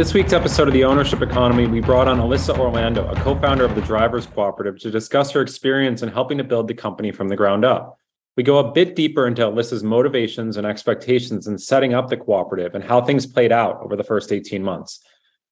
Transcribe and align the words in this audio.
this 0.00 0.14
week's 0.14 0.32
episode 0.32 0.66
of 0.66 0.72
The 0.72 0.82
Ownership 0.82 1.20
Economy, 1.20 1.66
we 1.66 1.80
brought 1.82 2.08
on 2.08 2.20
Alissa 2.20 2.58
Orlando, 2.58 3.06
a 3.06 3.14
co 3.16 3.38
founder 3.38 3.66
of 3.66 3.74
the 3.74 3.82
Drivers 3.82 4.24
Cooperative, 4.24 4.80
to 4.80 4.90
discuss 4.90 5.30
her 5.32 5.42
experience 5.42 6.00
in 6.00 6.08
helping 6.08 6.38
to 6.38 6.44
build 6.44 6.68
the 6.68 6.72
company 6.74 7.12
from 7.12 7.28
the 7.28 7.36
ground 7.36 7.66
up. 7.66 7.98
We 8.34 8.42
go 8.42 8.56
a 8.56 8.72
bit 8.72 8.96
deeper 8.96 9.26
into 9.26 9.42
Alissa's 9.42 9.84
motivations 9.84 10.56
and 10.56 10.66
expectations 10.66 11.46
in 11.46 11.58
setting 11.58 11.92
up 11.92 12.08
the 12.08 12.16
cooperative 12.16 12.74
and 12.74 12.82
how 12.82 13.02
things 13.02 13.26
played 13.26 13.52
out 13.52 13.78
over 13.82 13.94
the 13.94 14.02
first 14.02 14.32
18 14.32 14.62
months. 14.62 15.04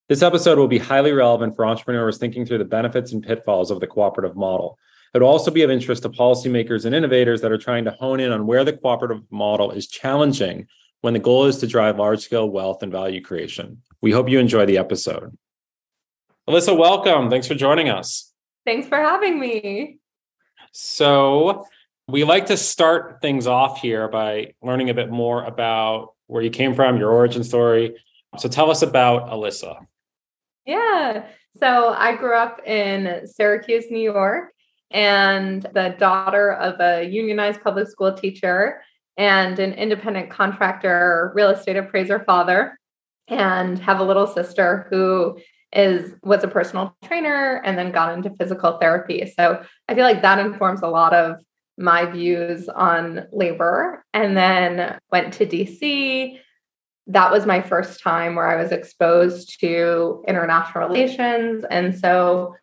This 0.08 0.22
episode 0.22 0.56
will 0.56 0.66
be 0.66 0.78
highly 0.78 1.12
relevant 1.12 1.54
for 1.54 1.66
entrepreneurs 1.66 2.16
thinking 2.16 2.46
through 2.46 2.56
the 2.56 2.64
benefits 2.64 3.12
and 3.12 3.22
pitfalls 3.22 3.70
of 3.70 3.80
the 3.80 3.86
cooperative 3.86 4.34
model. 4.34 4.78
It 5.12 5.20
will 5.20 5.28
also 5.28 5.50
be 5.50 5.60
of 5.60 5.70
interest 5.70 6.04
to 6.04 6.08
policymakers 6.08 6.86
and 6.86 6.94
innovators 6.94 7.42
that 7.42 7.52
are 7.52 7.58
trying 7.58 7.84
to 7.84 7.90
hone 7.90 8.18
in 8.18 8.32
on 8.32 8.46
where 8.46 8.64
the 8.64 8.72
cooperative 8.72 9.24
model 9.30 9.72
is 9.72 9.88
challenging 9.88 10.68
when 11.02 11.12
the 11.12 11.20
goal 11.20 11.44
is 11.44 11.58
to 11.58 11.66
drive 11.66 11.98
large 11.98 12.20
scale 12.20 12.48
wealth 12.48 12.82
and 12.82 12.90
value 12.90 13.20
creation. 13.20 13.82
We 14.00 14.12
hope 14.12 14.28
you 14.28 14.38
enjoy 14.38 14.64
the 14.66 14.78
episode. 14.78 15.36
Alissa, 16.48 16.76
welcome. 16.76 17.30
Thanks 17.30 17.48
for 17.48 17.54
joining 17.54 17.88
us. 17.88 18.32
Thanks 18.64 18.86
for 18.86 18.98
having 18.98 19.40
me. 19.40 19.98
So, 20.72 21.66
we 22.06 22.24
like 22.24 22.46
to 22.46 22.56
start 22.56 23.18
things 23.20 23.46
off 23.46 23.80
here 23.80 24.08
by 24.08 24.54
learning 24.62 24.88
a 24.88 24.94
bit 24.94 25.10
more 25.10 25.44
about 25.44 26.14
where 26.26 26.42
you 26.42 26.50
came 26.50 26.74
from, 26.74 26.96
your 26.96 27.10
origin 27.10 27.42
story. 27.42 27.96
So, 28.38 28.48
tell 28.48 28.70
us 28.70 28.82
about 28.82 29.30
Alissa. 29.30 29.84
Yeah. 30.64 31.26
So, 31.58 31.88
I 31.88 32.14
grew 32.14 32.36
up 32.36 32.60
in 32.64 33.26
Syracuse, 33.26 33.86
New 33.90 33.98
York, 33.98 34.52
and 34.92 35.62
the 35.74 35.96
daughter 35.98 36.52
of 36.52 36.80
a 36.80 37.04
unionized 37.04 37.62
public 37.62 37.88
school 37.88 38.14
teacher 38.14 38.80
and 39.16 39.58
an 39.58 39.72
independent 39.72 40.30
contractor 40.30 41.32
real 41.34 41.50
estate 41.50 41.76
appraiser 41.76 42.20
father 42.20 42.78
and 43.28 43.78
have 43.78 44.00
a 44.00 44.04
little 44.04 44.26
sister 44.26 44.86
who 44.90 45.38
is 45.72 46.14
was 46.22 46.42
a 46.44 46.48
personal 46.48 46.96
trainer 47.04 47.60
and 47.64 47.76
then 47.76 47.92
got 47.92 48.14
into 48.14 48.34
physical 48.36 48.78
therapy. 48.78 49.30
So 49.36 49.62
i 49.88 49.94
feel 49.94 50.04
like 50.04 50.22
that 50.22 50.38
informs 50.38 50.82
a 50.82 50.88
lot 50.88 51.12
of 51.12 51.36
my 51.76 52.06
views 52.06 52.68
on 52.68 53.26
labor. 53.32 54.04
And 54.14 54.36
then 54.36 54.98
went 55.12 55.34
to 55.34 55.46
dc 55.46 56.38
that 57.10 57.32
was 57.32 57.46
my 57.46 57.62
first 57.62 58.02
time 58.02 58.34
where 58.34 58.48
i 58.48 58.62
was 58.62 58.72
exposed 58.72 59.60
to 59.60 60.24
international 60.26 60.86
relations. 60.88 61.64
And 61.70 61.98
so 61.98 62.54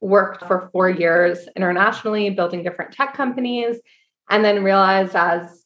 worked 0.00 0.44
for 0.44 0.68
four 0.72 0.90
years 0.90 1.48
internationally 1.56 2.28
building 2.30 2.62
different 2.62 2.92
tech 2.92 3.14
companies 3.14 3.76
and 4.28 4.44
then 4.44 4.62
realized 4.62 5.16
as 5.16 5.64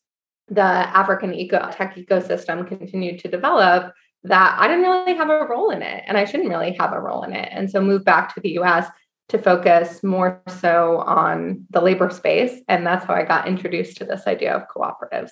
the 0.48 0.62
African 0.62 1.34
eco 1.34 1.70
tech 1.70 1.96
ecosystem 1.96 2.66
continued 2.66 3.18
to 3.20 3.28
develop, 3.28 3.92
that 4.24 4.56
I 4.58 4.66
didn't 4.66 4.82
really 4.82 5.14
have 5.14 5.30
a 5.30 5.46
role 5.46 5.70
in 5.70 5.82
it 5.82 6.04
and 6.06 6.16
I 6.16 6.24
shouldn't 6.24 6.48
really 6.48 6.76
have 6.78 6.92
a 6.92 7.00
role 7.00 7.22
in 7.22 7.32
it. 7.32 7.48
And 7.52 7.70
so 7.70 7.80
moved 7.80 8.04
back 8.04 8.34
to 8.34 8.40
the 8.40 8.58
US 8.60 8.86
to 9.28 9.38
focus 9.38 10.02
more 10.02 10.42
so 10.60 10.98
on 10.98 11.66
the 11.70 11.80
labor 11.80 12.10
space. 12.10 12.60
And 12.68 12.86
that's 12.86 13.04
how 13.04 13.14
I 13.14 13.24
got 13.24 13.46
introduced 13.46 13.98
to 13.98 14.04
this 14.04 14.26
idea 14.26 14.54
of 14.54 14.62
cooperatives. 14.68 15.30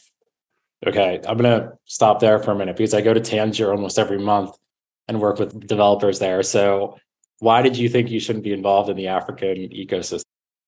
Okay, 0.86 1.20
I'm 1.26 1.38
going 1.38 1.60
to 1.60 1.72
stop 1.84 2.20
there 2.20 2.38
for 2.38 2.52
a 2.52 2.54
minute 2.54 2.76
because 2.76 2.92
I 2.92 3.00
go 3.00 3.14
to 3.14 3.20
Tangier 3.20 3.70
almost 3.70 3.98
every 3.98 4.18
month 4.18 4.56
and 5.08 5.20
work 5.20 5.38
with 5.38 5.66
developers 5.66 6.18
there. 6.18 6.42
So, 6.42 6.98
why 7.38 7.62
did 7.62 7.76
you 7.76 7.88
think 7.88 8.10
you 8.10 8.20
shouldn't 8.20 8.44
be 8.44 8.52
involved 8.52 8.88
in 8.88 8.96
the 8.96 9.08
African 9.08 9.56
ecosystem? 9.56 10.24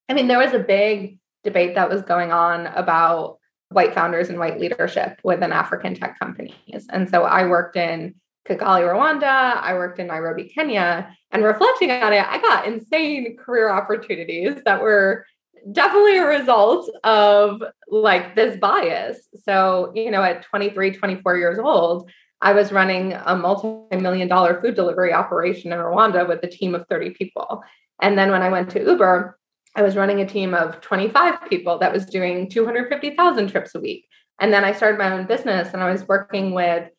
I 0.09 0.15
mean, 0.15 0.29
there 0.29 0.39
was 0.39 0.53
a 0.53 0.59
big 0.59 1.19
debate 1.45 1.75
that 1.75 1.89
was 1.89 2.03
going 2.03 2.33
on 2.33 2.67
about 2.69 3.38
white 3.71 3.95
founders 3.95 4.29
and 4.29 4.39
white 4.39 4.59
leadership 4.59 5.21
within 5.23 5.53
African 5.53 5.95
tech 5.95 6.19
companies. 6.19 6.87
And 6.91 7.09
so 7.09 7.25
I 7.25 7.47
worked 7.47 7.77
in 7.77 8.15
Kigali, 8.49 8.83
Rwanda, 8.83 9.57
I 9.61 9.75
worked 9.75 9.99
in 9.99 10.07
Nairobi, 10.07 10.45
Kenya, 10.45 11.15
and 11.31 11.45
reflecting 11.45 11.91
on 11.91 12.13
it, 12.13 12.25
I 12.27 12.41
got 12.41 12.67
insane 12.67 13.37
career 13.37 13.71
opportunities 13.71 14.55
that 14.65 14.81
were 14.81 15.27
definitely 15.73 16.19
a 16.19 16.27
result 16.27 16.91
of 17.05 17.63
like 17.89 18.35
this 18.35 18.57
bias. 18.59 19.29
So, 19.45 19.93
you 19.95 20.11
know, 20.11 20.23
at 20.23 20.43
23, 20.45 20.93
24 20.93 21.37
years 21.37 21.59
old, 21.59 22.11
I 22.41 22.53
was 22.53 22.73
running 22.73 23.13
a 23.13 23.37
multi-million 23.37 24.29
dollar 24.29 24.61
food 24.61 24.75
delivery 24.75 25.13
operation 25.13 25.73
in 25.73 25.79
Rwanda 25.79 26.27
with 26.27 26.43
a 26.43 26.47
team 26.47 26.75
of 26.75 26.87
30 26.89 27.11
people. 27.11 27.63
And 28.01 28.17
then 28.17 28.31
when 28.31 28.43
I 28.43 28.49
went 28.49 28.71
to 28.71 28.85
Uber, 28.85 29.38
I 29.79 29.83
was 29.83 29.95
running 29.95 30.21
a 30.21 30.27
team 30.27 30.55
of 30.55 30.81
25 30.81 31.49
people 31.49 31.79
that 31.79 31.93
was 31.93 32.05
doing 32.05 32.51
250,000 32.51 33.49
trips 33.49 33.77
a 33.77 33.81
week. 33.81 34.09
And 34.41 34.53
then 34.53 34.65
I 34.65 34.73
started 34.73 34.99
my 34.99 35.13
own 35.13 35.27
business 35.27 35.73
and 35.73 35.81
I 35.81 35.89
was 35.89 36.03
working 36.09 36.53
with 36.53 36.91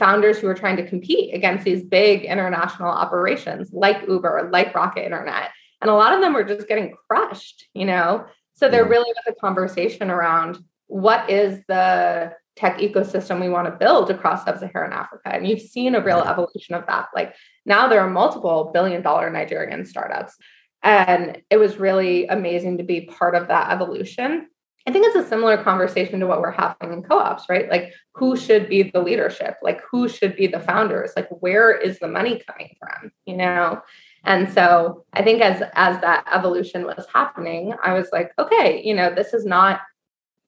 founders 0.00 0.38
who 0.38 0.48
were 0.48 0.54
trying 0.54 0.76
to 0.78 0.88
compete 0.88 1.32
against 1.32 1.64
these 1.64 1.84
big 1.84 2.24
international 2.24 2.88
operations 2.88 3.70
like 3.72 4.08
Uber, 4.08 4.48
like 4.52 4.74
Rocket 4.74 5.04
Internet. 5.04 5.50
And 5.80 5.88
a 5.88 5.94
lot 5.94 6.12
of 6.12 6.20
them 6.20 6.32
were 6.32 6.42
just 6.42 6.66
getting 6.66 6.96
crushed, 7.08 7.68
you 7.72 7.84
know? 7.84 8.26
So 8.54 8.68
there 8.68 8.84
really 8.84 9.12
was 9.12 9.24
a 9.28 9.40
conversation 9.40 10.10
around 10.10 10.58
what 10.88 11.30
is 11.30 11.60
the 11.68 12.32
tech 12.56 12.78
ecosystem 12.78 13.40
we 13.40 13.48
want 13.48 13.66
to 13.66 13.78
build 13.78 14.10
across 14.10 14.44
sub-Saharan 14.44 14.92
Africa. 14.92 15.32
And 15.32 15.46
you've 15.46 15.62
seen 15.62 15.94
a 15.94 16.02
real 16.02 16.20
evolution 16.20 16.74
of 16.74 16.84
that. 16.88 17.10
Like 17.14 17.36
now 17.64 17.86
there 17.86 18.00
are 18.00 18.10
multiple 18.10 18.72
billion 18.74 19.02
dollar 19.02 19.30
Nigerian 19.30 19.84
startups. 19.84 20.36
And 20.84 21.42
it 21.50 21.56
was 21.56 21.78
really 21.78 22.26
amazing 22.26 22.78
to 22.78 22.84
be 22.84 23.06
part 23.06 23.34
of 23.34 23.48
that 23.48 23.72
evolution. 23.72 24.48
I 24.86 24.92
think 24.92 25.06
it's 25.06 25.16
a 25.16 25.26
similar 25.26 25.56
conversation 25.56 26.20
to 26.20 26.26
what 26.26 26.42
we're 26.42 26.50
having 26.50 26.92
in 26.92 27.02
co-ops, 27.02 27.44
right? 27.48 27.70
Like 27.70 27.94
who 28.14 28.36
should 28.36 28.68
be 28.68 28.82
the 28.82 29.00
leadership? 29.00 29.56
Like 29.62 29.80
who 29.90 30.08
should 30.10 30.36
be 30.36 30.46
the 30.46 30.60
founders? 30.60 31.12
Like 31.16 31.28
where 31.30 31.72
is 31.72 31.98
the 31.98 32.08
money 32.08 32.42
coming 32.46 32.76
from? 32.78 33.10
You 33.24 33.38
know? 33.38 33.80
And 34.24 34.52
so 34.52 35.04
I 35.14 35.22
think 35.22 35.40
as 35.40 35.62
as 35.72 36.00
that 36.02 36.26
evolution 36.32 36.84
was 36.84 37.06
happening, 37.12 37.72
I 37.82 37.94
was 37.94 38.10
like, 38.12 38.32
okay, 38.38 38.82
you 38.84 38.94
know, 38.94 39.14
this 39.14 39.32
is 39.32 39.46
not 39.46 39.80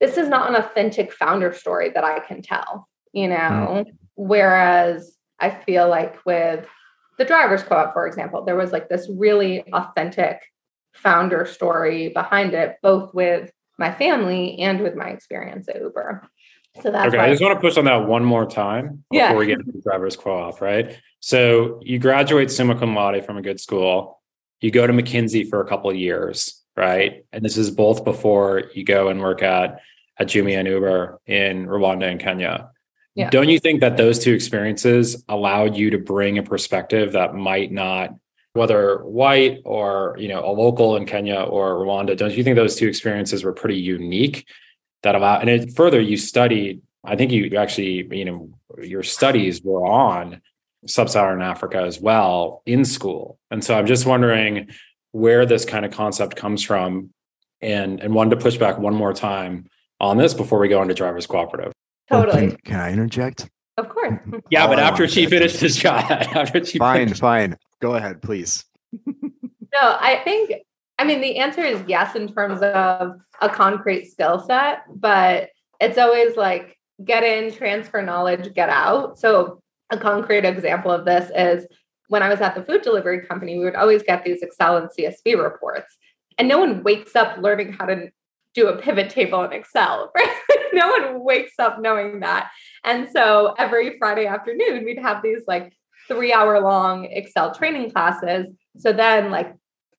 this 0.00 0.18
is 0.18 0.28
not 0.28 0.50
an 0.50 0.56
authentic 0.56 1.12
founder 1.14 1.54
story 1.54 1.90
that 1.90 2.04
I 2.04 2.20
can 2.20 2.42
tell, 2.42 2.88
you 3.12 3.28
know. 3.28 3.34
Mm. 3.36 3.86
Whereas 4.16 5.16
I 5.40 5.50
feel 5.50 5.88
like 5.88 6.24
with 6.26 6.66
the 7.18 7.24
drivers 7.24 7.62
co-op 7.62 7.92
for 7.92 8.06
example 8.06 8.44
there 8.44 8.56
was 8.56 8.72
like 8.72 8.88
this 8.88 9.08
really 9.10 9.62
authentic 9.72 10.40
founder 10.94 11.44
story 11.44 12.08
behind 12.08 12.54
it 12.54 12.76
both 12.82 13.12
with 13.14 13.50
my 13.78 13.92
family 13.92 14.58
and 14.60 14.80
with 14.80 14.94
my 14.94 15.08
experience 15.08 15.68
at 15.68 15.80
uber. 15.80 16.26
So 16.82 16.90
that's 16.90 17.14
okay 17.14 17.18
i 17.18 17.30
just 17.30 17.42
want 17.42 17.54
to 17.54 17.60
push 17.60 17.76
on 17.76 17.86
that 17.86 18.06
one 18.06 18.24
more 18.24 18.46
time 18.46 19.04
before 19.10 19.28
yeah. 19.28 19.34
we 19.34 19.46
get 19.46 19.58
into 19.58 19.72
the 19.72 19.80
drivers 19.80 20.16
co-op 20.16 20.60
right? 20.60 20.98
So 21.20 21.80
you 21.82 21.98
graduate 21.98 22.50
summa 22.50 22.78
cum 22.78 22.94
laude 22.94 23.24
from 23.24 23.36
a 23.36 23.42
good 23.42 23.58
school. 23.58 24.20
You 24.60 24.70
go 24.70 24.86
to 24.86 24.92
mckinsey 24.92 25.48
for 25.48 25.60
a 25.60 25.66
couple 25.66 25.90
of 25.90 25.96
years 25.96 26.62
right? 26.76 27.24
And 27.32 27.42
this 27.42 27.56
is 27.56 27.70
both 27.70 28.04
before 28.04 28.64
you 28.74 28.84
go 28.84 29.08
and 29.08 29.20
work 29.20 29.42
at 29.42 29.80
at 30.18 30.28
Jumia 30.28 30.58
and 30.58 30.68
uber 30.68 31.20
in 31.26 31.66
rwanda 31.66 32.10
and 32.10 32.20
kenya 32.20 32.70
yeah. 33.16 33.30
Don't 33.30 33.48
you 33.48 33.58
think 33.58 33.80
that 33.80 33.96
those 33.96 34.18
two 34.18 34.34
experiences 34.34 35.24
allowed 35.28 35.74
you 35.74 35.88
to 35.90 35.98
bring 35.98 36.36
a 36.36 36.42
perspective 36.42 37.12
that 37.12 37.34
might 37.34 37.72
not 37.72 38.14
whether 38.52 38.98
white 39.04 39.60
or 39.64 40.16
you 40.18 40.28
know 40.28 40.44
a 40.44 40.52
local 40.52 40.96
in 40.96 41.06
Kenya 41.06 41.40
or 41.40 41.74
Rwanda 41.74 42.16
don't 42.16 42.32
you 42.32 42.42
think 42.42 42.56
those 42.56 42.76
two 42.76 42.88
experiences 42.88 43.44
were 43.44 43.52
pretty 43.52 43.78
unique 43.78 44.46
that 45.02 45.14
allow 45.14 45.38
and 45.38 45.48
it, 45.48 45.74
further 45.74 46.00
you 46.00 46.16
studied 46.16 46.82
I 47.04 47.16
think 47.16 47.32
you 47.32 47.56
actually 47.56 48.08
you 48.16 48.24
know 48.24 48.50
your 48.82 49.02
studies 49.02 49.62
were 49.62 49.86
on 49.86 50.40
sub-Saharan 50.86 51.42
Africa 51.42 51.82
as 51.82 52.00
well 52.00 52.62
in 52.66 52.84
school 52.84 53.38
and 53.50 53.62
so 53.62 53.76
I'm 53.76 53.86
just 53.86 54.06
wondering 54.06 54.70
where 55.12 55.46
this 55.46 55.64
kind 55.64 55.84
of 55.84 55.92
concept 55.92 56.36
comes 56.36 56.62
from 56.62 57.10
and 57.60 58.00
and 58.00 58.14
wanted 58.14 58.30
to 58.30 58.42
push 58.42 58.56
back 58.56 58.78
one 58.78 58.94
more 58.94 59.12
time 59.12 59.66
on 60.00 60.16
this 60.16 60.32
before 60.34 60.58
we 60.58 60.68
go 60.68 60.80
into 60.80 60.94
drivers 60.94 61.26
cooperative 61.26 61.72
Totally. 62.10 62.48
Can, 62.48 62.56
can, 62.64 62.80
I 62.80 62.92
interject? 62.92 63.48
Of 63.76 63.88
course. 63.88 64.12
Mm-hmm. 64.12 64.38
Yeah, 64.50 64.62
All 64.62 64.68
but 64.68 64.78
after 64.78 65.08
she 65.08 65.26
finished 65.26 65.58
his 65.60 65.76
shot, 65.76 66.10
after 66.10 66.64
she 66.64 66.78
fine, 66.78 67.06
finished. 67.06 67.20
fine. 67.20 67.56
Go 67.80 67.94
ahead, 67.94 68.22
please. 68.22 68.64
no, 69.06 69.12
I 69.82 70.20
think 70.24 70.52
I 70.98 71.04
mean 71.04 71.20
the 71.20 71.38
answer 71.38 71.62
is 71.62 71.82
yes 71.86 72.14
in 72.16 72.32
terms 72.32 72.62
of 72.62 73.12
a 73.42 73.48
concrete 73.48 74.06
skill 74.06 74.38
set, 74.40 74.82
but 74.94 75.50
it's 75.80 75.98
always 75.98 76.36
like 76.36 76.78
get 77.04 77.22
in, 77.22 77.52
transfer 77.52 78.00
knowledge, 78.02 78.54
get 78.54 78.70
out. 78.70 79.18
So 79.18 79.60
a 79.90 79.98
concrete 79.98 80.44
example 80.44 80.90
of 80.90 81.04
this 81.04 81.30
is 81.34 81.66
when 82.08 82.22
I 82.22 82.28
was 82.28 82.40
at 82.40 82.54
the 82.54 82.62
food 82.64 82.82
delivery 82.82 83.26
company, 83.26 83.58
we 83.58 83.64
would 83.64 83.74
always 83.74 84.02
get 84.02 84.24
these 84.24 84.42
Excel 84.42 84.76
and 84.76 84.88
CSV 84.88 85.42
reports. 85.42 85.96
And 86.38 86.48
no 86.48 86.58
one 86.58 86.82
wakes 86.82 87.16
up 87.16 87.38
learning 87.38 87.72
how 87.72 87.86
to 87.86 88.10
do 88.56 88.68
a 88.68 88.76
pivot 88.76 89.10
table 89.10 89.44
in 89.44 89.52
Excel, 89.52 90.10
right? 90.16 90.40
no 90.72 90.90
one 90.90 91.24
wakes 91.24 91.54
up 91.58 91.80
knowing 91.80 92.20
that. 92.20 92.50
And 92.84 93.08
so 93.10 93.54
every 93.58 93.98
Friday 93.98 94.26
afternoon, 94.26 94.84
we'd 94.84 94.98
have 94.98 95.22
these 95.22 95.42
like 95.46 95.72
three 96.08 96.32
hour 96.32 96.60
long 96.60 97.04
Excel 97.04 97.54
training 97.54 97.90
classes. 97.90 98.46
So 98.78 98.92
then, 98.92 99.30
like, 99.30 99.54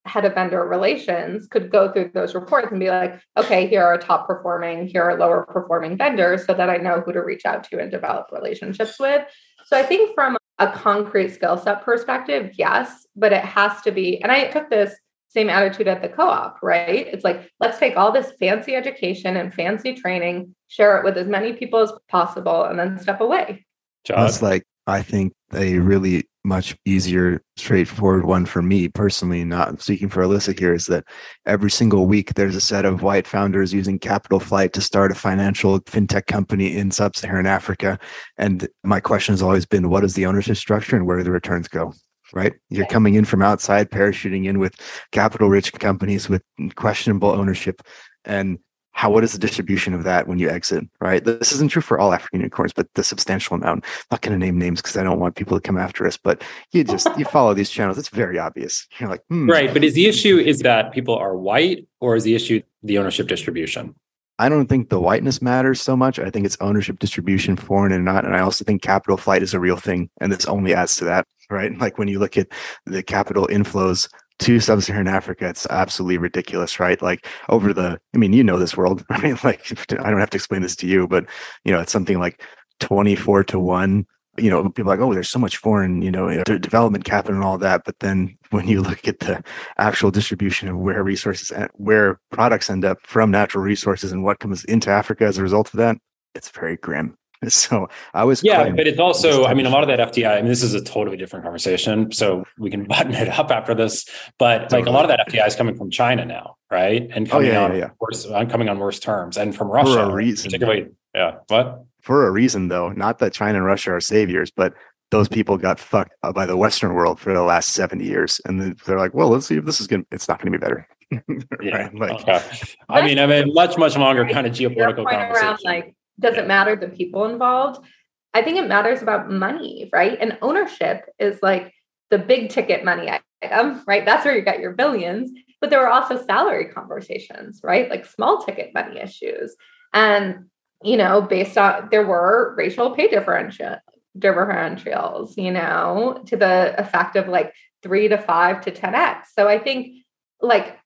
head 0.05 0.23
of 0.25 0.33
vendor 0.33 0.65
relations 0.65 1.47
could 1.47 1.69
go 1.69 1.91
through 1.91 2.11
those 2.13 2.33
reports 2.33 2.69
and 2.71 2.79
be 2.79 2.89
like, 2.89 3.19
okay, 3.35 3.67
here 3.67 3.83
are 3.83 3.97
top 3.97 4.25
performing, 4.25 4.87
here 4.87 5.03
are 5.03 5.17
lower 5.17 5.45
performing 5.45 5.97
vendors 5.97 6.45
so 6.45 6.53
that 6.53 6.69
I 6.69 6.77
know 6.77 7.01
who 7.01 7.11
to 7.11 7.21
reach 7.21 7.45
out 7.45 7.65
to 7.65 7.79
and 7.79 7.91
develop 7.91 8.27
relationships 8.31 8.97
with. 8.99 9.23
So 9.65 9.77
I 9.77 9.83
think 9.83 10.15
from 10.15 10.37
a 10.59 10.71
concrete 10.71 11.33
skill 11.33 11.57
set 11.57 11.83
perspective, 11.83 12.51
yes, 12.57 13.05
but 13.17 13.33
it 13.33 13.43
has 13.43 13.81
to 13.81 13.91
be. 13.91 14.21
And 14.23 14.31
I 14.31 14.45
took 14.45 14.69
this 14.69 14.95
same 15.37 15.49
attitude 15.51 15.87
at 15.87 16.01
the 16.01 16.09
co-op, 16.09 16.57
right? 16.63 17.05
It's 17.05 17.23
like, 17.23 17.51
let's 17.59 17.77
take 17.77 17.95
all 17.95 18.11
this 18.11 18.31
fancy 18.39 18.75
education 18.75 19.37
and 19.37 19.53
fancy 19.53 19.93
training, 19.93 20.55
share 20.67 20.97
it 20.97 21.05
with 21.05 21.15
as 21.15 21.27
many 21.27 21.53
people 21.53 21.79
as 21.79 21.91
possible, 22.09 22.63
and 22.63 22.79
then 22.79 22.97
step 22.97 23.21
away. 23.21 23.63
That's 24.07 24.41
like, 24.41 24.63
I 24.87 25.03
think 25.03 25.33
a 25.53 25.77
really 25.77 26.27
much 26.43 26.75
easier, 26.85 27.43
straightforward 27.55 28.25
one 28.25 28.47
for 28.47 28.63
me 28.63 28.87
personally, 28.87 29.43
not 29.43 29.79
speaking 29.79 30.09
for 30.09 30.23
Alissa 30.23 30.57
here, 30.57 30.73
is 30.73 30.87
that 30.87 31.03
every 31.45 31.69
single 31.69 32.07
week 32.07 32.33
there's 32.33 32.55
a 32.55 32.61
set 32.61 32.85
of 32.85 33.03
white 33.03 33.27
founders 33.27 33.73
using 33.73 33.99
Capital 33.99 34.39
Flight 34.39 34.73
to 34.73 34.81
start 34.81 35.11
a 35.11 35.15
financial 35.15 35.79
fintech 35.81 36.25
company 36.25 36.75
in 36.75 36.89
sub 36.89 37.15
Saharan 37.15 37.45
Africa. 37.45 37.99
And 38.37 38.67
my 38.83 39.01
question 39.01 39.33
has 39.33 39.43
always 39.43 39.67
been 39.67 39.89
what 39.89 40.03
is 40.03 40.15
the 40.15 40.25
ownership 40.25 40.57
structure 40.57 40.95
and 40.95 41.05
where 41.05 41.17
do 41.17 41.23
the 41.23 41.31
returns 41.31 41.67
go? 41.67 41.93
Right? 42.33 42.53
You're 42.69 42.87
coming 42.87 43.15
in 43.15 43.25
from 43.25 43.41
outside, 43.41 43.89
parachuting 43.89 44.45
in 44.45 44.59
with 44.59 44.75
capital 45.11 45.49
rich 45.49 45.71
companies 45.73 46.27
with 46.27 46.43
questionable 46.75 47.29
ownership. 47.29 47.81
And 48.25 48.59
how 48.97 49.11
what 49.11 49.23
is 49.23 49.31
the 49.31 49.37
distribution 49.37 49.93
of 49.93 50.03
that 50.03 50.27
when 50.27 50.39
you 50.39 50.49
exit 50.49 50.83
right 50.99 51.23
this 51.23 51.51
isn't 51.51 51.69
true 51.69 51.83
for 51.83 51.99
all 51.99 52.13
african 52.13 52.39
unicorns 52.39 52.73
but 52.73 52.91
the 52.95 53.03
substantial 53.03 53.55
amount 53.55 53.85
I'm 53.85 53.91
not 54.09 54.21
going 54.21 54.37
to 54.37 54.43
name 54.43 54.57
names 54.57 54.81
because 54.81 54.97
i 54.97 55.03
don't 55.03 55.19
want 55.19 55.35
people 55.35 55.55
to 55.55 55.61
come 55.61 55.77
after 55.77 56.07
us 56.07 56.17
but 56.17 56.43
you 56.71 56.83
just 56.83 57.07
you 57.15 57.23
follow 57.25 57.53
these 57.53 57.69
channels 57.69 57.99
it's 57.99 58.09
very 58.09 58.39
obvious 58.39 58.87
you're 58.99 59.07
like 59.07 59.21
hmm. 59.29 59.47
right 59.47 59.71
but 59.71 59.83
is 59.83 59.93
the 59.93 60.07
issue 60.07 60.39
is 60.39 60.61
that 60.61 60.91
people 60.93 61.15
are 61.15 61.37
white 61.37 61.87
or 62.01 62.15
is 62.15 62.23
the 62.23 62.33
issue 62.33 62.59
the 62.81 62.97
ownership 62.97 63.27
distribution 63.27 63.93
I 64.39 64.49
don't 64.49 64.67
think 64.67 64.89
the 64.89 64.99
whiteness 64.99 65.41
matters 65.41 65.81
so 65.81 65.97
much. 65.97 66.19
I 66.19 66.29
think 66.29 66.45
it's 66.45 66.57
ownership 66.61 66.99
distribution, 66.99 67.55
foreign 67.55 67.91
and 67.91 68.05
not. 68.05 68.25
And 68.25 68.35
I 68.35 68.39
also 68.39 68.63
think 68.63 68.81
capital 68.81 69.17
flight 69.17 69.41
is 69.41 69.53
a 69.53 69.59
real 69.59 69.77
thing. 69.77 70.09
And 70.21 70.31
this 70.31 70.45
only 70.45 70.73
adds 70.73 70.95
to 70.97 71.05
that, 71.05 71.25
right? 71.49 71.71
Like 71.79 71.97
when 71.97 72.07
you 72.07 72.19
look 72.19 72.37
at 72.37 72.47
the 72.85 73.01
capital 73.01 73.47
inflows 73.47 74.07
to 74.39 74.59
sub-Saharan 74.59 75.07
Africa, 75.07 75.47
it's 75.47 75.65
absolutely 75.67 76.19
ridiculous, 76.19 76.79
right? 76.79 77.01
Like 77.01 77.25
over 77.49 77.73
the, 77.73 77.99
I 78.13 78.17
mean, 78.17 78.33
you 78.33 78.43
know 78.43 78.59
this 78.59 78.77
world. 78.77 79.03
I 79.09 79.19
mean, 79.21 79.37
like 79.43 79.71
I 79.91 80.11
don't 80.11 80.19
have 80.19 80.29
to 80.31 80.37
explain 80.37 80.61
this 80.61 80.75
to 80.77 80.87
you, 80.87 81.07
but 81.07 81.25
you 81.63 81.71
know, 81.71 81.79
it's 81.79 81.91
something 81.91 82.19
like 82.19 82.41
24 82.79 83.43
to 83.45 83.59
one. 83.59 84.05
You 84.37 84.49
know, 84.49 84.69
people 84.69 84.91
like, 84.91 84.99
oh, 84.99 85.13
there's 85.13 85.29
so 85.29 85.39
much 85.39 85.57
foreign, 85.57 86.01
you 86.01 86.11
know, 86.11 86.43
development 86.43 87.05
capital 87.05 87.35
and 87.35 87.43
all 87.43 87.57
that. 87.57 87.83
But 87.85 87.99
then 87.99 88.37
when 88.51 88.67
you 88.67 88.81
look 88.89 89.07
at 89.07 89.19
the 89.19 89.43
actual 89.77 90.11
distribution 90.11 90.67
of 90.67 90.77
where 90.77 91.03
resources, 91.03 91.51
and 91.51 91.69
where 91.73 92.19
products 92.31 92.69
end 92.69 92.85
up 92.85 92.99
from 93.03 93.31
natural 93.31 93.63
resources 93.63 94.11
and 94.11 94.23
what 94.23 94.39
comes 94.39 94.63
into 94.65 94.89
Africa 94.89 95.25
as 95.25 95.37
a 95.37 95.43
result 95.43 95.73
of 95.73 95.77
that, 95.77 95.97
it's 96.35 96.49
very 96.49 96.77
grim. 96.77 97.17
So 97.49 97.87
I 98.13 98.23
was 98.23 98.43
yeah, 98.43 98.69
but 98.71 98.87
it's 98.87 98.99
also 98.99 99.45
I 99.45 99.53
mean 99.53 99.67
a 99.67 99.69
lot 99.69 99.83
of 99.83 99.89
that 99.89 99.99
FDI. 100.11 100.37
I 100.37 100.41
mean 100.41 100.49
this 100.49 100.63
is 100.63 100.73
a 100.73 100.81
totally 100.81 101.17
different 101.17 101.45
conversation, 101.45 102.11
so 102.11 102.43
we 102.57 102.71
can 102.71 102.83
button 102.87 103.13
it 103.13 103.27
up 103.27 103.51
after 103.51 103.75
this. 103.75 104.05
But 104.39 104.69
totally. 104.69 104.81
like 104.81 104.89
a 104.89 104.91
lot 104.91 105.05
of 105.05 105.09
that 105.09 105.27
FDI 105.27 105.47
is 105.47 105.55
coming 105.55 105.75
from 105.77 105.91
China 105.91 106.25
now, 106.25 106.55
right? 106.71 107.07
And 107.11 107.27
oh, 107.27 107.31
coming 107.31 107.49
oh, 107.49 107.51
yeah, 107.51 107.63
on 107.63 107.71
yeah, 107.73 107.77
yeah. 107.77 107.89
worse, 107.99 108.25
I'm 108.25 108.47
uh, 108.47 108.49
coming 108.49 108.69
on 108.69 108.79
worse 108.79 108.99
terms, 108.99 109.37
and 109.37 109.55
from 109.55 109.67
Russia, 109.67 109.93
for 109.93 109.99
a 109.99 110.13
reason. 110.13 110.45
particularly. 110.45 110.87
Yeah, 111.13 111.35
what? 111.47 111.85
For 112.07 112.25
a 112.25 112.31
reason, 112.31 112.69
though, 112.69 112.93
not 112.93 113.19
that 113.19 113.33
China 113.33 113.57
and 113.57 113.65
Russia 113.65 113.91
are 113.91 113.99
saviors, 113.99 114.49
but 114.49 114.73
those 115.11 115.27
people 115.27 115.57
got 115.57 115.77
fucked 115.77 116.13
by 116.33 116.45
the 116.45 116.55
Western 116.55 116.93
world 116.93 117.19
for 117.19 117.33
the 117.33 117.41
last 117.41 117.73
70 117.73 118.05
years, 118.05 118.39
and 118.45 118.77
they're 118.85 118.97
like, 118.97 119.13
well, 119.13 119.27
let's 119.27 119.45
see 119.45 119.57
if 119.57 119.65
this 119.65 119.81
is 119.81 119.87
going. 119.87 120.03
to 120.03 120.07
It's 120.11 120.29
not 120.29 120.41
going 120.41 120.53
to 120.53 120.57
be 120.57 120.61
better. 120.61 120.87
yeah. 121.61 121.89
Like, 121.93 122.21
okay. 122.21 122.41
I 122.87 123.05
mean, 123.05 123.19
I 123.19 123.25
mean, 123.27 123.53
much 123.53 123.77
much 123.77 123.97
longer 123.97 124.25
kind 124.25 124.47
of 124.47 124.53
geopolitical 124.53 125.05
conversation. 125.05 125.47
Around, 125.47 125.59
like 125.65 125.95
doesn't 126.17 126.43
yeah. 126.43 126.47
matter 126.47 126.77
the 126.77 126.87
people 126.87 127.25
involved. 127.25 127.85
I 128.33 128.41
think 128.41 128.57
it 128.57 128.69
matters 128.69 129.01
about 129.01 129.29
money, 129.29 129.89
right? 129.91 130.17
And 130.21 130.37
ownership 130.41 131.09
is 131.19 131.39
like 131.43 131.73
the 132.09 132.19
big 132.19 132.51
ticket 132.51 132.85
money 132.85 133.11
item, 133.41 133.83
right? 133.85 134.05
That's 134.05 134.23
where 134.23 134.33
you 134.33 134.43
get 134.43 134.61
your 134.61 134.71
billions. 134.71 135.29
But 135.59 135.71
there 135.71 135.81
were 135.81 135.89
also 135.89 136.23
salary 136.23 136.69
conversations, 136.69 137.59
right? 137.65 137.89
Like 137.89 138.05
small 138.05 138.45
ticket 138.45 138.73
money 138.73 138.97
issues. 138.97 139.57
And, 139.91 140.45
you 140.83 140.97
know, 140.97 141.21
based 141.21 141.57
on 141.57 141.89
there 141.91 142.05
were 142.05 142.53
racial 142.57 142.91
pay 142.91 143.07
differential 143.07 143.77
differentials, 144.17 145.37
you 145.37 145.51
know, 145.51 146.21
to 146.25 146.35
the 146.35 146.75
effect 146.79 147.15
of 147.15 147.27
like 147.27 147.53
three 147.83 148.07
to 148.07 148.17
five 148.17 148.61
to 148.61 148.71
10x. 148.71 149.23
So 149.35 149.47
I 149.47 149.59
think 149.59 149.95
like 150.41 150.77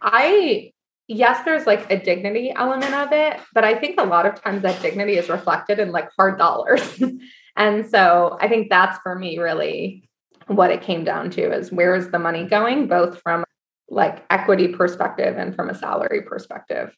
I 0.00 0.72
yes, 1.08 1.44
there's 1.44 1.66
like 1.66 1.90
a 1.90 1.98
dignity 1.98 2.52
element 2.54 2.94
of 2.94 3.12
it, 3.12 3.40
but 3.54 3.64
I 3.64 3.78
think 3.78 4.00
a 4.00 4.04
lot 4.04 4.26
of 4.26 4.40
times 4.42 4.62
that 4.62 4.82
dignity 4.82 5.16
is 5.16 5.28
reflected 5.28 5.78
in 5.78 5.92
like 5.92 6.08
hard 6.16 6.38
dollars. 6.38 7.02
and 7.56 7.88
so 7.88 8.36
I 8.40 8.48
think 8.48 8.70
that's 8.70 8.98
for 9.02 9.14
me 9.14 9.38
really 9.38 10.08
what 10.48 10.70
it 10.70 10.82
came 10.82 11.04
down 11.04 11.30
to 11.30 11.52
is 11.52 11.72
where 11.72 11.94
is 11.94 12.10
the 12.10 12.18
money 12.18 12.44
going, 12.44 12.86
both 12.86 13.20
from 13.20 13.44
like 13.88 14.24
equity 14.30 14.68
perspective 14.68 15.36
and 15.36 15.54
from 15.54 15.70
a 15.70 15.74
salary 15.74 16.22
perspective. 16.22 16.94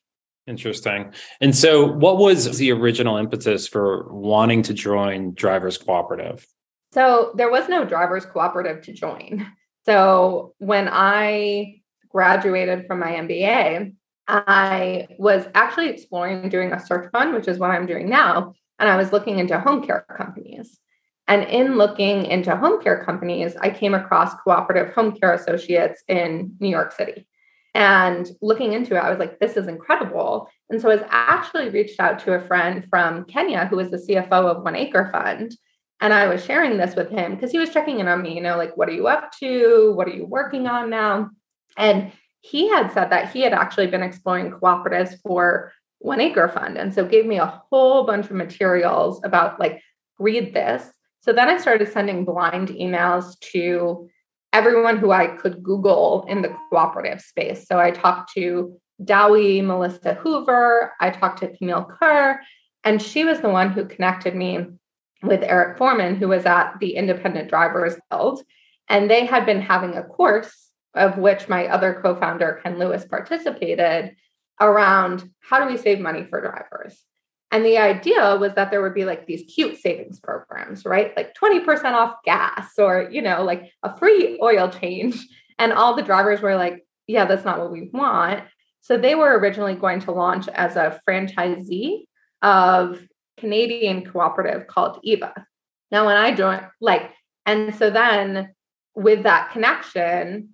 Interesting. 0.49 1.13
And 1.43 1.55
so, 1.55 1.85
what 1.85 2.17
was 2.17 2.57
the 2.57 2.73
original 2.73 3.19
impetus 3.19 3.69
for 3.69 4.11
wanting 4.11 4.63
to 4.63 4.75
join 4.75 5.35
Drivers 5.35 5.77
Cooperative? 5.77 6.47
So, 6.93 7.33
there 7.37 7.51
was 7.51 7.69
no 7.69 7.85
Drivers 7.85 8.25
Cooperative 8.25 8.83
to 8.85 8.93
join. 8.93 9.47
So, 9.85 10.55
when 10.59 10.89
I 10.91 11.81
graduated 12.09 12.87
from 12.87 13.01
my 13.01 13.13
MBA, 13.13 13.95
I 14.27 15.07
was 15.19 15.47
actually 15.55 15.89
exploring 15.89 16.49
doing 16.49 16.73
a 16.73 16.81
search 16.81 17.11
fund, 17.13 17.35
which 17.35 17.49
is 17.49 17.59
what 17.59 17.71
I'm 17.71 17.87
doing 17.87 18.09
now. 18.09 18.55
And 18.79 18.89
I 18.89 18.97
was 18.97 19.13
looking 19.13 19.39
into 19.39 19.59
home 19.61 19.87
care 19.87 20.07
companies. 20.17 20.79
And 21.27 21.45
in 21.45 21.77
looking 21.77 22.25
into 22.25 22.57
home 22.57 22.83
care 22.83 23.05
companies, 23.05 23.55
I 23.61 23.69
came 23.69 23.93
across 23.93 24.35
cooperative 24.43 24.95
home 24.95 25.13
care 25.13 25.35
associates 25.35 26.03
in 26.09 26.57
New 26.59 26.71
York 26.71 26.93
City. 26.93 27.28
And 27.79 28.29
looking 28.43 28.73
into 28.73 28.97
it, 28.97 28.99
I 28.99 29.09
was 29.09 29.21
like, 29.21 29.39
this 29.39 29.57
is 29.57 29.69
incredible. 29.69 30.49
And 30.69 30.83
so 30.83 30.91
I 30.91 30.97
was 30.97 31.05
actually 31.11 31.69
reached 31.69 32.01
out 32.01 32.19
to 32.21 32.35
a 32.35 32.41
friend 32.41 32.85
from 32.91 33.25
Kenya 33.27 33.67
who 33.67 33.77
was 33.77 33.93
the 33.93 33.99
CFO 33.99 34.33
of 34.51 34.65
One 34.65 34.75
Acre 34.75 35.09
Fund. 35.13 35.57
And 36.01 36.13
I 36.13 36.27
was 36.27 36.45
sharing 36.45 36.77
this 36.77 36.97
with 36.97 37.09
him 37.09 37.37
because 37.37 37.53
he 37.53 37.59
was 37.61 37.71
checking 37.71 38.01
in 38.01 38.09
on 38.09 38.21
me, 38.21 38.35
you 38.35 38.41
know, 38.41 38.57
like, 38.57 38.77
what 38.77 38.89
are 38.89 38.95
you 38.95 39.07
up 39.07 39.31
to? 39.39 39.93
What 39.95 40.09
are 40.09 40.13
you 40.13 40.27
working 40.27 40.67
on 40.67 40.91
now? 40.91 41.31
And 41.77 42.11
he 42.41 42.69
had 42.69 42.91
said 42.91 43.11
that 43.11 43.31
he 43.31 43.43
had 43.43 43.53
actually 43.53 43.87
been 43.87 44.03
exploring 44.03 44.51
cooperatives 44.51 45.15
for 45.23 45.73
one 46.01 46.21
acre 46.21 46.49
fund 46.49 46.77
and 46.77 46.93
so 46.93 47.05
gave 47.05 47.27
me 47.27 47.39
a 47.39 47.63
whole 47.71 48.05
bunch 48.05 48.27
of 48.27 48.33
materials 48.33 49.21
about 49.25 49.59
like 49.59 49.83
read 50.21 50.55
this 50.55 50.93
so 51.21 51.33
then 51.33 51.49
i 51.49 51.59
started 51.59 51.93
sending 51.93 52.25
blind 52.25 52.69
emails 52.69 53.37
to 53.41 54.09
everyone 54.53 54.99
who 54.99 55.11
i 55.11 55.27
could 55.27 55.63
google 55.63 56.25
in 56.29 56.43
the 56.43 56.55
cooperative 56.71 57.21
space 57.21 57.67
so 57.67 57.79
i 57.79 57.91
talked 57.91 58.33
to 58.33 58.77
DAWI 59.05 59.65
melissa 59.65 60.15
hoover 60.15 60.93
i 61.01 61.11
talked 61.11 61.41
to 61.41 61.57
camille 61.57 61.85
kerr 61.85 62.41
and 62.85 63.03
she 63.03 63.25
was 63.25 63.41
the 63.41 63.51
one 63.51 63.71
who 63.71 63.85
connected 63.85 64.35
me 64.35 64.67
with 65.23 65.43
Erik 65.43 65.77
Forman 65.77 66.17
who 66.17 66.29
was 66.29 66.47
at 66.47 66.75
the 66.81 66.95
independent 66.95 67.49
drivers 67.49 67.97
guild 68.11 68.43
and 68.89 69.11
they 69.11 69.27
had 69.27 69.45
been 69.45 69.61
having 69.61 69.97
a 69.97 70.03
course 70.03 70.69
of 70.95 71.19
which 71.19 71.49
my 71.49 71.67
other 71.67 72.01
co 72.03 72.15
founder, 72.15 72.61
Ken 72.63 72.79
Lewis, 72.79 73.05
participated 73.05 74.17
around 74.61 75.29
how 75.41 75.61
do 75.61 75.71
we 75.71 75.79
save 75.79 76.01
money 76.01 76.25
for 76.25 76.41
drivers? 76.41 77.05
And 77.51 77.65
the 77.65 77.79
idea 77.79 78.37
was 78.37 78.55
that 78.55 78.71
there 78.71 78.83
would 78.83 78.95
be 78.95 79.07
like 79.07 79.27
these 79.27 79.51
cute 79.53 79.79
savings 79.79 80.21
programs, 80.21 80.85
right? 80.85 81.17
Like 81.17 81.35
20% 81.35 81.85
off 81.93 82.17
gas 82.25 82.79
or, 82.79 83.09
you 83.11 83.23
know, 83.23 83.43
like 83.43 83.73
a 83.83 83.97
free 83.97 84.39
oil 84.43 84.69
change. 84.69 85.27
And 85.59 85.73
all 85.73 85.97
the 85.97 86.03
drivers 86.03 86.43
were 86.43 86.57
like, 86.57 86.87
yeah, 87.07 87.25
that's 87.25 87.45
not 87.45 87.59
what 87.59 87.73
we 87.73 87.89
want. 87.93 88.45
So 88.83 88.99
they 88.99 89.15
were 89.15 89.39
originally 89.39 89.75
going 89.75 90.01
to 90.01 90.13
launch 90.13 90.47
as 90.49 90.77
a 90.77 91.01
franchisee 91.09 92.05
of 92.43 93.01
Canadian 93.39 94.05
cooperative 94.05 94.67
called 94.67 95.01
Eva. 95.03 95.33
Now, 95.91 96.05
when 96.05 96.17
I 96.17 96.35
joined, 96.35 96.67
like, 96.81 97.11
and 97.47 97.75
so 97.75 97.89
then 97.89 98.55
with 98.95 99.23
that 99.23 99.53
connection, 99.53 100.51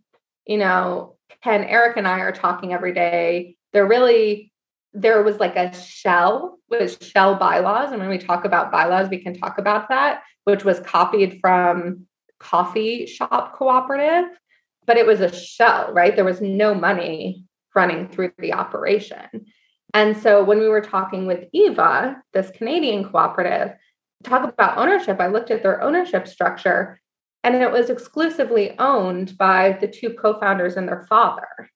you 0.47 0.59
know, 0.59 1.17
Ken, 1.43 1.65
Erik, 1.65 1.97
and 1.97 2.07
I 2.07 2.21
are 2.21 2.33
talking 2.33 2.73
every 2.73 2.95
day. 2.95 3.57
They're 3.73 3.87
really, 3.87 4.53
there 4.95 5.23
was 5.23 5.39
like 5.39 5.57
a 5.57 5.75
shell 5.75 6.59
with 6.71 7.05
shell 7.05 7.35
bylaws. 7.35 7.91
And 7.91 8.01
when 8.01 8.09
we 8.09 8.19
talk 8.19 8.45
about 8.45 8.71
bylaws, 8.71 9.09
we 9.11 9.19
can 9.19 9.35
talk 9.35 9.59
about 9.59 9.89
that, 9.89 10.23
which 10.45 10.65
was 10.65 10.79
copied 10.81 11.41
from 11.41 12.07
coffee 12.39 13.07
shop 13.07 13.57
cooperative, 13.57 14.39
but 14.87 14.97
it 14.97 15.07
was 15.07 15.21
a 15.21 15.35
shell, 15.35 15.93
right? 15.93 16.15
There 16.15 16.25
was 16.25 16.41
no 16.41 16.75
money 16.75 17.45
running 17.75 18.09
through 18.09 18.33
the 18.39 18.53
operation. 18.53 19.47
And 19.93 20.17
so 20.17 20.45
when 20.45 20.59
we 20.59 20.69
were 20.69 20.81
talking 20.81 21.27
with 21.27 21.49
Eva, 21.53 22.23
this 22.33 22.51
Canadian 22.51 23.09
cooperative, 23.09 23.77
talk 24.23 24.49
about 24.49 24.79
ownership, 24.79 25.21
I 25.21 25.27
looked 25.27 25.51
at 25.51 25.63
their 25.63 25.83
ownership 25.83 26.29
structure 26.29 27.01
and 27.43 27.55
it 27.57 27.71
was 27.71 27.91
exclusively 27.91 28.77
owned 28.79 29.37
by 29.37 29.77
the 29.81 29.89
two 29.89 30.11
co 30.11 30.39
founders 30.41 30.77
and 30.77 30.89
their 30.89 31.07
father. 31.09 31.71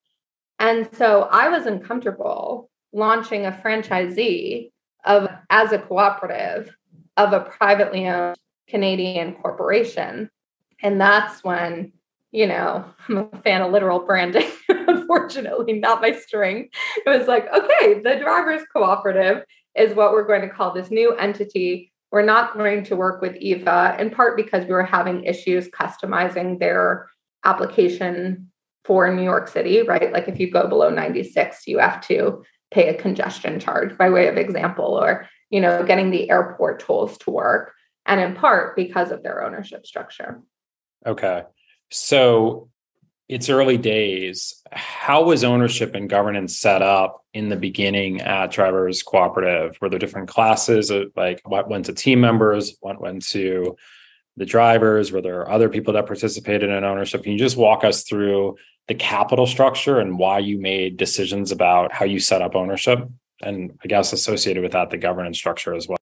And 0.58 0.88
so 0.96 1.28
I 1.30 1.48
was 1.48 1.66
uncomfortable 1.66 2.70
launching 2.92 3.46
a 3.46 3.52
franchisee 3.52 4.70
of 5.04 5.28
as 5.50 5.72
a 5.72 5.78
cooperative 5.78 6.74
of 7.16 7.32
a 7.32 7.40
privately 7.40 8.08
owned 8.08 8.36
Canadian 8.68 9.34
corporation. 9.34 10.30
And 10.82 11.00
that's 11.00 11.42
when, 11.42 11.92
you 12.30 12.46
know, 12.46 12.84
I'm 13.08 13.28
a 13.32 13.42
fan 13.42 13.62
of 13.62 13.72
literal 13.72 14.00
branding, 14.00 14.48
unfortunately, 14.68 15.74
not 15.74 16.00
my 16.00 16.12
string. 16.12 16.68
It 17.04 17.08
was 17.08 17.26
like, 17.26 17.52
okay, 17.52 18.00
the 18.00 18.18
drivers 18.20 18.62
cooperative 18.72 19.44
is 19.76 19.94
what 19.94 20.12
we're 20.12 20.26
going 20.26 20.42
to 20.42 20.48
call 20.48 20.72
this 20.72 20.90
new 20.90 21.14
entity. 21.14 21.92
We're 22.10 22.22
not 22.22 22.54
going 22.54 22.84
to 22.84 22.96
work 22.96 23.20
with 23.20 23.36
EVA 23.36 23.96
in 23.98 24.10
part 24.10 24.36
because 24.36 24.64
we 24.64 24.72
were 24.72 24.84
having 24.84 25.24
issues 25.24 25.68
customizing 25.68 26.58
their 26.58 27.08
application 27.44 28.50
for 28.84 29.12
New 29.12 29.22
York 29.22 29.48
City, 29.48 29.82
right? 29.82 30.12
Like 30.12 30.28
if 30.28 30.40
you 30.40 30.50
go 30.50 30.66
below 30.66 30.88
96, 30.88 31.66
you 31.66 31.78
have 31.78 32.00
to 32.06 32.42
pay 32.70 32.88
a 32.88 33.00
congestion 33.00 33.60
charge 33.60 33.96
by 33.96 34.10
way 34.10 34.28
of 34.28 34.36
example, 34.36 34.98
or, 34.98 35.28
you 35.50 35.60
know, 35.60 35.84
getting 35.84 36.10
the 36.10 36.30
airport 36.30 36.80
tolls 36.80 37.18
to 37.18 37.30
work. 37.30 37.72
And 38.06 38.20
in 38.20 38.34
part 38.34 38.74
because 38.74 39.10
of 39.10 39.22
their 39.22 39.44
ownership 39.44 39.84
structure. 39.86 40.40
Okay. 41.06 41.42
So 41.90 42.70
it's 43.28 43.50
early 43.50 43.76
days. 43.76 44.62
How 44.72 45.24
was 45.24 45.44
ownership 45.44 45.94
and 45.94 46.08
governance 46.08 46.56
set 46.56 46.80
up 46.80 47.22
in 47.34 47.50
the 47.50 47.56
beginning 47.56 48.22
at 48.22 48.50
Drivers 48.50 49.02
Cooperative? 49.02 49.76
Were 49.80 49.90
there 49.90 49.98
different 49.98 50.28
classes? 50.28 50.88
Of, 50.90 51.12
like 51.16 51.42
what 51.44 51.68
went 51.68 51.84
to 51.86 51.92
team 51.92 52.20
members? 52.20 52.76
What 52.80 52.98
went 53.00 53.26
to 53.28 53.76
the 54.38 54.46
drivers? 54.46 55.12
Were 55.12 55.20
there 55.20 55.50
other 55.50 55.68
people 55.68 55.92
that 55.92 56.06
participated 56.06 56.70
in 56.70 56.84
ownership? 56.84 57.22
Can 57.22 57.32
you 57.32 57.38
just 57.38 57.58
walk 57.58 57.84
us 57.84 58.04
through 58.04 58.56
the 58.88 58.94
capital 58.94 59.46
structure 59.46 60.00
and 60.00 60.18
why 60.18 60.38
you 60.38 60.58
made 60.58 60.96
decisions 60.96 61.52
about 61.52 61.92
how 61.92 62.04
you 62.04 62.18
set 62.18 62.42
up 62.42 62.56
ownership? 62.56 63.08
And 63.42 63.78
I 63.84 63.86
guess 63.86 64.12
associated 64.12 64.62
with 64.62 64.72
that, 64.72 64.90
the 64.90 64.96
governance 64.96 65.38
structure 65.38 65.74
as 65.74 65.86
well. 65.86 65.98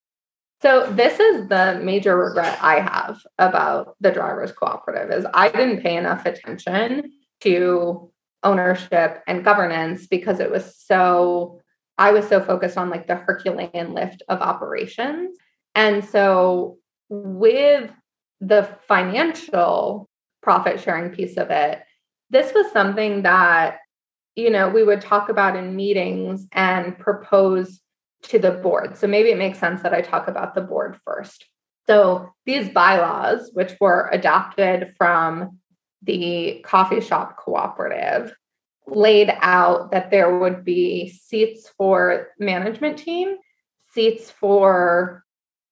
So 0.62 0.90
this 0.92 1.20
is 1.20 1.48
the 1.48 1.80
major 1.82 2.16
regret 2.16 2.58
I 2.62 2.80
have 2.80 3.20
about 3.38 3.96
the 4.00 4.10
drivers 4.10 4.52
cooperative 4.52 5.10
is 5.10 5.26
I 5.34 5.50
didn't 5.50 5.82
pay 5.82 5.96
enough 5.96 6.24
attention 6.24 7.12
to 7.42 8.10
ownership 8.42 9.22
and 9.26 9.44
governance 9.44 10.06
because 10.06 10.40
it 10.40 10.50
was 10.50 10.76
so 10.76 11.60
I 11.98 12.12
was 12.12 12.28
so 12.28 12.40
focused 12.40 12.76
on 12.76 12.90
like 12.90 13.06
the 13.06 13.16
Herculean 13.16 13.94
lift 13.94 14.22
of 14.28 14.40
operations. 14.40 15.36
And 15.74 16.04
so 16.04 16.78
with 17.08 17.90
the 18.40 18.68
financial 18.86 20.08
profit 20.42 20.80
sharing 20.80 21.10
piece 21.10 21.36
of 21.36 21.50
it, 21.50 21.80
this 22.30 22.52
was 22.54 22.70
something 22.72 23.22
that 23.22 23.78
you 24.34 24.50
know 24.50 24.68
we 24.68 24.82
would 24.82 25.00
talk 25.00 25.28
about 25.28 25.56
in 25.56 25.76
meetings 25.76 26.46
and 26.52 26.98
propose 26.98 27.80
to 28.22 28.38
the 28.38 28.50
board. 28.50 28.96
So 28.96 29.06
maybe 29.06 29.30
it 29.30 29.38
makes 29.38 29.58
sense 29.58 29.82
that 29.82 29.94
I 29.94 30.00
talk 30.00 30.28
about 30.28 30.54
the 30.54 30.60
board 30.60 30.96
first. 31.04 31.46
So 31.86 32.30
these 32.44 32.68
bylaws, 32.68 33.50
which 33.52 33.74
were 33.80 34.10
adopted 34.12 34.94
from 34.98 35.58
the 36.02 36.60
coffee 36.64 37.00
shop 37.00 37.36
cooperative, 37.36 38.34
laid 38.88 39.32
out 39.40 39.92
that 39.92 40.10
there 40.10 40.38
would 40.38 40.64
be 40.64 41.08
seats 41.08 41.68
for 41.76 42.28
management 42.38 42.98
team, 42.98 43.36
seats 43.92 44.30
for 44.30 45.24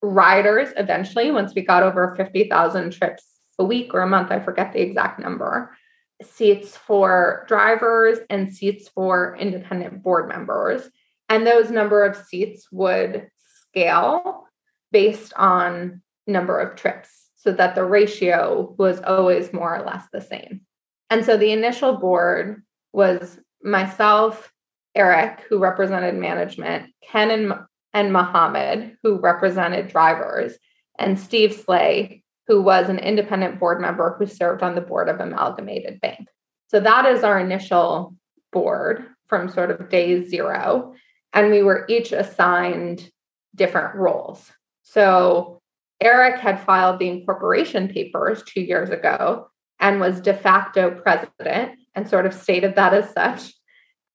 riders 0.03 0.69
eventually 0.77 1.31
once 1.31 1.55
we 1.55 1.63
got 1.63 1.83
over 1.83 2.15
50,000 2.17 2.93
trips 2.93 3.25
a 3.59 3.65
week 3.65 3.95
or 3.95 4.01
a 4.01 4.07
month, 4.07 4.31
I 4.31 4.41
forget 4.41 4.73
the 4.73 4.83
exact 4.83 5.21
number, 5.21 5.77
seats 6.25 6.77
for 6.77 7.45
drivers 7.49 8.19
and 8.31 8.53
seats 8.53 8.89
for 8.89 9.37
independent 9.37 10.03
board 10.03 10.29
members. 10.29 10.89
And 11.29 11.47
those 11.47 11.71
number 11.71 12.05
of 12.05 12.17
seats 12.17 12.69
would 12.71 13.29
scale 13.69 14.47
based 14.93 15.33
on 15.37 16.03
number 16.27 16.59
of 16.59 16.77
trips 16.77 17.31
so 17.37 17.53
that 17.53 17.75
the 17.75 17.85
ratio 17.85 18.75
was 18.79 19.01
always 19.01 19.53
more 19.53 19.77
or 19.77 19.85
less 19.85 20.05
the 20.13 20.21
same. 20.21 20.63
And 21.11 21.25
so 21.25 21.37
the 21.37 21.53
initial 21.53 21.97
board 21.97 22.63
was 22.93 23.39
myself, 23.63 24.51
Erik, 24.95 25.41
who 25.49 25.59
represented 25.59 26.15
management, 26.15 26.93
Ken 27.03 27.31
and, 27.31 27.53
and 27.93 28.13
Mohammed, 28.13 28.97
who 29.03 29.19
represented 29.19 29.89
drivers, 29.89 30.55
and 30.99 31.19
Steve 31.19 31.53
Slay, 31.53 32.24
who 32.47 32.63
was 32.63 32.89
an 32.89 32.99
independent 32.99 33.59
board 33.59 33.81
member 33.81 34.17
who 34.19 34.27
served 34.27 34.63
on 34.63 34.75
the 34.75 34.81
board 34.81 35.09
of 35.09 35.21
Amalgamated 35.21 36.01
Bank. 36.01 36.29
So 36.69 36.81
that 36.81 37.07
is 37.07 37.25
our 37.25 37.39
initial 37.39 38.15
board 38.53 39.07
from 39.27 39.49
sort 39.49 39.71
of 39.71 39.89
day 39.89 40.27
zero 40.27 40.95
and 41.35 41.51
we 41.51 41.63
were 41.63 41.85
each 41.89 42.13
assigned 42.13 43.11
different 43.55 43.97
roles. 43.97 44.51
So 44.83 45.61
Erik 46.01 46.41
had 46.41 46.61
filed 46.61 46.99
the 46.99 47.09
incorporation 47.09 47.89
papers 47.89 48.43
two 48.45 48.61
years 48.61 48.91
ago 48.91 49.49
and 49.81 50.01
was 50.01 50.21
de 50.21 50.33
facto 50.33 50.91
president 50.91 51.79
and 51.95 52.09
sort 52.09 52.27
of 52.27 52.33
stated 52.33 52.77
that 52.77 52.95
as 52.95 53.11
such. 53.13 53.53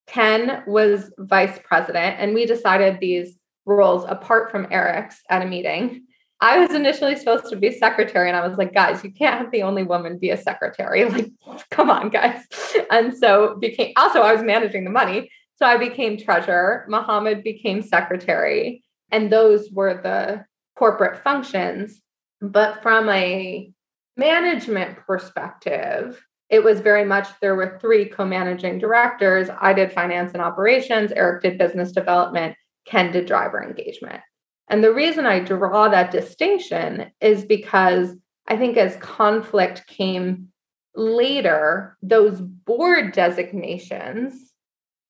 Ken 0.08 0.64
was 0.66 1.14
vice 1.20 1.60
president, 1.64 2.20
and 2.20 2.34
we 2.34 2.48
decided 2.48 3.00
these 3.00 3.38
roles 3.66 4.06
apart 4.08 4.50
from 4.50 4.68
Erik's 4.72 5.22
at 5.30 5.44
a 5.44 5.46
meeting. 5.46 6.08
I 6.42 6.58
was 6.58 6.74
initially 6.74 7.18
supposed 7.18 7.50
to 7.50 7.58
be 7.58 7.72
secretary, 7.72 8.30
and 8.30 8.38
I 8.38 8.48
was 8.48 8.58
like, 8.58 8.74
guys, 8.74 9.04
you 9.04 9.12
can't 9.12 9.38
have 9.38 9.52
the 9.52 9.64
only 9.64 9.84
woman 9.84 10.18
be 10.18 10.30
a 10.30 10.38
secretary. 10.38 11.04
Like, 11.10 11.32
come 11.70 11.90
on, 11.90 12.10
guys. 12.10 12.44
And 12.92 13.16
so 13.18 13.58
became 13.58 13.94
also 13.98 14.22
I 14.22 14.34
was 14.34 14.44
managing 14.44 14.84
the 14.84 14.90
money. 14.90 15.30
So 15.56 15.66
I 15.66 15.76
became 15.76 16.18
treasurer, 16.18 16.86
Muhammad 16.88 17.44
became 17.44 17.82
secretary, 17.82 18.82
and 19.12 19.30
those 19.30 19.70
were 19.72 20.02
the 20.02 20.46
corporate 20.78 21.22
functions. 21.22 22.02
But 22.42 22.82
from 22.82 23.10
a 23.10 23.70
management 24.16 25.00
perspective, 25.06 26.24
it 26.50 26.64
was 26.64 26.80
very 26.80 27.04
much 27.04 27.28
there 27.42 27.56
were 27.56 27.78
three 27.82 28.06
co 28.06 28.26
managing 28.26 28.80
directors. 28.80 29.50
I 29.60 29.74
did 29.74 29.92
finance 29.92 30.32
and 30.34 30.42
operations, 30.42 31.12
Erik 31.12 31.44
did 31.44 31.58
business 31.58 31.92
development, 31.92 32.56
Ken 32.86 33.12
did 33.12 33.26
driver 33.26 33.62
engagement. 33.62 34.22
And 34.70 34.84
the 34.84 34.94
reason 34.94 35.26
I 35.26 35.40
draw 35.40 35.90
that 35.90 36.12
distinction 36.12 37.12
is 37.20 37.44
because 37.44 38.16
I 38.48 38.56
think 38.56 38.78
as 38.78 38.96
conflict 38.98 39.88
came 39.88 40.50
later, 40.96 41.98
those 42.02 42.40
board 42.40 43.14
designations 43.14 44.52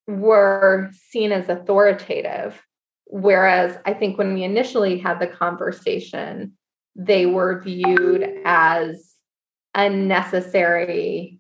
were 0.07 0.89
seen 0.93 1.31
as 1.31 1.49
authoritative. 1.49 2.61
Whereas 3.05 3.77
I 3.85 3.93
think 3.93 4.17
when 4.17 4.33
we 4.33 4.43
initially 4.43 4.97
had 4.97 5.19
the 5.19 5.27
conversation, 5.27 6.53
they 6.95 7.25
were 7.25 7.61
viewed 7.61 8.27
as 8.45 9.15
a 9.75 9.89
necessary 9.89 11.39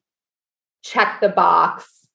check 0.83 1.19
the 1.21 1.29
box 1.29 2.07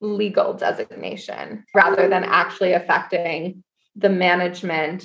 legal 0.00 0.52
designation 0.52 1.64
rather 1.74 2.08
than 2.08 2.24
actually 2.24 2.72
affecting 2.72 3.64
the 3.96 4.10
management 4.10 5.04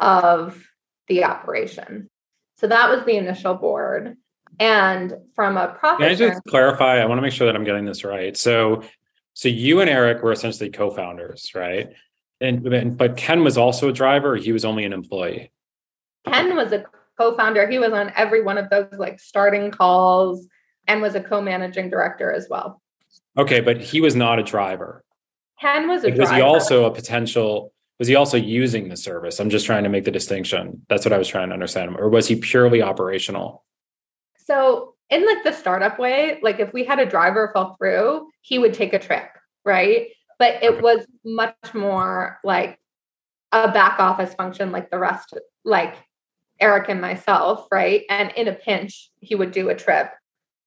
of 0.00 0.62
the 1.08 1.24
operation. 1.24 2.08
So 2.56 2.66
that 2.66 2.90
was 2.90 3.04
the 3.04 3.16
initial 3.16 3.54
board. 3.54 4.16
And 4.58 5.14
from 5.34 5.56
a 5.56 5.68
profit. 5.68 6.00
Can 6.00 6.10
I 6.10 6.14
just 6.14 6.42
clarify? 6.48 6.98
I 6.98 7.06
want 7.06 7.18
to 7.18 7.22
make 7.22 7.32
sure 7.32 7.46
that 7.46 7.56
I'm 7.56 7.64
getting 7.64 7.84
this 7.84 8.04
right. 8.04 8.36
So 8.36 8.82
so 9.34 9.48
you 9.48 9.80
and 9.80 9.88
Erik 9.88 10.22
were 10.22 10.32
essentially 10.32 10.70
co-founders, 10.70 11.52
right? 11.54 11.94
And 12.40 12.96
but 12.98 13.16
Ken 13.16 13.44
was 13.44 13.56
also 13.56 13.88
a 13.88 13.92
driver. 13.92 14.36
he 14.36 14.52
was 14.52 14.64
only 14.64 14.84
an 14.84 14.92
employee. 14.92 15.50
Ken 16.26 16.56
was 16.56 16.72
a 16.72 16.84
co-founder. 17.18 17.68
He 17.68 17.78
was 17.78 17.92
on 17.92 18.12
every 18.16 18.42
one 18.42 18.58
of 18.58 18.68
those 18.70 18.92
like 18.98 19.20
starting 19.20 19.70
calls 19.70 20.46
and 20.86 21.00
was 21.00 21.14
a 21.14 21.22
co-managing 21.22 21.90
director 21.90 22.32
as 22.32 22.48
well. 22.50 22.82
Okay, 23.38 23.60
but 23.60 23.80
he 23.80 24.00
was 24.00 24.16
not 24.16 24.38
a 24.38 24.42
driver. 24.42 25.04
Ken 25.60 25.88
was 25.88 26.04
a 26.04 26.08
like, 26.08 26.18
Was 26.18 26.30
he 26.30 26.40
also 26.40 26.84
a 26.84 26.90
potential? 26.90 27.72
Was 28.00 28.08
he 28.08 28.16
also 28.16 28.38
using 28.38 28.88
the 28.88 28.96
service? 28.96 29.38
I'm 29.38 29.50
just 29.50 29.66
trying 29.66 29.84
to 29.84 29.90
make 29.90 30.04
the 30.04 30.10
distinction. 30.10 30.86
That's 30.88 31.04
what 31.04 31.12
I 31.12 31.18
was 31.18 31.28
trying 31.28 31.48
to 31.48 31.52
understand. 31.52 31.96
Or 31.98 32.08
was 32.08 32.26
he 32.26 32.36
purely 32.36 32.80
operational? 32.80 33.62
So 34.38 34.94
in 35.10 35.26
like 35.26 35.44
the 35.44 35.52
startup 35.52 35.98
way, 35.98 36.38
like 36.42 36.60
if 36.60 36.72
we 36.72 36.82
had 36.82 36.98
a 36.98 37.04
driver 37.04 37.50
fall 37.52 37.76
through, 37.78 38.28
he 38.40 38.58
would 38.58 38.72
take 38.72 38.94
a 38.94 38.98
trip, 38.98 39.28
right? 39.66 40.08
But 40.38 40.62
it 40.62 40.80
was 40.82 41.06
much 41.26 41.74
more 41.74 42.38
like 42.42 42.78
a 43.52 43.70
back 43.70 44.00
office 44.00 44.32
function 44.32 44.72
like 44.72 44.90
the 44.90 44.98
rest, 44.98 45.36
like 45.66 45.94
Erik 46.58 46.88
and 46.88 47.02
myself, 47.02 47.66
right? 47.70 48.04
And 48.08 48.32
in 48.32 48.48
a 48.48 48.54
pinch, 48.54 49.10
he 49.20 49.34
would 49.34 49.52
do 49.52 49.68
a 49.68 49.74
trip 49.74 50.10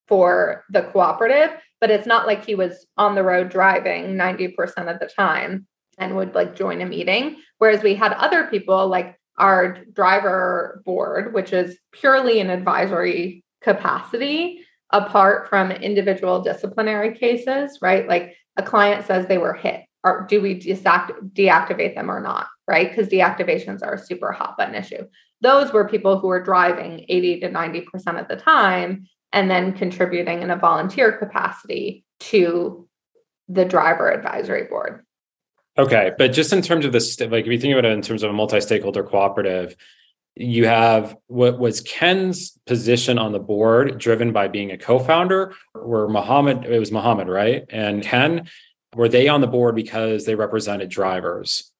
for 0.07 0.65
the 0.69 0.83
cooperative, 0.83 1.59
but 1.81 1.89
it's 1.89 2.05
not 2.05 2.27
like 2.27 2.45
he 2.45 2.53
was 2.53 2.85
on 2.95 3.15
the 3.15 3.23
road 3.23 3.49
driving 3.49 4.13
90% 4.13 4.93
of 4.93 4.99
the 4.99 5.09
time 5.17 5.65
and 5.97 6.15
would 6.15 6.35
like 6.35 6.55
join 6.55 6.81
a 6.81 6.85
meeting. 6.85 7.37
Whereas 7.57 7.83
we 7.83 7.95
had 7.95 8.13
other 8.13 8.45
people 8.45 8.87
like 8.87 9.19
our 9.37 9.79
driver 9.93 10.81
board, 10.85 11.33
which 11.33 11.53
is 11.53 11.77
purely 11.91 12.39
an 12.39 12.49
advisory 12.49 13.43
capacity 13.61 14.61
apart 14.91 15.49
from 15.49 15.71
individual 15.71 16.41
disciplinary 16.41 17.15
cases, 17.15 17.79
right? 17.81 18.07
Like 18.07 18.35
a 18.57 18.63
client 18.63 19.05
says 19.05 19.25
they 19.25 19.39
were 19.39 19.53
hit, 19.53 19.81
or 20.03 20.27
do 20.29 20.39
we 20.39 20.59
deactivate 20.59 21.95
them 21.95 22.11
or 22.11 22.19
not? 22.19 22.47
right? 22.67 22.89
Because 22.89 23.07
deactivations 23.07 23.83
are 23.83 23.95
a 23.95 23.99
super 23.99 24.31
hot 24.31 24.57
button 24.57 24.75
issue. 24.75 25.05
Those 25.41 25.73
were 25.73 25.87
people 25.87 26.19
who 26.19 26.27
were 26.27 26.43
driving 26.43 27.05
80 27.09 27.41
to 27.41 27.49
90% 27.49 28.19
of 28.19 28.27
the 28.27 28.37
time 28.37 29.05
and 29.31 29.49
then 29.49 29.73
contributing 29.73 30.41
in 30.41 30.51
a 30.51 30.55
volunteer 30.55 31.11
capacity 31.11 32.05
to 32.19 32.87
the 33.49 33.65
driver 33.65 34.09
advisory 34.09 34.65
board. 34.65 35.05
Okay, 35.77 36.11
but 36.17 36.33
just 36.33 36.53
in 36.53 36.61
terms 36.61 36.85
of 36.85 36.91
this, 36.91 37.19
like 37.19 37.45
if 37.45 37.51
you 37.51 37.59
think 37.59 37.73
about 37.73 37.85
it 37.85 37.93
in 37.93 38.01
terms 38.01 38.23
of 38.23 38.29
a 38.29 38.33
multi-stakeholder 38.33 39.03
cooperative, 39.03 39.75
you 40.35 40.65
have 40.65 41.15
what 41.27 41.59
was 41.59 41.81
Ken's 41.81 42.59
position 42.65 43.17
on 43.17 43.31
the 43.31 43.39
board 43.39 43.97
driven 43.97 44.31
by 44.31 44.47
being 44.47 44.71
a 44.71 44.77
co-founder, 44.77 45.53
or 45.73 46.07
Mohammed, 46.07 46.65
it 46.65 46.79
was 46.79 46.91
Mohammed, 46.91 47.27
right? 47.27 47.65
And 47.69 48.03
Ken, 48.03 48.49
were 48.95 49.09
they 49.09 49.27
on 49.27 49.41
the 49.41 49.47
board 49.47 49.75
because 49.75 50.25
they 50.25 50.35
represented 50.35 50.89
drivers? 50.89 51.71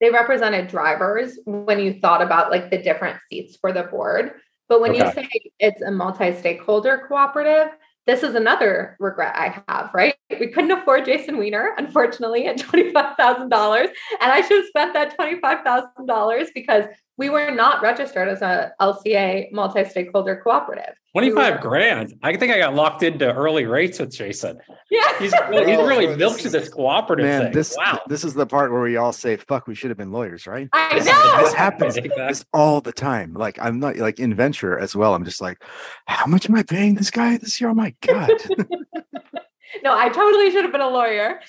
They 0.00 0.10
represented 0.10 0.68
drivers 0.68 1.38
when 1.44 1.80
you 1.80 2.00
thought 2.00 2.22
about 2.22 2.50
like 2.50 2.70
the 2.70 2.78
different 2.78 3.18
seats 3.30 3.56
for 3.56 3.72
the 3.72 3.84
board. 3.84 4.32
But 4.68 4.80
when 4.80 4.90
okay. 4.90 5.04
you 5.04 5.12
say 5.12 5.28
it's 5.58 5.82
a 5.82 5.90
multi-stakeholder 5.90 7.04
cooperative, 7.08 7.72
this 8.06 8.22
is 8.22 8.34
another 8.34 8.96
regret 9.00 9.34
I 9.36 9.62
have, 9.68 9.90
right? 9.92 10.14
We 10.38 10.48
couldn't 10.48 10.70
afford 10.70 11.04
Jason 11.04 11.38
Wiener, 11.38 11.74
unfortunately, 11.76 12.46
at 12.46 12.58
$25,000. 12.58 13.50
And 13.50 13.90
I 14.20 14.40
should 14.42 14.58
have 14.58 14.66
spent 14.66 14.94
that 14.94 15.18
$25,000 15.18 16.46
because 16.54 16.84
we 17.18 17.30
were 17.30 17.50
not 17.50 17.82
registered 17.82 18.28
as 18.28 18.42
a 18.42 18.72
LCA 18.80 19.50
multi-stakeholder 19.52 20.40
cooperative. 20.44 20.94
25 21.12 21.54
we 21.54 21.60
grand. 21.60 22.14
I 22.22 22.36
think 22.36 22.52
I 22.52 22.58
got 22.58 22.74
locked 22.74 23.02
into 23.02 23.32
early 23.32 23.64
rates 23.64 23.98
with 23.98 24.14
Jason. 24.14 24.58
Yeah. 24.90 25.18
He's 25.18 25.32
really, 25.48 25.70
he's 25.70 25.78
really 25.78 26.06
oh, 26.08 26.16
milked 26.16 26.42
this, 26.42 26.52
this 26.52 26.68
cooperative 26.68 27.24
man, 27.24 27.42
thing. 27.44 27.52
This, 27.52 27.74
wow. 27.74 28.00
This 28.06 28.22
is 28.22 28.34
the 28.34 28.46
part 28.46 28.70
where 28.70 28.82
we 28.82 28.98
all 28.98 29.14
say, 29.14 29.36
fuck, 29.36 29.66
we 29.66 29.74
should 29.74 29.88
have 29.88 29.96
been 29.96 30.12
lawyers, 30.12 30.46
right? 30.46 30.68
I 30.74 30.98
know. 30.98 31.42
This 31.42 31.54
happens 31.54 31.94
this 32.16 32.44
all 32.52 32.82
the 32.82 32.92
time. 32.92 33.32
Like 33.32 33.58
I'm 33.58 33.80
not 33.80 33.96
like 33.96 34.20
in 34.20 34.34
venture 34.34 34.78
as 34.78 34.94
well. 34.94 35.14
I'm 35.14 35.24
just 35.24 35.40
like, 35.40 35.62
how 36.06 36.26
much 36.26 36.50
am 36.50 36.54
I 36.54 36.62
paying 36.62 36.96
this 36.96 37.10
guy 37.10 37.38
this 37.38 37.58
year? 37.60 37.70
Oh 37.70 37.74
my 37.74 37.94
God. 38.02 38.30
no, 39.82 39.96
I 39.96 40.10
totally 40.10 40.50
should 40.50 40.64
have 40.64 40.72
been 40.72 40.82
a 40.82 40.88
lawyer. 40.88 41.40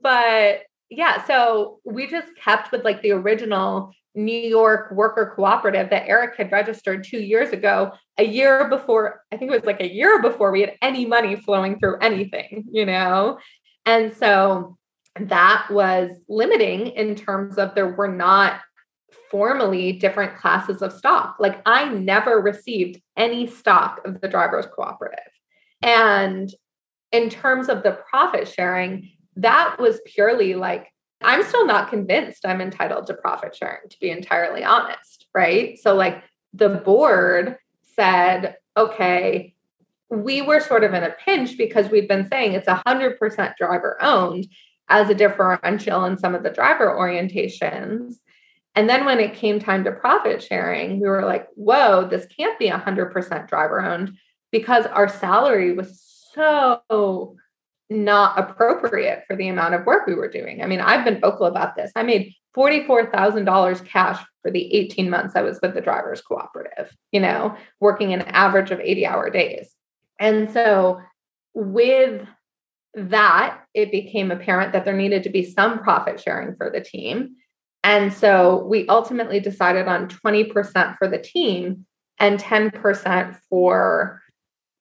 But 0.00 0.60
yeah, 0.90 1.24
so 1.24 1.80
we 1.84 2.06
just 2.06 2.28
kept 2.36 2.70
with 2.70 2.84
like 2.84 3.02
the 3.02 3.10
original 3.12 3.92
New 4.14 4.32
York 4.32 4.90
worker 4.92 5.32
cooperative 5.36 5.90
that 5.90 6.08
Erik 6.08 6.36
had 6.36 6.50
registered 6.50 7.04
two 7.04 7.20
years 7.20 7.50
ago, 7.50 7.92
a 8.16 8.24
year 8.24 8.68
before, 8.68 9.22
I 9.32 9.36
think 9.36 9.50
it 9.50 9.54
was 9.54 9.66
like 9.66 9.80
a 9.80 9.92
year 9.92 10.20
before 10.20 10.50
we 10.50 10.62
had 10.62 10.74
any 10.82 11.06
money 11.06 11.36
flowing 11.36 11.78
through 11.78 11.98
anything, 12.00 12.64
you 12.70 12.84
know? 12.86 13.38
And 13.86 14.14
so 14.14 14.76
that 15.20 15.66
was 15.70 16.10
limiting 16.28 16.88
in 16.88 17.14
terms 17.14 17.58
of 17.58 17.74
there 17.74 17.94
were 17.94 18.12
not 18.12 18.60
formally 19.30 19.92
different 19.92 20.36
classes 20.36 20.82
of 20.82 20.92
stock. 20.92 21.36
Like 21.38 21.60
I 21.66 21.88
never 21.88 22.40
received 22.40 23.00
any 23.16 23.46
stock 23.46 24.00
of 24.04 24.20
the 24.20 24.28
drivers 24.28 24.66
cooperative. 24.74 25.18
And 25.82 26.50
in 27.12 27.30
terms 27.30 27.68
of 27.68 27.82
the 27.82 27.98
profit 28.10 28.48
sharing, 28.48 29.10
that 29.36 29.76
was 29.78 30.00
purely 30.06 30.54
like 30.54 30.88
I'm 31.20 31.42
still 31.44 31.66
not 31.66 31.90
convinced 31.90 32.46
I'm 32.46 32.60
entitled 32.60 33.06
to 33.08 33.14
profit 33.14 33.56
sharing, 33.56 33.88
to 33.88 33.98
be 34.00 34.10
entirely 34.10 34.64
honest. 34.64 35.26
Right. 35.34 35.78
So, 35.78 35.94
like, 35.94 36.22
the 36.52 36.68
board 36.68 37.56
said, 37.94 38.56
okay, 38.76 39.54
we 40.10 40.40
were 40.42 40.60
sort 40.60 40.84
of 40.84 40.94
in 40.94 41.02
a 41.02 41.10
pinch 41.10 41.58
because 41.58 41.90
we'd 41.90 42.08
been 42.08 42.28
saying 42.28 42.52
it's 42.52 42.68
100% 42.68 43.56
driver 43.56 43.98
owned 44.00 44.46
as 44.88 45.10
a 45.10 45.14
differential 45.14 46.04
in 46.04 46.16
some 46.16 46.34
of 46.34 46.42
the 46.42 46.50
driver 46.50 46.86
orientations. 46.86 48.14
And 48.74 48.88
then 48.88 49.04
when 49.04 49.18
it 49.18 49.34
came 49.34 49.58
time 49.58 49.84
to 49.84 49.92
profit 49.92 50.42
sharing, 50.42 51.00
we 51.00 51.08
were 51.08 51.26
like, 51.26 51.48
whoa, 51.56 52.06
this 52.08 52.26
can't 52.26 52.58
be 52.58 52.70
100% 52.70 53.48
driver 53.48 53.80
owned 53.80 54.16
because 54.50 54.86
our 54.86 55.08
salary 55.08 55.72
was 55.72 56.00
so 56.32 57.36
not 57.90 58.38
appropriate 58.38 59.24
for 59.26 59.34
the 59.36 59.48
amount 59.48 59.74
of 59.74 59.86
work 59.86 60.06
we 60.06 60.14
were 60.14 60.28
doing. 60.28 60.62
I 60.62 60.66
mean, 60.66 60.80
I've 60.80 61.04
been 61.04 61.20
vocal 61.20 61.46
about 61.46 61.74
this. 61.74 61.90
I 61.96 62.02
made 62.02 62.34
$44,000 62.56 63.84
cash 63.86 64.22
for 64.42 64.50
the 64.50 64.74
18 64.74 65.08
months 65.08 65.36
I 65.36 65.42
was 65.42 65.58
with 65.62 65.74
the 65.74 65.80
drivers 65.80 66.20
cooperative, 66.20 66.94
you 67.12 67.20
know, 67.20 67.56
working 67.80 68.12
an 68.12 68.22
average 68.22 68.70
of 68.70 68.80
80 68.80 69.06
hour 69.06 69.30
days. 69.30 69.74
And 70.20 70.50
so 70.50 71.00
with 71.54 72.26
that, 72.94 73.60
it 73.74 73.90
became 73.90 74.30
apparent 74.30 74.72
that 74.72 74.84
there 74.84 74.96
needed 74.96 75.22
to 75.22 75.30
be 75.30 75.44
some 75.44 75.78
profit 75.78 76.20
sharing 76.20 76.56
for 76.56 76.70
the 76.70 76.80
team. 76.80 77.36
And 77.84 78.12
so 78.12 78.64
we 78.64 78.86
ultimately 78.88 79.40
decided 79.40 79.86
on 79.86 80.08
20% 80.08 80.96
for 80.98 81.08
the 81.08 81.18
team 81.18 81.86
and 82.18 82.40
10% 82.40 83.38
for 83.48 84.20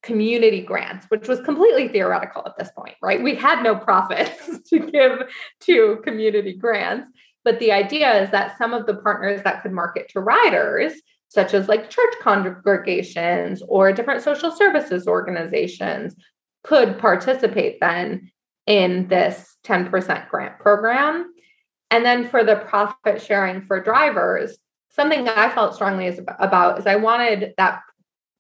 community 0.08 0.62
grants, 0.62 1.06
which 1.10 1.28
was 1.28 1.42
completely 1.42 1.90
theoretical 1.90 2.42
at 2.46 2.58
this 2.58 2.72
point, 2.72 2.96
right? 3.04 3.22
We 3.22 3.36
had 3.36 3.62
no 3.62 3.76
profits 3.76 4.62
to 4.70 4.80
give 4.80 5.24
to 5.62 5.98
community 6.04 6.54
grants. 6.54 7.10
But 7.44 7.60
the 7.60 7.74
idea 7.74 8.24
is 8.24 8.32
that 8.32 8.58
some 8.58 8.74
of 8.74 8.86
the 8.86 8.96
partners 8.96 9.44
that 9.44 9.62
could 9.62 9.74
market 9.74 10.10
to 10.10 10.22
riders, 10.22 10.94
such 11.28 11.54
as 11.54 11.68
like 11.68 11.90
church 11.90 12.14
congregations 12.22 13.62
or 13.68 13.92
different 13.92 14.24
social 14.24 14.50
services 14.52 15.08
organizations, 15.08 16.16
could 16.64 16.98
participate 16.98 17.80
then 17.82 18.32
in 18.66 19.08
this 19.10 19.58
10% 19.66 20.30
grant 20.30 20.58
program. 20.60 21.34
And 21.92 22.06
then 22.06 22.30
for 22.30 22.46
the 22.46 22.56
profit 22.56 23.22
sharing 23.22 23.62
for 23.62 23.84
drivers, 23.84 24.58
something 24.90 25.26
that 25.26 25.38
I 25.38 25.54
felt 25.54 25.76
strongly 25.76 26.18
about 26.40 26.80
is 26.80 26.88
I 26.88 26.96
wanted 26.96 27.54
that 27.58 27.82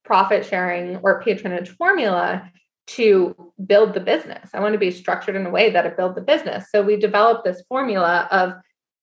profit 0.07 0.45
sharing 0.45 0.95
or 1.03 1.21
patronage 1.21 1.69
formula 1.69 2.49
to 2.87 3.35
build 3.65 3.93
the 3.93 3.99
business. 3.99 4.49
I 4.53 4.61
want 4.61 4.73
to 4.73 4.79
be 4.79 4.91
structured 4.91 5.35
in 5.35 5.45
a 5.45 5.49
way 5.49 5.69
that 5.69 5.85
it 5.85 5.97
build 5.97 6.15
the 6.15 6.21
business. 6.21 6.67
So 6.71 6.81
we 6.81 6.95
developed 6.95 7.43
this 7.43 7.61
formula 7.67 8.27
of, 8.31 8.53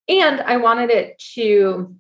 and 0.09 0.40
I 0.40 0.57
wanted 0.57 0.90
it 0.90 1.19
to 1.35 1.95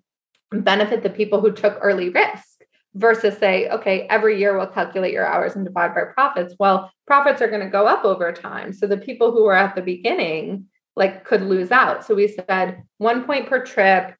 benefit 0.50 1.02
the 1.02 1.10
people 1.10 1.40
who 1.40 1.52
took 1.52 1.78
early 1.82 2.08
risk 2.08 2.64
versus 2.94 3.36
say, 3.36 3.68
okay, 3.68 4.06
every 4.08 4.38
year 4.38 4.56
we'll 4.56 4.68
calculate 4.68 5.12
your 5.12 5.26
hours 5.26 5.54
and 5.54 5.66
divide 5.66 5.94
by 5.94 6.04
profits. 6.04 6.54
Well, 6.58 6.90
profits 7.06 7.42
are 7.42 7.48
going 7.48 7.60
to 7.60 7.68
go 7.68 7.86
up 7.86 8.04
over 8.04 8.32
time. 8.32 8.72
So 8.72 8.86
the 8.86 8.96
people 8.96 9.32
who 9.32 9.44
were 9.44 9.56
at 9.56 9.74
the 9.74 9.82
beginning 9.82 10.66
like 10.96 11.24
could 11.24 11.42
lose 11.42 11.70
out. 11.70 12.04
So 12.04 12.14
we 12.14 12.28
said 12.28 12.84
one 12.98 13.24
point 13.24 13.48
per 13.48 13.64
trip, 13.64 14.14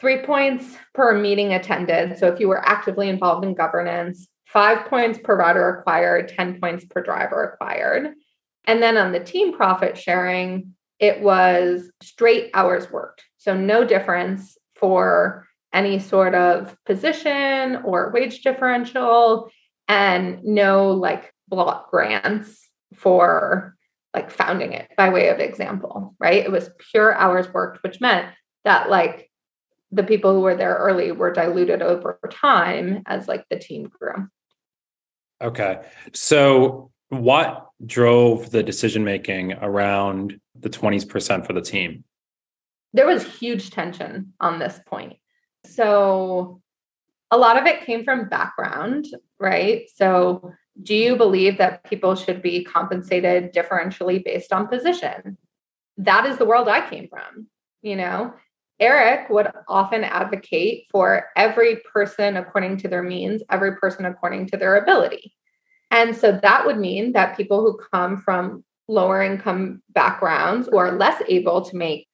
three 0.00 0.22
points 0.22 0.76
per 0.94 1.18
meeting 1.18 1.52
attended. 1.52 2.18
So 2.18 2.28
if 2.28 2.40
you 2.40 2.48
were 2.48 2.66
actively 2.66 3.08
involved 3.08 3.44
in 3.44 3.54
governance, 3.54 4.28
five 4.46 4.86
points 4.86 5.18
per 5.22 5.36
rider 5.36 5.76
acquired, 5.76 6.28
10 6.28 6.60
points 6.60 6.84
per 6.84 7.02
driver 7.02 7.44
acquired. 7.44 8.14
And 8.66 8.82
then 8.82 8.96
on 8.96 9.12
the 9.12 9.20
team 9.20 9.56
profit 9.56 9.96
sharing, 9.96 10.74
it 10.98 11.20
was 11.20 11.90
straight 12.02 12.50
hours 12.54 12.90
worked. 12.90 13.24
So 13.36 13.56
no 13.56 13.84
difference 13.84 14.56
for 14.74 15.46
any 15.72 15.98
sort 15.98 16.34
of 16.34 16.76
position 16.86 17.76
or 17.84 18.10
wage 18.12 18.42
differential, 18.42 19.50
and 19.86 20.42
no 20.44 20.92
like 20.92 21.32
block 21.48 21.90
grants 21.90 22.68
for 22.94 23.74
like 24.14 24.30
founding 24.30 24.72
it 24.72 24.88
by 24.96 25.10
way 25.10 25.28
of 25.28 25.38
example, 25.38 26.14
right? 26.18 26.44
It 26.44 26.50
was 26.50 26.70
pure 26.90 27.14
hours 27.14 27.52
worked, 27.52 27.82
which 27.82 28.00
meant 28.00 28.28
that 28.64 28.90
like 28.90 29.27
the 29.90 30.02
people 30.02 30.32
who 30.32 30.40
were 30.40 30.56
there 30.56 30.74
early 30.74 31.12
were 31.12 31.32
diluted 31.32 31.82
over 31.82 32.18
time 32.30 33.02
as 33.06 33.28
like 33.28 33.44
the 33.48 33.58
team 33.58 33.90
grew. 33.98 34.28
Okay. 35.40 35.80
So 36.12 36.90
what 37.08 37.68
drove 37.84 38.50
the 38.50 38.62
decision 38.62 39.04
making 39.04 39.52
around 39.52 40.40
the 40.58 40.68
20% 40.68 41.46
for 41.46 41.52
the 41.52 41.62
team? 41.62 42.04
There 42.92 43.06
was 43.06 43.24
huge 43.24 43.70
tension 43.70 44.34
on 44.40 44.58
this 44.58 44.78
point. 44.86 45.16
So 45.64 46.60
a 47.30 47.38
lot 47.38 47.58
of 47.58 47.66
it 47.66 47.84
came 47.84 48.04
from 48.04 48.28
background, 48.28 49.06
right? 49.38 49.88
So 49.94 50.52
do 50.82 50.94
you 50.94 51.16
believe 51.16 51.58
that 51.58 51.84
people 51.84 52.14
should 52.14 52.42
be 52.42 52.64
compensated 52.64 53.52
differentially 53.52 54.24
based 54.24 54.52
on 54.52 54.68
position? 54.68 55.36
That 55.96 56.26
is 56.26 56.38
the 56.38 56.44
world 56.44 56.68
I 56.68 56.88
came 56.88 57.08
from, 57.08 57.48
you 57.82 57.96
know? 57.96 58.34
Erik 58.80 59.28
would 59.30 59.50
often 59.66 60.04
advocate 60.04 60.86
for 60.90 61.26
every 61.36 61.80
person 61.92 62.36
according 62.36 62.76
to 62.78 62.88
their 62.88 63.02
means, 63.02 63.42
every 63.50 63.76
person 63.76 64.04
according 64.04 64.46
to 64.48 64.56
their 64.56 64.76
ability. 64.76 65.34
And 65.90 66.14
so 66.14 66.38
that 66.42 66.66
would 66.66 66.78
mean 66.78 67.12
that 67.12 67.36
people 67.36 67.60
who 67.60 67.80
come 67.92 68.18
from 68.18 68.64
lower 68.88 69.22
income 69.22 69.82
backgrounds 69.90 70.68
or 70.68 70.88
are 70.88 70.96
less 70.96 71.22
able 71.28 71.62
to 71.62 71.76
make 71.76 72.06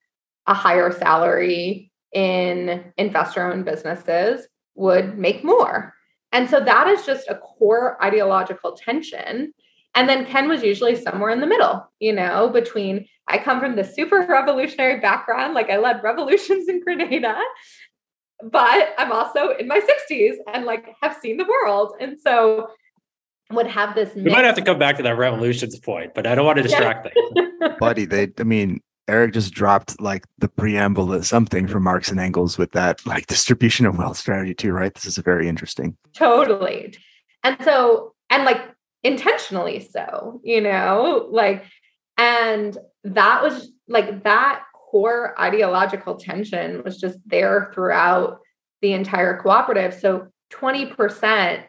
a 0.46 0.55
higher 0.55 0.92
salary 0.92 1.90
in 2.12 2.92
investor 2.96 3.50
owned 3.50 3.64
businesses 3.64 4.46
would 4.74 5.18
make 5.18 5.44
more. 5.44 5.92
And 6.33 6.48
so 6.48 6.61
that 6.61 6.88
is 6.88 7.07
just 7.07 7.29
a 7.29 7.37
core 7.37 8.03
ideological 8.03 8.72
tension. 8.72 9.53
And 9.94 10.09
then 10.09 10.26
Ken 10.26 10.48
was 10.48 10.62
usually 10.62 10.96
somewhere 10.96 11.30
in 11.30 11.40
the 11.40 11.46
middle, 11.46 11.88
you 12.00 12.12
know, 12.12 12.48
between 12.48 13.07
I 13.28 13.38
come 13.38 13.61
from 13.61 13.76
the 13.76 13.85
super 13.85 14.26
revolutionary 14.28 15.00
background, 15.00 15.54
like 15.54 15.70
I 15.70 15.78
led 15.78 16.02
revolutions 16.02 16.68
in 16.68 16.80
Grenada, 16.83 17.38
but 18.42 18.94
I'm 18.98 19.12
also 19.12 19.50
in 19.50 19.68
my 19.68 19.80
60s 19.80 20.35
and 20.52 20.64
like 20.64 20.94
have 21.00 21.16
seen 21.16 21.37
the 21.37 21.44
world. 21.44 21.94
And 22.00 22.18
so 22.20 22.68
would 23.50 23.66
have 23.66 23.94
this. 23.94 24.14
We 24.14 24.22
might 24.22 24.44
have 24.44 24.57
to 24.57 24.62
come 24.62 24.78
back 24.78 24.96
to 24.96 25.02
that 25.02 25.16
revolutions 25.16 25.78
point, 25.78 26.14
but 26.14 26.26
I 26.26 26.35
don't 26.35 26.46
want 26.46 26.57
to 26.57 26.62
distract 26.62 27.09
yeah. 27.14 27.44
things. 27.61 27.76
Buddy, 27.78 28.04
they, 28.04 28.28
I 28.38 28.42
mean, 28.42 28.80
Erik 29.07 29.35
just 29.35 29.52
dropped 29.52 30.00
like 30.00 30.24
the 30.38 30.48
preamble 30.48 31.09
to 31.09 31.22
something 31.22 31.68
from 31.68 31.85
Marx 31.85 32.11
and 32.11 32.18
Engels 32.18 32.59
with 32.59 32.72
that 32.72 33.04
like 33.07 33.26
distribution 33.28 33.87
of 33.87 33.98
wealth 33.98 34.16
strategy 34.16 34.54
too, 34.54 34.72
right? 34.72 34.94
This 34.94 35.07
is 35.07 35.18
very 35.18 35.48
interesting. 35.48 35.96
Totally. 36.14 36.96
And 37.42 37.57
so, 37.62 38.14
and 38.30 38.44
like 38.44 38.73
intentionally 39.04 39.80
so, 39.80 40.40
you 40.42 40.60
know, 40.60 41.28
like, 41.30 41.64
and 42.16 42.76
that 43.04 43.42
was 43.42 43.70
like 43.86 44.24
that 44.24 44.62
core 44.74 45.38
ideological 45.40 46.16
tension 46.16 46.82
was 46.82 46.98
just 46.98 47.18
there 47.26 47.70
throughout 47.74 48.38
the 48.80 48.92
entire 48.92 49.40
cooperative. 49.40 49.94
So 49.94 50.28
20% 50.52 51.64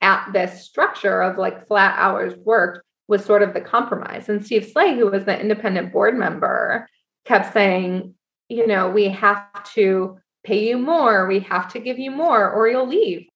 at 0.00 0.32
this 0.32 0.64
structure 0.64 1.20
of 1.22 1.38
like 1.38 1.66
flat 1.66 1.94
hours 1.98 2.34
worked 2.36 2.84
was 3.08 3.24
sort 3.24 3.42
of 3.42 3.54
the 3.54 3.60
compromise. 3.60 4.28
And 4.28 4.44
Steve 4.44 4.68
Slay, 4.70 4.94
who 4.94 5.10
was 5.10 5.24
the 5.24 5.38
independent 5.38 5.92
board 5.92 6.16
member, 6.16 6.88
kept 7.24 7.52
saying, 7.52 8.14
you 8.48 8.66
know, 8.66 8.88
we 8.88 9.08
have 9.08 9.64
to 9.74 10.18
pay 10.44 10.68
you 10.68 10.78
more, 10.78 11.26
we 11.26 11.40
have 11.40 11.72
to 11.72 11.80
give 11.80 11.98
you 11.98 12.10
more, 12.10 12.50
or 12.50 12.68
you'll 12.68 12.88
leave. 12.88 13.26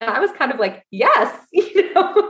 And 0.00 0.10
I 0.10 0.20
was 0.20 0.30
kind 0.32 0.52
of 0.52 0.58
like, 0.58 0.84
yes, 0.90 1.46
you 1.52 1.92
know. 1.94 2.23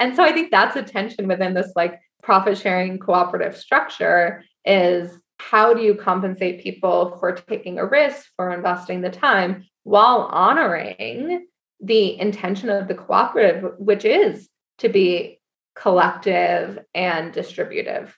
And 0.00 0.16
so 0.16 0.24
I 0.24 0.32
think 0.32 0.50
that's 0.50 0.76
a 0.76 0.82
tension 0.82 1.28
within 1.28 1.54
this 1.54 1.72
like 1.76 2.00
profit 2.22 2.58
sharing 2.58 2.98
cooperative 2.98 3.56
structure 3.56 4.42
is 4.64 5.12
how 5.38 5.72
do 5.72 5.82
you 5.82 5.94
compensate 5.94 6.62
people 6.62 7.16
for 7.18 7.32
taking 7.32 7.78
a 7.78 7.86
risk, 7.86 8.26
for 8.36 8.50
investing 8.52 9.00
the 9.00 9.10
time 9.10 9.66
while 9.84 10.28
honoring 10.30 11.46
the 11.80 12.18
intention 12.20 12.68
of 12.68 12.88
the 12.88 12.94
cooperative, 12.94 13.72
which 13.78 14.04
is 14.04 14.48
to 14.78 14.88
be 14.88 15.40
collective 15.74 16.78
and 16.94 17.32
distributive. 17.32 18.16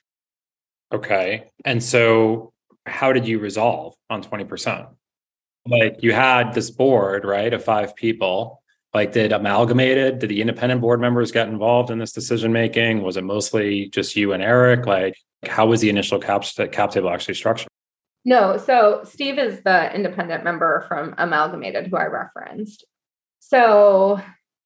Okay. 0.93 1.45
And 1.63 1.81
so 1.81 2.51
how 2.85 3.13
did 3.13 3.25
you 3.25 3.39
resolve 3.39 3.95
on 4.09 4.23
20%? 4.23 4.89
Like 5.65 6.03
you 6.03 6.11
had 6.11 6.53
this 6.53 6.69
board, 6.71 7.23
right, 7.23 7.53
of 7.53 7.63
five 7.63 7.95
people. 7.95 8.62
Like 8.93 9.11
did 9.11 9.31
amalgamated, 9.31 10.19
did 10.19 10.29
the 10.29 10.41
independent 10.41 10.81
board 10.81 11.01
members 11.01 11.31
get 11.31 11.47
involved 11.47 11.89
in 11.89 11.97
this 11.97 12.11
decision 12.11 12.51
making? 12.53 13.01
Was 13.01 13.17
it 13.17 13.23
mostly 13.23 13.89
just 13.89 14.15
you 14.15 14.33
and 14.33 14.43
Erik? 14.43 14.85
Like 14.85 15.17
how 15.45 15.65
was 15.65 15.81
the 15.81 15.89
initial 15.89 16.19
cap, 16.19 16.45
cap 16.71 16.91
table 16.91 17.09
actually 17.09 17.33
structured? 17.33 17.67
No, 18.25 18.57
so 18.57 19.01
Steve 19.03 19.37
is 19.37 19.61
the 19.63 19.93
independent 19.93 20.43
member 20.43 20.85
from 20.87 21.15
Amalgamated 21.17 21.87
who 21.87 21.97
I 21.97 22.05
referenced. 22.05 22.85
So 23.39 24.21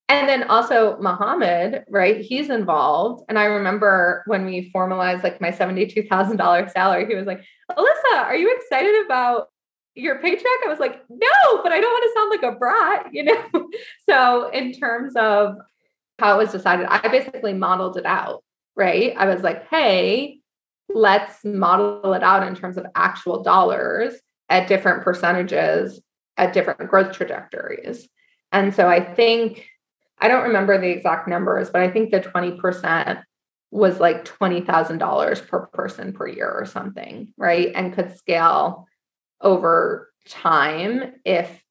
and 0.10 0.30
then 0.30 0.44
also 0.44 0.98
Muhammad, 1.00 1.84
right? 1.90 2.22
He's 2.22 2.50
involved. 2.50 3.26
And 3.28 3.38
I 3.38 3.46
remember 3.46 4.24
when 4.26 4.46
we 4.46 4.70
formalized 4.72 5.24
like 5.24 5.42
my 5.42 5.52
$72,000 5.52 6.72
salary, 6.72 7.08
he 7.08 7.16
was 7.16 7.26
like, 7.26 7.44
Alissa, 7.70 8.13
are 8.13 8.36
you 8.36 8.56
excited 8.56 9.06
about 9.06 9.50
your 9.98 10.20
paycheck? 10.20 10.46
I 10.66 10.70
was 10.70 10.80
like, 10.80 11.02
no, 11.10 11.64
but 11.64 11.72
I 11.72 11.80
don't 11.80 11.92
want 11.92 12.04
to 12.04 12.14
sound 12.14 12.30
like 12.30 12.54
a 12.54 12.58
brat, 12.58 13.14
you 13.14 13.24
know? 13.24 13.70
so, 14.10 14.50
in 14.50 14.72
terms 14.72 15.14
of 15.16 15.56
how 16.20 16.36
it 16.36 16.44
was 16.44 16.52
decided, 16.52 16.88
I 16.90 17.08
basically 17.08 17.54
modeled 17.54 17.98
it 17.98 18.06
out, 18.06 18.44
right? 18.76 19.14
I 19.18 19.26
was 19.26 19.44
like, 19.44 19.68
hey, 19.70 20.40
let's 20.90 21.44
model 21.44 22.14
it 22.14 22.24
out 22.24 22.48
in 22.48 22.56
terms 22.56 22.78
of 22.78 22.86
actual 22.96 23.44
dollars 23.44 24.14
at 24.50 24.68
different 24.68 25.04
percentages 25.04 26.02
at 26.38 26.54
different 26.54 26.90
growth 26.90 27.12
trajectories. 27.12 28.08
And 28.52 28.74
so 28.74 28.88
I 28.88 29.02
think 29.02 29.68
I 30.20 30.28
don't 30.28 30.44
remember 30.44 30.80
the 30.80 30.90
exact 30.90 31.28
numbers, 31.28 31.70
but 31.70 31.82
I 31.82 31.90
think 31.90 32.12
the 32.12 32.20
20% 32.20 33.22
was 33.72 34.00
like 34.00 34.26
$20,000 34.26 35.48
per 35.48 35.66
person 35.68 36.14
per 36.14 36.28
year 36.28 36.50
or 36.50 36.66
something, 36.66 37.34
right? 37.38 37.72
And 37.76 37.94
could 37.94 38.18
scale 38.18 38.88
over 39.41 40.12
time 40.28 41.13
if, 41.26 41.63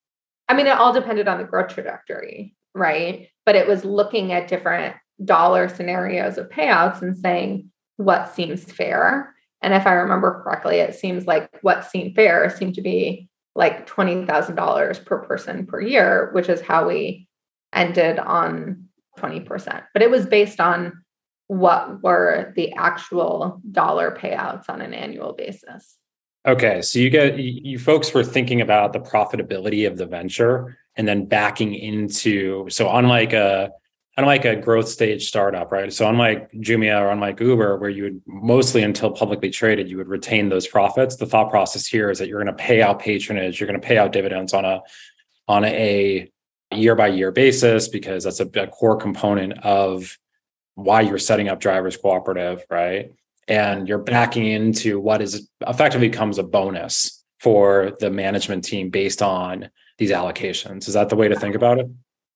I 0.49 0.55
mean, 0.55 0.67
it 0.67 0.79
all 0.79 0.93
depended 0.93 1.29
on 1.29 1.39
the 1.39 1.45
growth 1.45 1.69
trajectory, 1.69 2.55
right? 2.75 3.29
But 3.45 3.57
it 3.57 3.67
was 3.67 3.85
looking 3.85 4.33
at 4.33 4.49
different 4.49 4.97
dollar 5.25 5.69
scenarios 5.69 6.39
of 6.39 6.49
payouts 6.49 7.03
and 7.03 7.17
saying 7.17 7.71
what 7.97 8.35
seems 8.35 8.65
fair. 8.65 9.35
And 9.63 9.75
if 9.75 9.87
I 9.87 9.93
remember 9.93 10.43
correctly, 10.43 10.77
it 10.77 10.95
seems 10.95 11.27
like 11.27 11.49
what 11.63 11.85
seemed 11.85 12.15
fair 12.15 12.51
seemed 12.51 12.75
to 12.75 12.83
be 12.83 13.29
like 13.55 13.89
$20,000 13.89 15.05
per 15.05 15.19
person 15.23 15.67
per 15.67 15.81
year, 15.81 16.31
which 16.33 16.49
is 16.49 16.61
how 16.61 16.87
we 16.87 17.27
ended 17.73 18.19
on 18.19 18.89
20%, 19.19 19.83
but 19.93 20.03
it 20.03 20.11
was 20.11 20.27
based 20.27 20.61
on 20.61 20.93
what 21.49 22.03
were 22.03 22.53
the 22.57 22.73
actual 22.75 23.61
dollar 23.71 24.11
payouts 24.11 24.69
on 24.69 24.81
an 24.81 24.93
annual 24.93 25.33
basis. 25.33 25.97
Okay, 26.47 26.81
so 26.81 27.01
you 27.01 27.11
get 27.11 27.39
you 27.39 27.77
folks 27.77 28.15
were 28.15 28.23
thinking 28.23 28.61
about 28.61 28.93
the 28.93 29.01
profitability 29.01 29.87
of 29.87 29.97
the 29.97 30.07
venture 30.07 30.79
and 30.95 31.07
then 31.07 31.27
backing 31.27 31.75
into 31.75 32.71
so 32.71 32.89
unlike 32.95 33.33
a 33.33 33.71
unlike 34.17 34.45
a 34.45 34.55
growth 34.55 34.89
stage 34.89 35.27
startup, 35.27 35.73
right? 35.73 35.93
So 35.93 36.09
unlike 36.09 36.51
Jumia 36.53 37.01
or 37.01 37.11
unlike 37.11 37.41
Uber, 37.41 37.79
where 37.79 37.91
you 37.91 38.05
would 38.05 38.23
mostly 38.27 38.83
until 38.83 39.11
publicly 39.11 39.51
traded, 39.51 39.91
you 39.91 39.97
would 39.99 40.09
retain 40.09 40.49
those 40.49 40.67
profits. 40.67 41.17
The 41.17 41.27
thought 41.27 41.51
process 41.51 41.87
here 41.87 42.11
is 42.11 42.19
that 42.21 42.29
you're 42.29 42.43
going 42.43 42.57
to 42.57 42.63
pay 42.63 42.81
out 42.81 43.01
patronage, 43.01 43.61
you're 43.61 43.69
going 43.69 43.81
to 43.81 43.87
pay 43.87 43.99
out 43.99 44.13
dividends 44.13 44.55
on 44.55 44.65
a 44.65 44.83
on 45.49 45.65
a 45.65 46.31
year 46.73 46.95
by 46.95 47.09
year 47.09 47.33
basis 47.33 47.89
because 47.89 48.23
that's 48.23 48.41
a, 48.41 48.47
a 48.61 48.69
core 48.69 48.97
component 48.97 49.65
of 49.65 50.17
why 50.77 51.01
you're 51.01 51.19
setting 51.19 51.49
up 51.49 51.59
drivers 51.59 51.97
cooperative, 51.97 52.65
right? 52.71 53.11
And 53.49 53.89
you're 53.89 53.99
backing 53.99 54.47
into 54.47 54.99
what 54.99 55.23
is 55.23 55.49
effectively 55.67 56.09
becomes 56.09 56.39
a 56.39 56.43
bonus 56.43 57.25
for 57.39 57.93
the 58.01 58.11
management 58.11 58.65
team 58.65 58.91
based 58.91 59.23
on 59.23 59.71
these 59.99 60.11
allocations. 60.11 60.89
Is 60.89 60.95
that 60.95 61.09
the 61.09 61.17
way 61.17 61.29
to 61.29 61.39
think 61.39 61.55
about 61.55 61.79
it? 61.79 61.87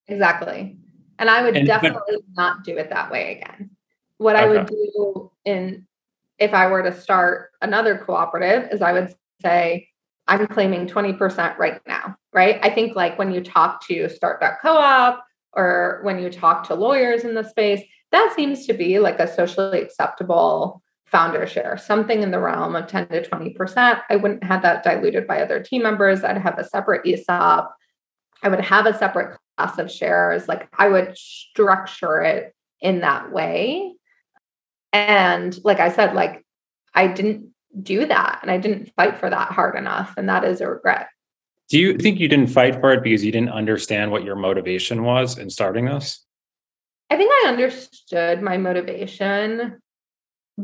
Exactly. 0.06 0.76
And 1.18 1.28
I 1.28 1.42
would 1.42 1.56
and, 1.56 1.66
definitely 1.66 2.16
but, 2.16 2.22
not 2.36 2.64
do 2.64 2.76
it 2.76 2.90
that 2.90 3.10
way 3.10 3.36
again. 3.36 3.70
What 4.18 4.36
okay. 4.36 4.44
I 4.44 4.48
would 4.48 4.66
do 4.66 5.30
in 5.44 5.86
if 6.38 6.54
I 6.54 6.68
were 6.68 6.82
to 6.82 6.98
start 6.98 7.50
another 7.60 7.98
cooperative 7.98 8.70
is 8.72 8.80
I 8.80 8.92
would 8.92 9.14
say, 9.42 9.88
I'm 10.26 10.46
claiming 10.46 10.86
20% 10.86 11.58
right 11.58 11.80
now, 11.86 12.16
right? 12.32 12.58
I 12.62 12.70
think 12.70 12.96
like 12.96 13.18
when 13.18 13.32
you 13.32 13.42
talk 13.42 13.86
to 13.88 14.08
start 14.08 14.40
co-op 14.62 15.24
or 15.52 16.00
when 16.02 16.18
you 16.18 16.30
talk 16.30 16.66
to 16.68 16.74
lawyers 16.74 17.24
in 17.24 17.34
the 17.34 17.44
space, 17.44 17.82
that 18.12 18.32
seems 18.34 18.66
to 18.66 18.72
be 18.72 18.98
like 18.98 19.18
a 19.18 19.32
socially 19.32 19.80
acceptable 19.80 20.82
founder 21.10 21.46
share, 21.46 21.76
something 21.76 22.22
in 22.22 22.30
the 22.30 22.38
realm 22.38 22.76
of 22.76 22.86
10 22.86 23.08
to 23.08 23.22
20%. 23.22 24.00
I 24.08 24.16
wouldn't 24.16 24.44
have 24.44 24.62
that 24.62 24.84
diluted 24.84 25.26
by 25.26 25.40
other 25.40 25.60
team 25.60 25.82
members. 25.82 26.22
I'd 26.22 26.38
have 26.38 26.58
a 26.58 26.64
separate 26.64 27.06
ESOP. 27.06 27.74
I 28.42 28.48
would 28.48 28.60
have 28.60 28.86
a 28.86 28.96
separate 28.96 29.38
class 29.56 29.78
of 29.78 29.90
shares. 29.90 30.48
Like 30.48 30.68
I 30.78 30.88
would 30.88 31.16
structure 31.16 32.22
it 32.22 32.54
in 32.80 33.00
that 33.00 33.32
way. 33.32 33.92
And 34.92 35.58
like 35.64 35.80
I 35.80 35.90
said, 35.90 36.14
like 36.14 36.44
I 36.94 37.08
didn't 37.08 37.50
do 37.82 38.06
that 38.06 38.40
and 38.42 38.50
I 38.50 38.58
didn't 38.58 38.92
fight 38.94 39.18
for 39.18 39.28
that 39.28 39.52
hard 39.52 39.76
enough. 39.76 40.14
And 40.16 40.28
that 40.28 40.44
is 40.44 40.60
a 40.60 40.68
regret. 40.68 41.08
Do 41.68 41.78
you 41.78 41.96
think 41.98 42.18
you 42.18 42.28
didn't 42.28 42.48
fight 42.48 42.80
for 42.80 42.92
it 42.92 43.02
because 43.02 43.24
you 43.24 43.30
didn't 43.30 43.50
understand 43.50 44.10
what 44.10 44.24
your 44.24 44.34
motivation 44.34 45.04
was 45.04 45.38
in 45.38 45.50
starting 45.50 45.84
this? 45.84 46.24
I 47.10 47.16
think 47.16 47.30
I 47.32 47.48
understood 47.48 48.42
my 48.42 48.56
motivation, 48.56 49.80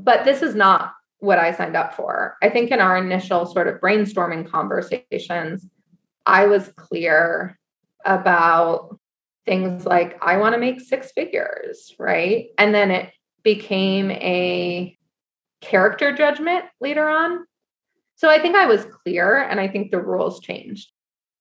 but 0.04 0.24
this 0.24 0.42
is 0.42 0.54
not 0.54 0.92
what 1.18 1.38
I 1.38 1.52
signed 1.52 1.76
up 1.76 1.94
for. 1.94 2.36
I 2.42 2.50
think 2.50 2.70
in 2.70 2.80
our 2.80 2.96
initial 2.96 3.46
sort 3.46 3.68
of 3.68 3.80
brainstorming 3.80 4.50
conversations, 4.50 5.66
I 6.26 6.46
was 6.46 6.68
clear 6.76 7.58
about 8.04 8.98
things 9.46 9.86
like 9.86 10.18
I 10.22 10.36
want 10.36 10.54
to 10.54 10.60
make 10.60 10.80
six 10.80 11.12
figures, 11.12 11.94
right? 11.98 12.48
And 12.58 12.74
then 12.74 12.90
it 12.90 13.12
became 13.42 14.10
a 14.10 14.96
character 15.60 16.14
judgment 16.14 16.64
later 16.80 17.08
on. 17.08 17.46
So 18.16 18.28
I 18.28 18.38
think 18.38 18.56
I 18.56 18.66
was 18.66 18.84
clear 18.84 19.40
and 19.40 19.60
I 19.60 19.68
think 19.68 19.90
the 19.90 20.00
rules 20.00 20.40
changed. 20.40 20.90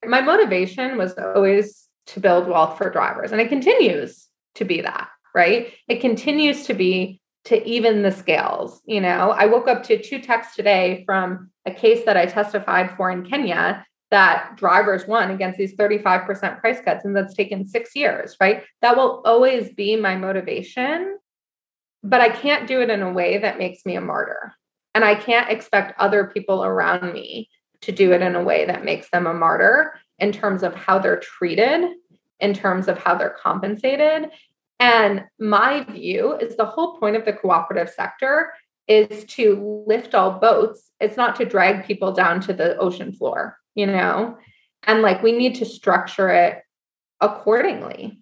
My 0.05 0.21
motivation 0.21 0.97
was 0.97 1.13
always 1.17 1.87
to 2.07 2.19
build 2.19 2.47
wealth 2.47 2.77
for 2.77 2.89
drivers, 2.91 3.31
and 3.31 3.41
it 3.41 3.49
continues 3.49 4.27
to 4.55 4.65
be 4.65 4.81
that, 4.81 5.09
right? 5.33 5.73
It 5.87 6.01
continues 6.01 6.67
to 6.67 6.75
be 6.75 7.19
to 7.45 7.67
even 7.67 8.01
the 8.01 8.11
scales. 8.11 8.81
You 8.85 9.01
know, 9.01 9.31
I 9.31 9.45
woke 9.45 9.67
up 9.67 9.83
to 9.83 10.01
two 10.01 10.19
texts 10.19 10.55
today 10.55 11.03
from 11.05 11.51
a 11.65 11.71
case 11.71 12.05
that 12.05 12.17
I 12.17 12.25
testified 12.25 12.95
for 12.95 13.11
in 13.11 13.25
Kenya 13.25 13.85
that 14.11 14.55
drivers 14.55 15.07
won 15.07 15.31
against 15.31 15.57
these 15.57 15.75
35% 15.75 16.59
price 16.59 16.79
cuts, 16.81 17.05
and 17.05 17.15
that's 17.15 17.33
taken 17.33 17.65
six 17.65 17.95
years, 17.95 18.35
right? 18.39 18.63
That 18.81 18.95
will 18.95 19.21
always 19.25 19.73
be 19.73 19.95
my 19.95 20.15
motivation 20.15 21.17
but 22.05 22.21
I 22.21 22.29
can't 22.29 22.67
do 22.67 22.81
it 22.81 22.91
in 22.91 23.01
a 23.01 23.11
way 23.11 23.39
that 23.39 23.57
makes 23.57 23.83
me 23.83 23.95
a 23.95 24.01
martyr. 24.01 24.53
And 24.93 25.03
I 25.03 25.15
can't 25.15 25.49
expect 25.49 25.99
other 25.99 26.25
people 26.27 26.63
around 26.63 27.11
me 27.11 27.49
to 27.81 27.91
do 27.91 28.13
it 28.13 28.21
in 28.21 28.35
a 28.35 28.43
way 28.43 28.65
that 28.65 28.85
makes 28.85 29.09
them 29.09 29.25
a 29.25 29.33
martyr 29.33 29.99
in 30.19 30.31
terms 30.31 30.61
of 30.61 30.75
how 30.75 30.99
they're 30.99 31.19
treated, 31.19 31.83
in 32.39 32.53
terms 32.53 32.87
of 32.87 32.99
how 32.99 33.15
they're 33.15 33.35
compensated. 33.41 34.29
And 34.79 35.25
my 35.39 35.83
view 35.83 36.33
is 36.33 36.55
the 36.55 36.65
whole 36.65 36.97
point 36.97 37.15
of 37.15 37.25
the 37.25 37.33
cooperative 37.33 37.89
sector 37.89 38.53
is 38.87 39.23
to 39.25 39.83
lift 39.87 40.13
all 40.13 40.31
boats. 40.31 40.91
It's 40.99 41.17
not 41.17 41.35
to 41.37 41.45
drag 41.45 41.85
people 41.85 42.11
down 42.11 42.41
to 42.41 42.53
the 42.53 42.77
ocean 42.77 43.13
floor, 43.13 43.57
you 43.73 43.87
know? 43.87 44.37
And 44.83 45.01
like 45.01 45.23
we 45.23 45.31
need 45.31 45.55
to 45.55 45.65
structure 45.65 46.29
it 46.29 46.61
accordingly. 47.21 48.21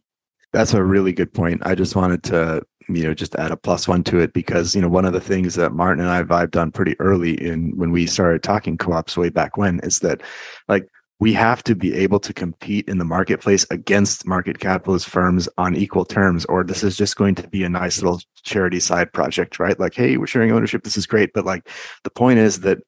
That's 0.53 0.73
a 0.73 0.83
really 0.83 1.11
good 1.11 1.33
point. 1.33 1.65
I 1.65 1.75
just 1.75 1.95
wanted 1.95 2.23
to, 2.25 2.61
you 2.87 3.03
know, 3.03 3.13
just 3.13 3.35
add 3.35 3.51
a 3.51 3.57
plus 3.57 3.87
one 3.87 4.03
to 4.05 4.19
it 4.19 4.33
because, 4.33 4.75
you 4.75 4.81
know, 4.81 4.87
one 4.87 5.05
of 5.05 5.13
the 5.13 5.19
things 5.19 5.55
that 5.55 5.73
Martin 5.73 6.01
and 6.01 6.11
I 6.11 6.21
vibed 6.23 6.59
on 6.59 6.71
pretty 6.71 6.95
early 6.99 7.33
in 7.33 7.75
when 7.75 7.91
we 7.91 8.05
started 8.05 8.43
talking 8.43 8.77
co-ops 8.77 9.17
way 9.17 9.29
back 9.29 9.57
when 9.57 9.79
is 9.79 9.99
that 9.99 10.21
like 10.67 10.87
we 11.23 11.31
have 11.31 11.63
to 11.63 11.73
be 11.73 11.93
able 11.93 12.19
to 12.19 12.33
compete 12.33 12.85
in 12.89 12.97
the 12.97 13.05
marketplace 13.05 13.65
against 13.71 14.27
market 14.27 14.59
capitalist 14.59 15.07
firms 15.07 15.47
on 15.57 15.73
equal 15.73 16.03
terms, 16.03 16.43
or 16.47 16.65
this 16.65 16.83
is 16.83 16.97
just 16.97 17.15
going 17.15 17.33
to 17.33 17.47
be 17.47 17.63
a 17.63 17.69
nice 17.69 18.01
little 18.01 18.19
charity 18.43 18.81
side 18.81 19.13
project, 19.13 19.57
right? 19.57 19.79
Like, 19.79 19.95
hey, 19.95 20.17
we're 20.17 20.27
sharing 20.27 20.51
ownership. 20.51 20.83
This 20.83 20.97
is 20.97 21.07
great. 21.07 21.31
But 21.31 21.45
like 21.45 21.69
the 22.03 22.09
point 22.09 22.39
is 22.39 22.59
that 22.59 22.79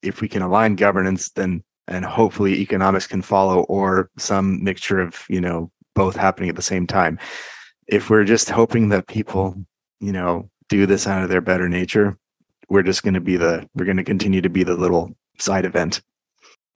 if 0.00 0.22
we 0.22 0.28
can 0.28 0.40
align 0.40 0.74
governance, 0.74 1.32
then 1.32 1.62
and 1.86 2.02
hopefully 2.02 2.60
economics 2.60 3.06
can 3.06 3.20
follow, 3.20 3.64
or 3.64 4.08
some 4.16 4.64
mixture 4.64 4.98
of, 4.98 5.26
you 5.28 5.42
know, 5.42 5.70
both 5.94 6.16
happening 6.16 6.48
at 6.48 6.56
the 6.56 6.62
same 6.62 6.86
time. 6.86 7.18
If 7.88 8.08
we're 8.08 8.24
just 8.24 8.48
hoping 8.48 8.88
that 8.88 9.06
people, 9.06 9.54
you 10.00 10.12
know, 10.12 10.48
do 10.70 10.86
this 10.86 11.06
out 11.06 11.24
of 11.24 11.28
their 11.28 11.42
better 11.42 11.68
nature, 11.68 12.16
we're 12.70 12.84
just 12.84 13.02
going 13.02 13.12
to 13.20 13.20
be 13.20 13.36
the, 13.36 13.68
we're 13.74 13.84
going 13.84 13.98
to 13.98 14.12
continue 14.12 14.40
to 14.40 14.48
be 14.48 14.64
the 14.64 14.76
little 14.76 15.10
side 15.38 15.66
event. 15.66 16.00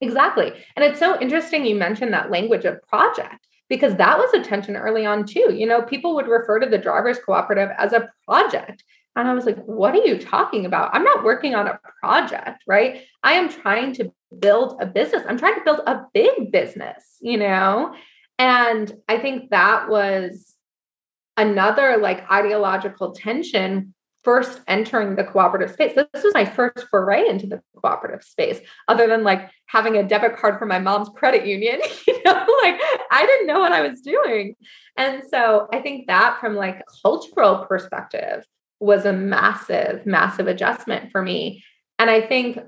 Exactly. 0.00 0.52
And 0.76 0.85
it's 0.85 0.98
so 0.98 1.20
interesting 1.20 1.64
you 1.64 1.74
mentioned 1.74 2.12
that 2.12 2.30
language 2.30 2.64
of 2.64 2.82
project 2.82 3.46
because 3.68 3.96
that 3.96 4.18
was 4.18 4.32
a 4.35 4.42
tension 4.42 4.76
early 4.76 5.06
on 5.06 5.24
too. 5.24 5.54
You 5.54 5.66
know, 5.66 5.82
people 5.82 6.14
would 6.14 6.28
refer 6.28 6.59
to 6.61 6.66
the 6.66 6.78
drivers 6.78 7.18
cooperative 7.18 7.70
as 7.78 7.92
a 7.92 8.09
project. 8.24 8.85
And 9.16 9.26
I 9.26 9.32
was 9.32 9.46
like, 9.46 9.56
what 9.64 9.94
are 9.94 10.04
you 10.04 10.18
talking 10.18 10.66
about? 10.66 10.94
I'm 10.94 11.02
not 11.02 11.24
working 11.24 11.54
on 11.54 11.66
a 11.66 11.80
project, 12.00 12.62
right? 12.66 13.02
I 13.22 13.32
am 13.32 13.48
trying 13.48 13.94
to 13.94 14.12
build 14.38 14.76
a 14.80 14.87
business. 14.87 15.22
I'm 15.26 15.38
trying 15.38 15.54
to 15.54 15.64
build 15.64 15.80
a 15.87 16.02
big 16.12 16.52
business, 16.52 17.16
you 17.22 17.38
know? 17.38 17.94
And 18.38 18.92
I 19.09 19.18
think 19.18 19.50
that 19.50 19.88
was 19.88 20.54
another 21.38 21.96
like 21.96 22.30
ideological 22.30 23.12
tension 23.12 23.94
first 24.26 24.60
entering 24.66 25.14
the 25.14 25.22
cooperative 25.22 25.70
space. 25.70 25.94
This 25.94 26.24
was 26.24 26.34
my 26.34 26.44
first 26.44 26.88
foray 26.90 27.28
into 27.28 27.46
the 27.46 27.62
cooperative 27.80 28.24
space, 28.24 28.58
other 28.88 29.06
than 29.06 29.22
like 29.22 29.48
having 29.66 29.96
a 29.96 30.02
debit 30.02 30.36
card 30.36 30.58
from 30.58 30.68
my 30.68 30.80
mom's 30.80 31.08
credit 31.10 31.46
union. 31.46 31.80
You 32.08 32.22
know, 32.24 32.46
like 32.62 32.80
I 33.12 33.24
didn't 33.24 33.46
know 33.46 33.60
what 33.60 33.70
I 33.70 33.86
was 33.86 34.00
doing. 34.00 34.56
And 34.96 35.22
so 35.30 35.68
I 35.72 35.78
think 35.78 36.08
that 36.08 36.40
from 36.40 36.56
like 36.56 36.82
cultural 37.02 37.64
perspective 37.66 38.44
was 38.80 39.04
a 39.04 39.12
massive, 39.12 40.04
massive 40.06 40.48
adjustment 40.48 41.12
for 41.12 41.22
me. 41.22 41.62
And 42.00 42.10
I 42.10 42.20
think 42.20 42.58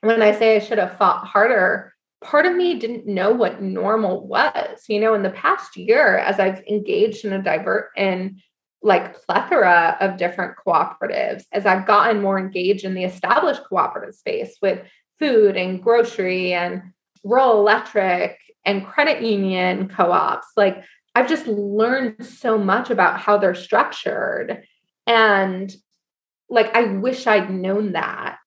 when 0.00 0.22
I 0.22 0.32
say 0.32 0.56
I 0.56 0.60
should 0.60 0.78
have 0.78 0.96
fought 0.96 1.26
harder, 1.26 1.92
part 2.24 2.46
of 2.46 2.54
me 2.54 2.78
didn't 2.78 3.06
know 3.06 3.32
what 3.32 3.60
normal 3.60 4.26
was. 4.26 4.84
You 4.88 5.00
know, 5.00 5.12
in 5.12 5.22
the 5.22 5.30
past 5.30 5.76
year, 5.76 6.16
as 6.16 6.40
I've 6.40 6.60
engaged 6.60 7.26
in 7.26 7.34
a 7.34 7.42
divert 7.42 7.90
in 7.98 8.40
like 8.82 9.22
plethora 9.24 9.96
of 10.00 10.16
different 10.16 10.56
cooperatives 10.56 11.44
as 11.52 11.66
I've 11.66 11.86
gotten 11.86 12.20
more 12.20 12.38
engaged 12.38 12.84
in 12.84 12.94
the 12.94 13.04
established 13.04 13.62
cooperative 13.68 14.14
space 14.14 14.56
with 14.60 14.80
food 15.18 15.56
and 15.56 15.82
grocery 15.82 16.52
and 16.52 16.82
rural 17.22 17.60
electric 17.60 18.38
and 18.64 18.84
credit 18.84 19.22
union 19.22 19.88
co-ops. 19.88 20.48
Like 20.56 20.82
I've 21.14 21.28
just 21.28 21.46
learned 21.46 22.26
so 22.26 22.58
much 22.58 22.90
about 22.90 23.20
how 23.20 23.38
they're 23.38 23.54
structured. 23.54 24.64
And 25.06 25.72
like 26.48 26.74
I 26.74 26.84
wish 26.84 27.26
I'd 27.26 27.50
known 27.50 27.92
that 27.92 28.38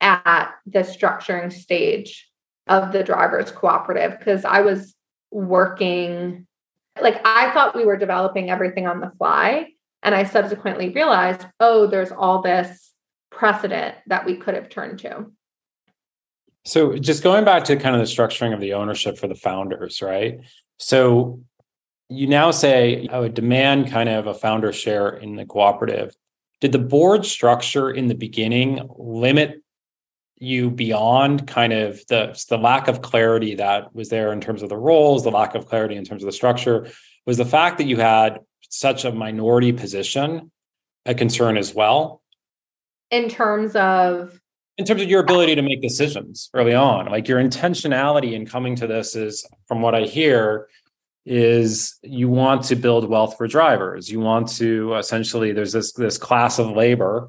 at 0.00 0.52
the 0.66 0.80
structuring 0.80 1.52
stage 1.52 2.28
of 2.66 2.92
the 2.92 3.02
drivers 3.02 3.50
cooperative 3.50 4.18
because 4.18 4.44
I 4.44 4.60
was 4.60 4.94
working 5.30 6.46
like 7.02 7.20
I 7.24 7.50
thought 7.52 7.76
we 7.76 7.84
were 7.84 7.96
developing 7.96 8.50
everything 8.50 8.86
on 8.86 9.00
the 9.00 9.10
fly. 9.10 9.68
And 10.02 10.14
I 10.14 10.24
subsequently 10.24 10.88
realized, 10.88 11.46
oh, 11.60 11.86
there's 11.86 12.12
all 12.12 12.40
this 12.40 12.92
precedent 13.30 13.96
that 14.06 14.24
we 14.24 14.36
could 14.36 14.54
have 14.54 14.68
turned 14.68 14.98
to. 15.00 15.30
So 16.64 16.96
just 16.96 17.22
going 17.22 17.44
back 17.44 17.64
to 17.64 17.76
kind 17.76 17.94
of 17.94 18.00
the 18.00 18.12
structuring 18.12 18.54
of 18.54 18.60
the 18.60 18.74
ownership 18.74 19.18
for 19.18 19.28
the 19.28 19.34
founders, 19.34 20.02
right? 20.02 20.40
So 20.78 21.40
you 22.08 22.26
now 22.26 22.50
say 22.50 23.08
oh, 23.10 23.16
I 23.16 23.20
would 23.20 23.34
demand 23.34 23.90
kind 23.90 24.08
of 24.08 24.26
a 24.26 24.34
founder 24.34 24.72
share 24.72 25.08
in 25.08 25.36
the 25.36 25.46
cooperative. 25.46 26.14
Did 26.60 26.72
the 26.72 26.78
board 26.78 27.24
structure 27.24 27.90
in 27.90 28.08
the 28.08 28.14
beginning 28.14 28.86
limit 28.98 29.62
you 30.40 30.70
beyond 30.70 31.46
kind 31.46 31.72
of 31.72 32.04
the 32.08 32.42
the 32.48 32.58
lack 32.58 32.88
of 32.88 33.02
clarity 33.02 33.54
that 33.56 33.94
was 33.94 34.08
there 34.08 34.32
in 34.32 34.40
terms 34.40 34.62
of 34.62 34.68
the 34.68 34.76
roles, 34.76 35.22
the 35.22 35.30
lack 35.30 35.54
of 35.54 35.66
clarity 35.66 35.96
in 35.96 36.04
terms 36.04 36.22
of 36.22 36.26
the 36.26 36.32
structure, 36.32 36.88
was 37.26 37.36
the 37.36 37.44
fact 37.44 37.78
that 37.78 37.84
you 37.84 37.98
had 37.98 38.40
such 38.68 39.04
a 39.04 39.12
minority 39.12 39.72
position 39.72 40.50
a 41.06 41.14
concern 41.14 41.56
as 41.56 41.74
well? 41.74 42.22
In 43.10 43.28
terms 43.28 43.76
of 43.76 44.40
in 44.78 44.86
terms 44.86 45.02
of 45.02 45.10
your 45.10 45.20
ability 45.20 45.54
to 45.56 45.62
make 45.62 45.82
decisions 45.82 46.48
early 46.54 46.74
on, 46.74 47.06
like 47.06 47.28
your 47.28 47.38
intentionality 47.38 48.32
in 48.32 48.46
coming 48.46 48.76
to 48.76 48.86
this 48.86 49.14
is 49.14 49.46
from 49.66 49.82
what 49.82 49.94
I 49.94 50.02
hear 50.02 50.68
is 51.26 51.98
you 52.02 52.30
want 52.30 52.64
to 52.64 52.76
build 52.76 53.08
wealth 53.08 53.36
for 53.36 53.46
drivers. 53.46 54.10
You 54.10 54.20
want 54.20 54.48
to 54.56 54.94
essentially 54.94 55.52
there's 55.52 55.72
this 55.72 55.92
this 55.92 56.16
class 56.16 56.58
of 56.58 56.70
labor 56.70 57.28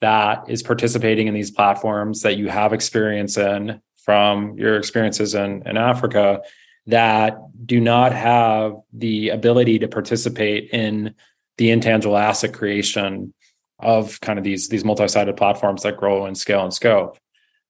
that 0.00 0.48
is 0.48 0.62
participating 0.62 1.26
in 1.26 1.34
these 1.34 1.50
platforms 1.50 2.22
that 2.22 2.36
you 2.36 2.48
have 2.48 2.72
experience 2.72 3.36
in 3.36 3.80
from 3.96 4.56
your 4.56 4.76
experiences 4.76 5.34
in, 5.34 5.62
in 5.66 5.76
Africa 5.76 6.40
that 6.86 7.36
do 7.66 7.80
not 7.80 8.12
have 8.12 8.76
the 8.92 9.28
ability 9.28 9.78
to 9.80 9.88
participate 9.88 10.70
in 10.70 11.14
the 11.58 11.70
intangible 11.70 12.16
asset 12.16 12.54
creation 12.54 13.34
of 13.78 14.20
kind 14.20 14.38
of 14.38 14.44
these 14.44 14.68
these 14.68 14.84
multi-sided 14.84 15.36
platforms 15.36 15.82
that 15.82 15.96
grow 15.96 16.24
and 16.26 16.36
scale 16.36 16.64
and 16.64 16.72
scope. 16.72 17.18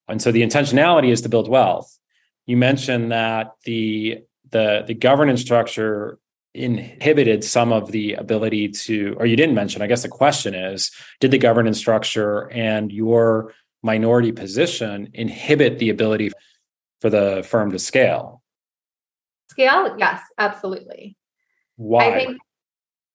And 0.06 0.22
so 0.22 0.32
the 0.32 0.42
intentionality 0.42 1.10
is 1.10 1.22
to 1.22 1.28
build 1.28 1.48
wealth. 1.48 1.98
You 2.46 2.56
mentioned 2.56 3.12
that 3.12 3.54
the 3.64 4.20
the 4.50 4.84
the 4.86 4.94
governance 4.94 5.40
structure 5.40 6.18
inhibited 6.54 7.44
some 7.44 7.72
of 7.72 7.92
the 7.92 8.14
ability 8.14 8.68
to, 8.68 9.14
or 9.18 9.26
you 9.26 9.36
didn't 9.36 9.54
mention, 9.54 9.82
I 9.82 9.86
guess 9.86 10.02
the 10.02 10.08
question 10.08 10.54
is, 10.54 10.90
did 11.20 11.30
the 11.30 11.38
governance 11.38 11.78
structure 11.78 12.50
and 12.50 12.90
your 12.90 13.54
minority 13.82 14.32
position 14.32 15.10
inhibit 15.14 15.78
the 15.78 15.90
ability 15.90 16.32
for 17.00 17.10
the 17.10 17.46
firm 17.48 17.70
to 17.72 17.78
scale? 17.78 18.42
Scale, 19.50 19.96
yes, 19.98 20.20
absolutely. 20.36 21.16
Why? 21.76 22.10
I 22.10 22.18
think 22.18 22.38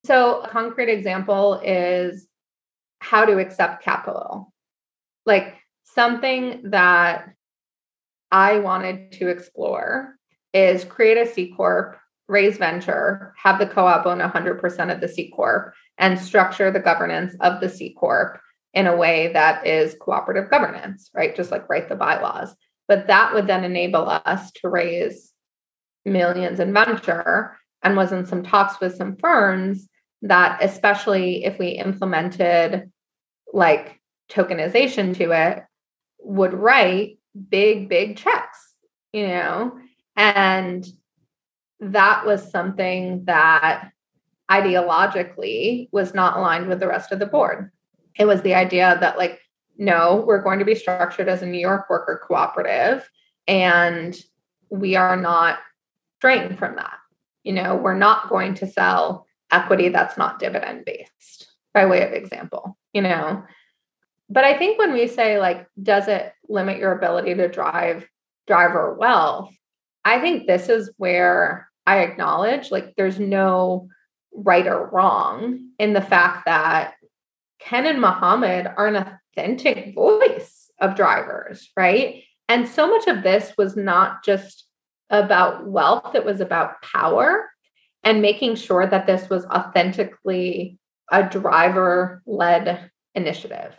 so. 0.06 0.42
A 0.42 0.50
concrete 0.50 0.90
example 0.90 1.60
is 1.64 2.28
how 3.00 3.26
to 3.26 3.40
accept 3.40 3.84
capital. 3.84 4.54
Like 5.26 5.56
something 5.84 6.70
that 6.72 7.34
I 8.32 8.60
wanted 8.60 9.14
to 9.14 9.28
explore 9.28 10.16
is 10.54 10.86
create 10.86 11.18
a 11.18 11.26
C 11.32 11.54
Corp 11.56 11.98
raise 12.28 12.58
venture, 12.58 13.34
have 13.42 13.60
the 13.60 13.68
co 13.68 13.86
op 13.86 14.06
own 14.06 14.20
100% 14.20 14.94
of 14.94 15.02
the 15.02 15.08
C 15.08 15.30
Corp, 15.30 15.74
and 15.98 16.20
structure 16.20 16.72
the 16.72 16.80
governance 16.80 17.36
of 17.40 17.60
the 17.62 17.70
C 17.70 17.94
Corp 17.94 18.40
in 18.74 18.88
a 18.88 18.96
way 18.96 19.32
that 19.34 19.68
is 19.68 19.96
cooperative 20.00 20.50
governance, 20.50 21.10
right? 21.14 21.36
Just 21.36 21.52
like 21.52 21.70
write 21.70 21.90
the 21.90 21.96
bylaws. 21.96 22.56
But 22.88 23.08
that 23.08 23.34
would 23.34 23.48
then 23.48 23.64
enable 23.64 24.10
us 24.10 24.52
to 24.54 24.70
raise 24.70 25.32
millions 26.06 26.60
in 26.60 26.74
venture 26.74 27.58
and 27.82 27.96
was 27.96 28.12
in 28.12 28.26
some 28.26 28.44
talks 28.44 28.80
with 28.80 28.96
some 28.96 29.16
firms 29.18 29.88
that, 30.24 30.64
especially 30.64 31.46
if 31.46 31.60
we 31.60 31.70
implemented 31.70 32.92
like 33.52 34.00
tokenization 34.32 35.16
to 35.18 35.32
it, 35.32 35.64
would 36.20 36.54
write 36.54 37.20
big, 37.50 37.90
big 37.90 38.18
checks, 38.18 38.74
you 39.12 39.28
know? 39.28 39.78
And 40.16 40.86
that 41.92 42.26
was 42.26 42.50
something 42.50 43.26
that 43.26 43.92
ideologically 44.50 45.90
was 45.92 46.14
not 46.14 46.38
aligned 46.38 46.68
with 46.68 46.80
the 46.80 46.88
rest 46.88 47.12
of 47.12 47.20
the 47.20 47.26
board. 47.26 47.72
It 48.18 48.26
was 48.26 48.42
the 48.42 48.56
idea 48.56 48.98
that, 49.00 49.18
like, 49.18 49.40
no, 49.78 50.24
we're 50.28 50.42
going 50.42 50.60
to 50.60 50.66
be 50.66 50.76
structured 50.76 51.28
as 51.28 51.42
a 51.42 51.48
New 51.48 51.60
York 51.60 51.90
worker 51.90 52.22
cooperative, 52.28 53.10
and 53.48 54.16
we 54.70 54.96
are 54.96 55.16
not 55.16 55.60
straying 56.18 56.58
from 56.58 56.76
that. 56.76 56.98
You 57.44 57.54
know, 57.54 57.76
we're 57.76 57.98
not 57.98 58.30
going 58.30 58.54
to 58.56 58.68
sell 58.68 59.26
equity 59.52 59.90
that's 59.90 60.18
not 60.18 60.40
dividend 60.40 60.86
based, 60.86 61.52
by 61.74 61.86
way 61.86 62.02
of 62.02 62.14
example. 62.14 62.78
you 62.94 63.02
know. 63.02 63.44
But 64.30 64.46
I 64.46 64.58
think 64.58 64.80
when 64.80 64.94
we 64.94 65.08
say 65.08 65.40
like, 65.40 65.68
does 65.82 66.08
it 66.08 66.32
limit 66.48 66.78
your 66.78 66.94
ability 66.94 67.36
to 67.36 67.48
drive 67.50 68.08
driver 68.48 68.94
wealth? 68.94 69.54
I 70.06 70.20
think 70.20 70.48
this 70.48 70.70
is 70.70 70.92
where 70.98 71.70
I 71.86 72.00
acknowledge 72.00 72.72
like 72.72 72.94
there's 72.96 73.20
no 73.20 73.90
right 74.34 74.66
or 74.68 74.88
wrong 74.88 75.70
in 75.80 75.94
the 75.94 76.02
fact 76.02 76.46
that 76.46 76.96
Ken 77.60 77.86
and 77.86 78.02
Mohammed 78.02 78.68
are 78.78 78.88
an 78.88 79.20
authentic 79.38 79.94
voice 79.96 80.72
of 80.80 80.96
drivers, 80.96 81.70
right? 81.78 82.24
And 82.50 82.68
so 82.68 82.88
much 82.88 83.08
of 83.08 83.24
this 83.24 83.54
was 83.58 83.76
not 83.76 84.24
just 84.24 84.68
about 85.10 85.68
wealth, 85.68 86.16
it 86.16 86.26
was 86.26 86.42
about 86.42 86.82
power 86.82 87.50
and 88.04 88.22
making 88.22 88.56
sure 88.56 88.86
that 88.86 89.08
this 89.08 89.30
was 89.30 89.46
authentically 89.46 90.78
a 91.12 91.24
driver 91.24 92.22
led 92.26 92.90
initiative. 93.16 93.76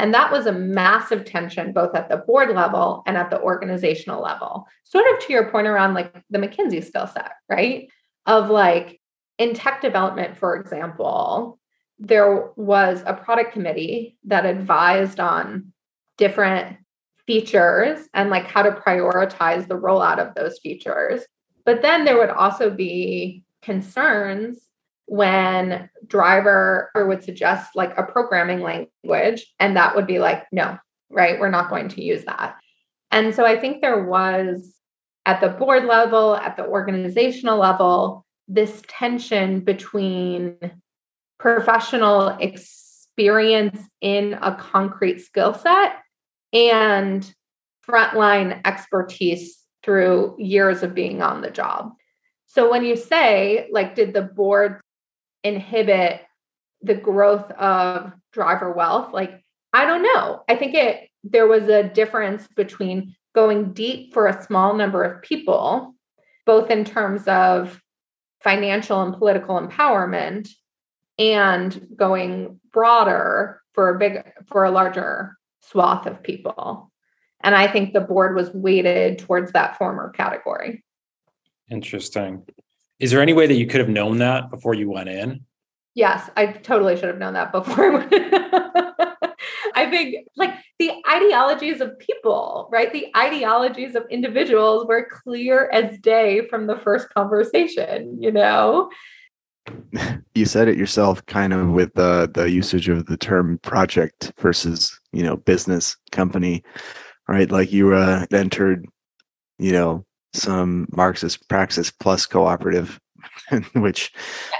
And 0.00 0.14
that 0.14 0.32
was 0.32 0.46
a 0.46 0.52
massive 0.52 1.26
tension, 1.26 1.72
both 1.72 1.94
at 1.94 2.08
the 2.08 2.16
board 2.16 2.48
level 2.54 3.02
and 3.06 3.18
at 3.18 3.28
the 3.28 3.40
organizational 3.40 4.22
level. 4.22 4.66
Sort 4.84 5.04
of 5.12 5.20
to 5.26 5.32
your 5.32 5.50
point 5.50 5.66
around 5.66 5.92
like 5.92 6.14
the 6.30 6.38
McKinsey 6.38 6.82
skill 6.82 7.06
set, 7.06 7.32
right? 7.50 7.88
Of 8.24 8.48
like 8.48 8.98
in 9.38 9.52
tech 9.52 9.82
development, 9.82 10.38
for 10.38 10.56
example, 10.56 11.58
there 11.98 12.50
was 12.56 13.02
a 13.04 13.12
product 13.12 13.52
committee 13.52 14.16
that 14.24 14.46
advised 14.46 15.20
on 15.20 15.72
different 16.16 16.78
features 17.26 18.08
and 18.14 18.30
like 18.30 18.46
how 18.46 18.62
to 18.62 18.70
prioritize 18.70 19.68
the 19.68 19.78
rollout 19.78 20.18
of 20.18 20.34
those 20.34 20.58
features. 20.60 21.20
But 21.66 21.82
then 21.82 22.06
there 22.06 22.16
would 22.16 22.30
also 22.30 22.70
be 22.70 23.44
concerns 23.60 24.69
when 25.10 25.90
driver 26.06 26.88
would 26.94 27.24
suggest 27.24 27.74
like 27.74 27.92
a 27.98 28.04
programming 28.04 28.60
language 28.60 29.44
and 29.58 29.76
that 29.76 29.96
would 29.96 30.06
be 30.06 30.20
like 30.20 30.44
no 30.52 30.78
right? 31.10 31.40
We're 31.40 31.50
not 31.50 31.68
going 31.68 31.88
to 31.88 32.04
use 32.04 32.24
that. 32.24 32.56
And 33.10 33.34
so 33.34 33.44
i 33.44 33.58
think 33.58 33.80
there 33.80 34.04
was 34.04 34.76
at 35.26 35.40
the 35.40 35.48
board 35.48 35.84
level 35.84 36.36
at 36.36 36.56
the 36.56 36.64
organizational 36.64 37.58
level 37.58 38.24
this 38.46 38.82
tension 38.86 39.60
between 39.60 40.56
professional 41.38 42.28
experience 42.38 43.80
in 44.00 44.34
a 44.34 44.54
concrete 44.54 45.18
skill 45.18 45.54
set 45.54 45.96
and 46.52 47.34
frontline 47.86 48.60
expertise 48.64 49.58
through 49.82 50.36
years 50.38 50.82
of 50.82 50.94
being 50.94 51.22
on 51.22 51.42
the 51.42 51.50
job. 51.50 51.92
So 52.46 52.70
when 52.70 52.84
you 52.84 52.96
say 52.96 53.68
like 53.72 53.94
did 53.94 54.14
the 54.14 54.22
board 54.22 54.80
inhibit 55.44 56.22
the 56.82 56.94
growth 56.94 57.50
of 57.52 58.12
driver 58.32 58.72
wealth? 58.72 59.12
Like 59.12 59.42
i 59.72 59.84
don't 59.84 60.02
know. 60.02 60.42
I 60.48 60.56
think 60.56 60.74
it 60.74 61.08
there 61.24 61.46
was 61.46 61.68
a 61.68 61.88
difference 61.88 62.48
between 62.48 63.14
going 63.34 63.72
deep 63.72 64.12
for 64.12 64.26
a 64.26 64.42
small 64.42 64.74
number 64.74 65.04
of 65.04 65.22
people 65.22 65.94
both 66.46 66.70
in 66.70 66.84
terms 66.84 67.28
of 67.28 67.80
financial 68.42 69.02
and 69.02 69.14
political 69.14 69.60
empowerment 69.60 70.48
and 71.18 71.86
going 71.94 72.58
broader 72.72 73.60
for 73.74 73.94
a 73.94 73.98
big 73.98 74.22
for 74.46 74.64
a 74.64 74.70
larger 74.70 75.36
swath 75.62 76.06
of 76.06 76.22
people. 76.22 76.90
And 77.42 77.54
i 77.54 77.66
think 77.66 77.92
the 77.92 78.00
board 78.00 78.34
was 78.34 78.50
weighted 78.52 79.18
towards 79.18 79.52
that 79.52 79.78
former 79.78 80.10
category. 80.10 80.82
Interesting 81.70 82.44
is 83.00 83.10
there 83.10 83.22
any 83.22 83.32
way 83.32 83.46
that 83.46 83.54
you 83.54 83.66
could 83.66 83.80
have 83.80 83.88
known 83.88 84.18
that 84.18 84.50
before 84.50 84.74
you 84.74 84.90
went 84.90 85.08
in? 85.08 85.44
Yes, 85.94 86.30
I 86.36 86.46
totally 86.46 86.96
should 86.96 87.08
have 87.08 87.18
known 87.18 87.32
that 87.32 87.50
before. 87.50 88.06
I 89.74 89.86
think 89.90 90.26
like 90.36 90.54
the 90.78 90.92
ideologies 91.10 91.80
of 91.80 91.98
people, 91.98 92.68
right? 92.70 92.92
The 92.92 93.08
ideologies 93.16 93.96
of 93.96 94.04
individuals 94.10 94.86
were 94.86 95.08
clear 95.24 95.68
as 95.72 95.98
day 95.98 96.46
from 96.48 96.66
the 96.66 96.76
first 96.76 97.08
conversation, 97.10 98.22
you 98.22 98.30
know? 98.30 98.90
You 100.34 100.46
said 100.46 100.68
it 100.68 100.78
yourself 100.78 101.26
kind 101.26 101.52
of 101.52 101.70
with 101.70 101.92
the 101.94 102.30
the 102.32 102.48
usage 102.50 102.88
of 102.88 103.06
the 103.06 103.16
term 103.16 103.58
project 103.58 104.32
versus, 104.38 104.98
you 105.12 105.22
know, 105.24 105.36
business 105.36 105.96
company, 106.12 106.62
right? 107.28 107.50
Like 107.50 107.72
you 107.72 107.92
uh, 107.94 108.26
entered, 108.32 108.86
you 109.58 109.72
know, 109.72 110.06
some 110.32 110.86
Marxist 110.92 111.48
praxis 111.48 111.90
plus 111.90 112.26
cooperative, 112.26 113.00
which 113.74 114.12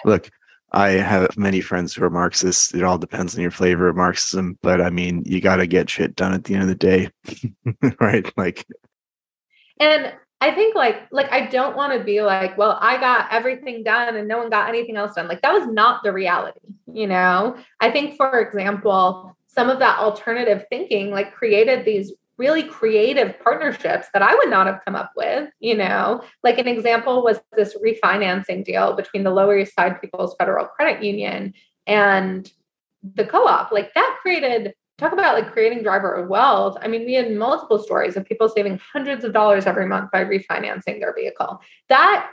look, 0.04 0.30
I 0.72 0.90
have 0.90 1.36
many 1.36 1.60
friends 1.60 1.94
who 1.94 2.04
are 2.04 2.10
Marxists. 2.10 2.74
It 2.74 2.84
all 2.84 2.98
depends 2.98 3.34
on 3.34 3.42
your 3.42 3.50
flavor 3.50 3.88
of 3.88 3.96
Marxism, 3.96 4.58
but 4.62 4.80
I 4.80 4.90
mean, 4.90 5.22
you 5.26 5.40
got 5.40 5.56
to 5.56 5.66
get 5.66 5.90
shit 5.90 6.14
done 6.14 6.32
at 6.32 6.44
the 6.44 6.54
end 6.54 6.62
of 6.62 6.68
the 6.68 6.74
day, 6.74 7.08
right? 8.00 8.30
Like, 8.36 8.66
and 9.80 10.12
I 10.40 10.52
think 10.52 10.74
like 10.74 11.08
like 11.10 11.30
I 11.32 11.46
don't 11.46 11.76
want 11.76 11.92
to 11.92 12.04
be 12.04 12.22
like, 12.22 12.56
well, 12.56 12.78
I 12.80 12.98
got 12.98 13.32
everything 13.32 13.82
done 13.82 14.16
and 14.16 14.28
no 14.28 14.38
one 14.38 14.50
got 14.50 14.68
anything 14.68 14.96
else 14.96 15.14
done. 15.14 15.28
Like 15.28 15.42
that 15.42 15.52
was 15.52 15.66
not 15.66 16.02
the 16.02 16.12
reality, 16.12 16.60
you 16.92 17.06
know. 17.06 17.56
I 17.80 17.90
think, 17.90 18.16
for 18.16 18.40
example, 18.40 19.36
some 19.48 19.68
of 19.68 19.80
that 19.80 19.98
alternative 19.98 20.64
thinking 20.70 21.10
like 21.10 21.34
created 21.34 21.84
these 21.84 22.12
really 22.40 22.62
creative 22.62 23.38
partnerships 23.44 24.08
that 24.14 24.22
I 24.22 24.34
would 24.34 24.48
not 24.48 24.66
have 24.66 24.80
come 24.82 24.96
up 24.96 25.12
with. 25.14 25.50
You 25.60 25.76
know, 25.76 26.24
like 26.42 26.58
an 26.58 26.66
example 26.66 27.22
was 27.22 27.38
this 27.52 27.76
refinancing 27.84 28.64
deal 28.64 28.94
between 28.94 29.24
the 29.24 29.30
Lower 29.30 29.58
East 29.58 29.74
Side 29.74 30.00
People's 30.00 30.34
Federal 30.38 30.66
Credit 30.66 31.04
Union 31.04 31.52
and 31.86 32.50
the 33.02 33.26
co 33.26 33.46
op. 33.46 33.70
Like 33.70 33.92
that 33.94 34.18
created, 34.22 34.72
talk 34.96 35.12
about 35.12 35.34
like 35.34 35.52
creating 35.52 35.82
driver 35.82 36.26
wealth. 36.26 36.78
I 36.80 36.88
mean, 36.88 37.04
we 37.04 37.12
had 37.12 37.30
multiple 37.30 37.78
stories 37.78 38.16
of 38.16 38.24
people 38.24 38.48
saving 38.48 38.80
hundreds 38.92 39.22
of 39.22 39.34
dollars 39.34 39.66
every 39.66 39.86
month 39.86 40.10
by 40.10 40.24
refinancing 40.24 40.98
their 40.98 41.14
vehicle. 41.14 41.60
That 41.90 42.32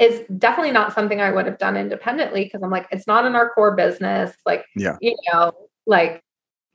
is 0.00 0.22
definitely 0.36 0.72
not 0.72 0.92
something 0.92 1.20
I 1.20 1.30
would 1.30 1.46
have 1.46 1.58
done 1.58 1.76
independently 1.76 2.42
because 2.44 2.62
I'm 2.64 2.70
like, 2.70 2.88
it's 2.90 3.06
not 3.06 3.24
in 3.24 3.36
our 3.36 3.50
core 3.50 3.76
business. 3.76 4.34
Like, 4.44 4.64
yeah. 4.74 4.96
you 5.00 5.16
know, 5.32 5.52
like 5.86 6.24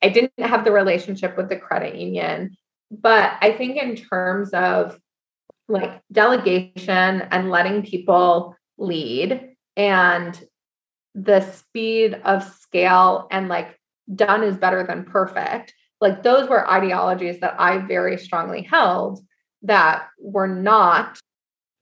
I 0.02 0.10
didn't 0.10 0.32
have 0.39 0.63
the 0.63 0.72
relationship 0.72 1.36
with 1.36 1.50
the 1.50 1.58
credit 1.58 1.96
union. 1.96 2.56
But 2.91 3.34
I 3.41 3.52
think 3.52 3.78
in 3.78 3.95
terms 3.95 4.52
of 4.52 4.99
like 5.67 6.02
delegation 6.12 7.21
and 7.21 7.52
letting 7.52 7.84
people 7.84 8.56
lead 8.78 9.56
and 9.78 10.41
the 11.13 11.41
speed 11.41 12.19
of 12.23 12.43
scale 12.43 13.28
and 13.32 13.47
like 13.47 13.78
done 14.13 14.43
is 14.43 14.58
better 14.58 14.84
than 14.84 15.06
perfect, 15.06 15.73
like 16.02 16.23
those 16.23 16.49
were 16.49 16.69
ideologies 16.69 17.39
that 17.41 17.56
I 17.60 17.80
very 17.80 18.17
strongly 18.17 18.63
held 18.63 19.19
that 19.63 20.08
were 20.19 20.47
not 20.47 21.19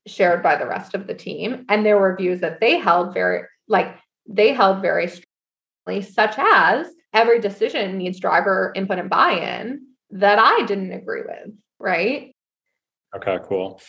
shared 0.06 0.42
by 0.42 0.56
the 0.56 0.66
rest 0.66 0.94
of 0.94 1.06
the 1.06 1.14
team. 1.14 1.64
And 1.68 1.84
there 1.84 1.98
were 1.98 2.16
views 2.16 2.40
that 2.40 2.60
they 2.60 2.78
held 2.78 3.14
very, 3.14 3.42
like, 3.68 3.96
they 4.26 4.52
held 4.52 4.82
very 4.82 5.08
strongly, 5.08 6.02
such 6.02 6.34
as 6.38 6.88
every 7.14 7.40
decision 7.40 7.96
needs 7.96 8.20
driver 8.20 8.72
input 8.74 8.98
and 8.98 9.08
buy 9.08 9.32
in 9.32 9.87
that 10.10 10.38
I 10.38 10.64
didn't 10.66 10.92
agree 10.92 11.22
with, 11.22 11.54
right? 11.78 12.34
Okay, 13.14 13.38
cool. 13.48 13.80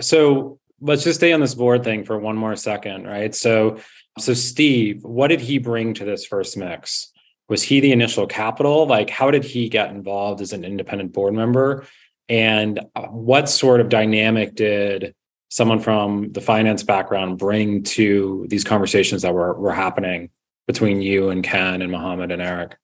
So 0.00 0.58
let's 0.80 1.04
just 1.04 1.20
stay 1.20 1.32
on 1.32 1.40
this 1.40 1.54
board 1.54 1.84
thing 1.84 2.04
for 2.04 2.18
one 2.18 2.36
more 2.36 2.56
second, 2.56 3.06
right? 3.06 3.34
So 3.34 3.78
so 4.18 4.34
Steve, 4.34 5.04
what 5.04 5.28
did 5.28 5.40
he 5.40 5.58
bring 5.58 5.94
to 5.94 6.04
this 6.04 6.24
first 6.24 6.56
mix? 6.56 7.12
Was 7.48 7.62
he 7.62 7.80
the 7.80 7.92
initial 7.92 8.26
capital? 8.26 8.86
Like 8.86 9.10
how 9.10 9.30
did 9.30 9.44
he 9.44 9.68
get 9.68 9.90
involved 9.90 10.40
as 10.40 10.52
an 10.52 10.64
independent 10.64 11.12
board 11.12 11.34
member? 11.34 11.86
And 12.28 12.80
uh, 12.94 13.06
what 13.06 13.48
sort 13.48 13.80
of 13.80 13.88
dynamic 13.88 14.54
did 14.54 15.14
someone 15.48 15.78
from 15.78 16.32
the 16.32 16.40
finance 16.40 16.82
background 16.82 17.38
bring 17.38 17.82
to 17.84 18.46
these 18.48 18.64
conversations 18.64 19.22
that 19.22 19.32
were, 19.32 19.54
were 19.54 19.72
happening 19.72 20.30
between 20.66 21.00
you 21.00 21.30
and 21.30 21.44
Ken 21.44 21.82
and 21.82 21.92
Mohammed 21.92 22.32
and 22.32 22.42
Erik? 22.42 22.76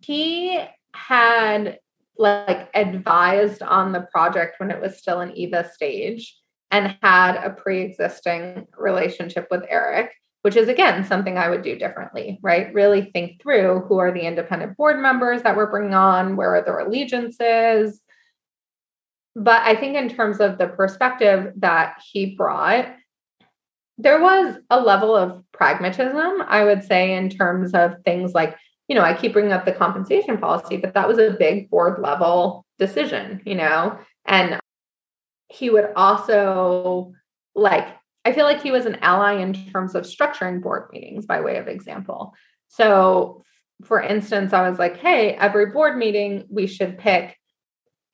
He 0.00 0.60
had 0.94 1.80
like 2.18 2.68
advised 2.74 3.62
on 3.62 3.92
the 3.92 4.06
project 4.12 4.58
when 4.58 4.70
it 4.70 4.80
was 4.80 4.98
still 4.98 5.20
an 5.20 5.36
EVA 5.36 5.70
stage 5.72 6.36
and 6.70 6.96
had 7.02 7.36
a 7.36 7.50
pre-existing 7.50 8.66
relationship 8.76 9.46
with 9.50 9.64
Erik, 9.68 10.10
which 10.42 10.56
is 10.56 10.68
again 10.68 11.04
something 11.04 11.38
I 11.38 11.48
would 11.48 11.62
do 11.62 11.78
differently, 11.78 12.38
right? 12.42 12.72
Really 12.74 13.10
think 13.12 13.40
through 13.40 13.84
who 13.88 13.98
are 13.98 14.12
the 14.12 14.26
independent 14.26 14.76
board 14.76 14.98
members 14.98 15.42
that 15.42 15.56
we're 15.56 15.70
bringing 15.70 15.94
on, 15.94 16.36
where 16.36 16.54
are 16.56 16.62
their 16.62 16.80
allegiances. 16.80 18.00
But 19.34 19.62
I 19.62 19.76
think 19.76 19.96
in 19.96 20.08
terms 20.08 20.40
of 20.40 20.58
the 20.58 20.66
perspective 20.66 21.52
that 21.58 22.02
he 22.10 22.34
brought, 22.34 22.86
there 23.96 24.20
was 24.20 24.56
a 24.70 24.80
level 24.80 25.16
of 25.16 25.42
pragmatism, 25.52 26.42
I 26.46 26.64
would 26.64 26.84
say, 26.84 27.14
in 27.14 27.30
terms 27.30 27.74
of 27.74 28.02
things 28.04 28.32
like 28.32 28.56
you 28.88 28.94
know, 28.94 29.02
I 29.02 29.14
keep 29.14 29.34
bringing 29.34 29.52
up 29.52 29.64
the 29.64 29.72
compensation 29.72 30.38
policy, 30.38 30.78
but 30.78 30.94
that 30.94 31.06
was 31.06 31.18
a 31.18 31.36
big 31.38 31.70
board 31.70 32.00
level 32.00 32.64
decision, 32.78 33.42
you 33.44 33.54
know, 33.54 33.98
and 34.26 34.58
he 35.48 35.70
would 35.70 35.90
also 35.94 37.12
like, 37.54 37.86
I 38.24 38.32
feel 38.32 38.44
like 38.44 38.62
he 38.62 38.70
was 38.70 38.86
an 38.86 38.96
ally 38.96 39.34
in 39.34 39.52
terms 39.52 39.94
of 39.94 40.04
structuring 40.04 40.62
board 40.62 40.88
meetings 40.92 41.26
by 41.26 41.40
way 41.40 41.56
of 41.56 41.68
example. 41.68 42.34
So 42.68 43.42
for 43.84 44.02
instance, 44.02 44.52
I 44.52 44.68
was 44.68 44.78
like, 44.78 44.96
hey, 44.98 45.34
every 45.34 45.66
board 45.66 45.96
meeting, 45.96 46.46
we 46.50 46.66
should 46.66 46.98
pick, 46.98 47.36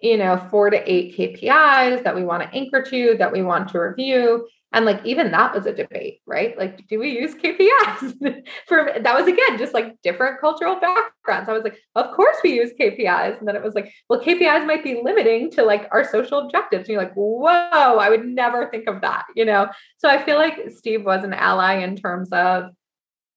you 0.00 0.16
know, 0.16 0.36
four 0.36 0.70
to 0.70 0.92
eight 0.92 1.16
KPIs 1.16 2.04
that 2.04 2.14
we 2.14 2.24
want 2.24 2.42
to 2.42 2.54
anchor 2.54 2.82
to, 2.82 3.16
that 3.18 3.32
we 3.32 3.42
want 3.42 3.68
to 3.70 3.78
review. 3.78 4.46
And 4.74 4.84
like 4.84 5.00
even 5.06 5.30
that 5.30 5.54
was 5.54 5.66
a 5.66 5.72
debate, 5.72 6.20
right? 6.26 6.58
Like, 6.58 6.86
do 6.88 6.98
we 6.98 7.18
use 7.18 7.34
KPIs? 7.34 8.44
For 8.66 8.90
that 9.00 9.14
was 9.14 9.28
again 9.28 9.56
just 9.56 9.72
like 9.72 10.02
different 10.02 10.40
cultural 10.40 10.80
backgrounds. 10.80 11.48
I 11.48 11.52
was 11.52 11.62
like, 11.62 11.78
of 11.94 12.10
course 12.14 12.36
we 12.42 12.54
use 12.54 12.72
KPIs. 12.78 13.38
And 13.38 13.46
then 13.46 13.54
it 13.54 13.62
was 13.62 13.74
like, 13.74 13.92
well, 14.10 14.20
KPIs 14.20 14.66
might 14.66 14.82
be 14.82 15.00
limiting 15.02 15.50
to 15.52 15.62
like 15.62 15.88
our 15.92 16.04
social 16.04 16.40
objectives. 16.40 16.88
And 16.88 16.94
you're 16.94 17.02
like, 17.02 17.14
whoa, 17.14 17.98
I 17.98 18.10
would 18.10 18.26
never 18.26 18.68
think 18.68 18.88
of 18.88 19.00
that, 19.02 19.24
you 19.36 19.44
know? 19.44 19.68
So 19.98 20.08
I 20.08 20.22
feel 20.22 20.36
like 20.36 20.58
Steve 20.70 21.04
was 21.04 21.22
an 21.22 21.32
ally 21.32 21.74
in 21.74 21.94
terms 21.94 22.30
of 22.32 22.70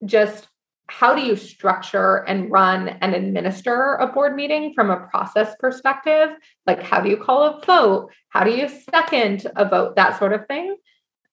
just 0.06 0.48
how 0.88 1.14
do 1.14 1.22
you 1.22 1.36
structure 1.36 2.24
and 2.28 2.50
run 2.50 2.90
and 2.90 3.14
administer 3.14 3.96
a 3.96 4.08
board 4.08 4.36
meeting 4.36 4.74
from 4.74 4.90
a 4.90 5.06
process 5.08 5.54
perspective? 5.60 6.30
Like, 6.66 6.82
how 6.82 7.02
do 7.02 7.10
you 7.10 7.18
call 7.18 7.44
a 7.44 7.62
vote? 7.64 8.10
How 8.30 8.44
do 8.44 8.52
you 8.52 8.68
second 8.70 9.46
a 9.56 9.68
vote? 9.68 9.98
That 9.98 10.18
sort 10.18 10.34
of 10.34 10.48
thing. 10.48 10.78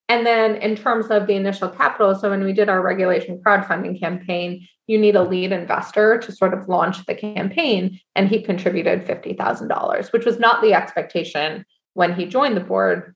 And 0.09 0.27
then 0.27 0.57
in 0.57 0.77
terms 0.77 1.07
of 1.07 1.27
the 1.27 1.35
initial 1.35 1.69
capital, 1.69 2.15
so 2.15 2.31
when 2.31 2.45
we 2.45 2.53
did 2.53 2.69
our 2.69 2.83
regulation 2.83 3.41
crowdfunding 3.45 3.99
campaign, 3.99 4.67
you 4.87 4.99
need 4.99 5.17
a 5.17 5.23
lead 5.23 5.51
investor 5.51 6.19
to 6.19 6.33
sort 6.33 6.53
of 6.53 6.69
launch 6.69 7.07
the 7.07 7.15
campaign. 7.15 7.99
And 8.15 8.29
he 8.29 8.43
contributed 8.43 9.07
$50,000, 9.07 10.13
which 10.13 10.27
was 10.27 10.39
not 10.39 10.61
the 10.61 10.75
expectation 10.75 11.65
when 11.95 12.15
he 12.15 12.27
joined 12.27 12.57
the 12.57 12.61
board. 12.61 13.15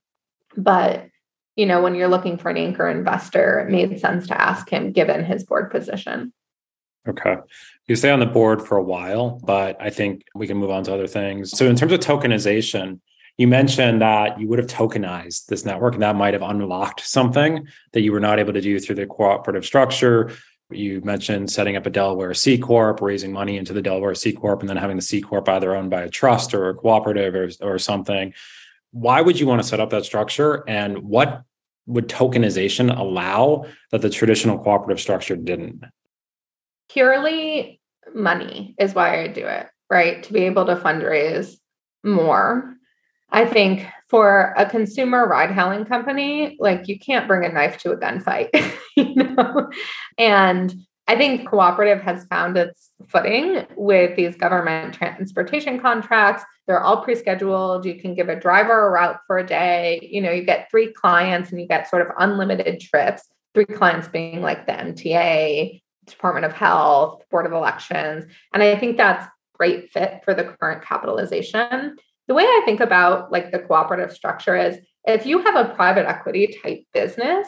But, 0.57 1.07
you 1.55 1.67
know, 1.67 1.81
when 1.81 1.93
you're 1.93 2.07
looking 2.07 2.39
for 2.39 2.49
an 2.49 2.57
anchor 2.57 2.89
investor, 2.89 3.59
it 3.59 3.71
made 3.71 3.99
sense 3.99 4.25
to 4.27 4.41
ask 4.41 4.67
him 4.69 4.91
given 4.91 5.23
his 5.23 5.43
board 5.43 5.69
position. 5.69 6.33
Okay. 7.07 7.35
You 7.87 7.95
stay 7.95 8.09
on 8.09 8.19
the 8.19 8.25
board 8.25 8.65
for 8.65 8.77
a 8.77 8.83
while, 8.83 9.39
but 9.43 9.77
I 9.79 9.89
think 9.89 10.23
we 10.35 10.47
can 10.47 10.57
move 10.57 10.71
on 10.71 10.83
to 10.85 10.93
other 10.93 11.07
things. 11.07 11.51
So, 11.51 11.65
in 11.67 11.75
terms 11.75 11.91
of 11.91 11.99
tokenization, 12.01 12.99
you 13.39 13.47
mentioned 13.47 14.01
that 14.01 14.37
you 14.37 14.49
would 14.49 14.59
have 14.59 14.67
tokenized 14.67 15.45
this 15.45 15.63
network 15.63 15.93
and 15.93 16.03
that 16.03 16.17
might 16.17 16.33
have 16.33 16.43
unlocked 16.43 16.99
something 16.99 17.65
that 17.93 18.01
you 18.01 18.11
were 18.11 18.19
not 18.19 18.37
able 18.37 18.51
to 18.51 18.59
do 18.59 18.77
through 18.81 18.97
the 18.97 19.05
cooperative 19.05 19.65
structure. 19.65 20.33
You 20.69 20.99
mentioned 21.05 21.49
setting 21.49 21.77
up 21.77 21.85
a 21.85 21.89
Delaware 21.89 22.33
C 22.33 22.57
Corp, 22.57 22.99
raising 23.01 23.31
money 23.31 23.55
into 23.55 23.71
the 23.71 23.81
Delaware 23.81 24.13
C 24.13 24.33
Corp, 24.33 24.59
and 24.59 24.67
then 24.67 24.75
having 24.75 24.97
the 24.97 25.01
C 25.01 25.21
Corp 25.21 25.47
either 25.47 25.73
owned 25.73 25.89
by 25.89 26.01
a 26.01 26.09
trust 26.09 26.53
or 26.53 26.67
a 26.67 26.75
cooperative 26.75 27.33
or, 27.33 27.49
or 27.61 27.79
something. 27.79 28.33
Why 28.91 29.21
would 29.21 29.39
you 29.39 29.47
want 29.47 29.61
to 29.61 29.67
set 29.67 29.79
up 29.79 29.91
that 29.91 30.03
structure? 30.03 30.67
And 30.67 30.97
what 30.97 31.43
would 31.85 32.09
tokenization 32.09 32.95
allow 32.95 33.67
that 33.91 34.01
the 34.01 34.09
traditional 34.09 34.59
cooperative 34.59 34.99
structure 34.99 35.37
didn't? 35.37 35.85
Purely 36.89 37.79
money 38.13 38.75
is 38.77 38.93
why 38.93 39.23
I 39.23 39.27
do 39.27 39.47
it, 39.47 39.67
right? 39.89 40.23
To 40.23 40.33
be 40.33 40.41
able 40.41 40.65
to 40.65 40.75
fundraise 40.75 41.55
more 42.03 42.75
I 43.31 43.45
think 43.45 43.87
for 44.07 44.53
a 44.57 44.65
consumer 44.65 45.27
ride 45.27 45.51
hailing 45.51 45.85
company, 45.85 46.57
like 46.59 46.87
you 46.87 46.97
can't 46.97 47.27
bring 47.27 47.45
a 47.45 47.53
knife 47.53 47.77
to 47.79 47.91
a 47.91 47.97
gunfight, 47.97 48.49
you 48.97 49.15
know? 49.15 49.69
And 50.17 50.73
I 51.07 51.15
think 51.15 51.47
cooperative 51.47 52.01
has 52.01 52.25
found 52.25 52.57
its 52.57 52.91
footing 53.07 53.65
with 53.75 54.15
these 54.15 54.35
government 54.35 54.93
transportation 54.93 55.79
contracts. 55.79 56.43
They're 56.67 56.81
all 56.81 57.03
pre-scheduled. 57.03 57.85
You 57.85 57.99
can 57.99 58.13
give 58.13 58.29
a 58.29 58.39
driver 58.39 58.87
a 58.87 58.91
route 58.91 59.19
for 59.25 59.39
a 59.39 59.45
day. 59.45 60.07
You 60.11 60.21
know, 60.21 60.31
you 60.31 60.43
get 60.43 60.69
three 60.69 60.93
clients 60.93 61.51
and 61.51 61.59
you 61.59 61.67
get 61.67 61.89
sort 61.89 62.03
of 62.03 62.13
unlimited 62.19 62.79
trips. 62.79 63.23
Three 63.55 63.65
clients 63.65 64.07
being 64.07 64.41
like 64.41 64.67
the 64.67 64.73
MTA, 64.73 65.81
Department 66.05 66.45
of 66.45 66.53
Health, 66.53 67.23
Board 67.31 67.47
of 67.47 67.53
Elections. 67.53 68.25
And 68.53 68.61
I 68.61 68.75
think 68.75 68.97
that's 68.97 69.25
great 69.57 69.91
fit 69.91 70.21
for 70.23 70.35
the 70.35 70.43
current 70.43 70.83
capitalization 70.83 71.95
the 72.29 72.35
way 72.35 72.43
I 72.43 72.61
think 72.63 72.79
about 72.79 73.31
like 73.31 73.51
the 73.51 73.57
cooperative 73.57 74.15
structure 74.15 74.55
is 74.55 74.77
if 75.03 75.25
you 75.25 75.39
have 75.39 75.55
a 75.55 75.73
private 75.73 76.07
equity 76.07 76.55
type 76.63 76.83
business, 76.93 77.47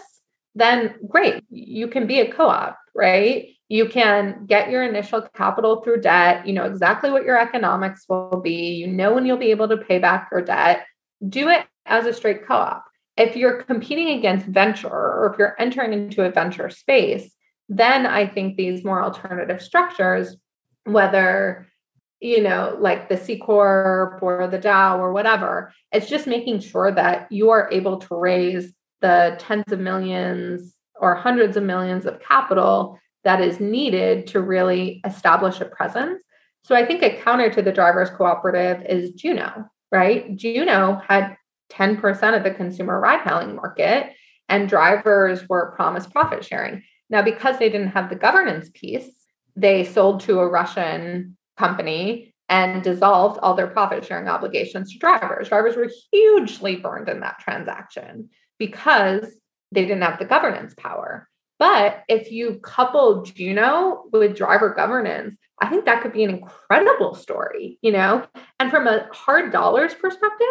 then 0.56 0.96
great, 1.08 1.44
you 1.52 1.88
can 1.88 2.08
be 2.08 2.20
a 2.20 2.32
co-op, 2.32 2.78
right? 2.96 3.50
You 3.70 3.88
can 3.88 4.48
get 4.48 4.72
your 4.72 4.84
initial 4.84 5.22
capital 5.36 5.82
through 5.82 6.02
debt, 6.02 6.48
you 6.48 6.54
know 6.54 6.66
exactly 6.66 7.12
what 7.12 7.26
your 7.26 7.40
economics 7.40 8.06
will 8.10 8.42
be, 8.44 8.74
you 8.74 8.88
know 8.88 9.14
when 9.14 9.26
you'll 9.26 9.38
be 9.38 9.52
able 9.52 9.70
to 9.70 9.78
pay 9.78 10.00
back 10.00 10.30
your 10.32 10.42
debt. 10.42 10.84
Do 11.30 11.50
it 11.50 11.68
as 11.86 12.08
a 12.08 12.14
straight 12.14 12.48
co-op. 12.48 12.84
If 13.18 13.36
you're 13.36 13.62
competing 13.64 14.18
against 14.18 14.48
venture 14.48 14.90
or 14.90 15.30
if 15.32 15.38
you're 15.38 15.56
entering 15.60 15.94
into 15.94 16.24
a 16.24 16.32
venture 16.32 16.72
space, 16.72 17.32
then 17.70 18.08
I 18.08 18.26
think 18.26 18.58
these 18.58 18.84
more 18.84 19.04
alternative 19.04 19.62
structures, 19.62 20.36
whether 20.86 21.68
you 22.22 22.42
know, 22.42 22.78
like 22.80 23.10
the 23.10 23.18
C 23.18 23.38
Corp 23.38 24.22
or 24.22 24.48
the 24.48 24.60
DAO 24.60 25.00
or 25.00 25.12
whatever. 25.12 25.74
It's 25.92 26.08
just 26.08 26.28
making 26.28 26.60
sure 26.60 26.92
that 26.92 27.32
you 27.32 27.50
are 27.50 27.68
able 27.72 27.98
to 27.98 28.16
raise 28.16 28.72
the 29.02 29.36
tens 29.40 29.72
of 29.72 29.80
millions 29.80 30.76
or 31.00 31.16
hundreds 31.16 31.58
of 31.58 31.64
millions 31.64 32.06
of 32.06 32.22
capital 32.22 33.00
that 33.24 33.42
is 33.42 33.60
needed 33.60 34.28
to 34.28 34.40
really 34.40 35.02
establish 35.04 35.60
a 35.60 35.66
presence. 35.66 36.24
So 36.64 36.76
I 36.76 36.86
think 36.86 37.02
a 37.02 37.18
counter 37.18 37.50
to 37.50 37.62
the 37.62 37.72
drivers 37.72 38.12
cooperative 38.12 38.86
is 38.88 39.12
Juno, 39.12 39.66
right? 39.92 40.36
Juno 40.36 41.02
had 41.08 41.36
10% 41.72 42.38
of 42.38 42.44
the 42.44 42.52
consumer 42.52 43.00
ride 43.00 43.22
hailing 43.22 43.56
market 43.56 44.12
and 44.48 44.70
drivers 44.70 45.50
were 45.50 45.74
promised 45.76 46.12
profit 46.12 46.46
sharing. 46.46 46.84
Now, 47.10 47.24
because 47.24 47.58
they 47.58 47.70
didn't 47.70 47.90
have 47.90 48.10
the 48.10 48.16
governance 48.16 48.70
piece, 48.74 49.10
they 49.56 49.84
sold 49.84 50.22
to 50.22 50.40
a 50.40 50.48
Russian 50.48 51.36
company 51.58 52.34
and 52.50 52.84
dissolved 52.84 53.40
all 53.42 53.54
their 53.54 53.68
profit 53.68 54.06
sharing 54.06 54.28
obligations 54.28 54.92
to 54.92 55.00
drivers. 55.00 55.50
Drivers 55.50 55.76
were 55.76 55.90
hugely 56.12 56.76
burned 56.76 57.08
in 57.08 57.22
that 57.22 57.40
transaction 57.40 58.30
because 58.60 59.26
they 59.72 59.84
didn't 59.84 60.04
have 60.04 60.20
the 60.20 60.26
governance 60.26 60.74
power. 60.78 61.30
But 61.60 62.04
if 62.10 62.32
you 62.32 62.60
couple 62.64 63.22
Juno 63.22 64.06
with 64.12 64.36
driver 64.36 64.74
governance, 64.74 65.38
I 65.62 65.70
think 65.70 65.86
that 65.86 66.02
could 66.02 66.12
be 66.12 66.24
an 66.24 66.32
incredible 66.32 67.14
story, 67.14 67.78
you 67.82 67.92
know? 67.92 68.26
And 68.60 68.72
from 68.72 68.88
a 68.88 69.08
hard 69.14 69.52
dollars 69.52 69.94
perspective, 69.94 70.48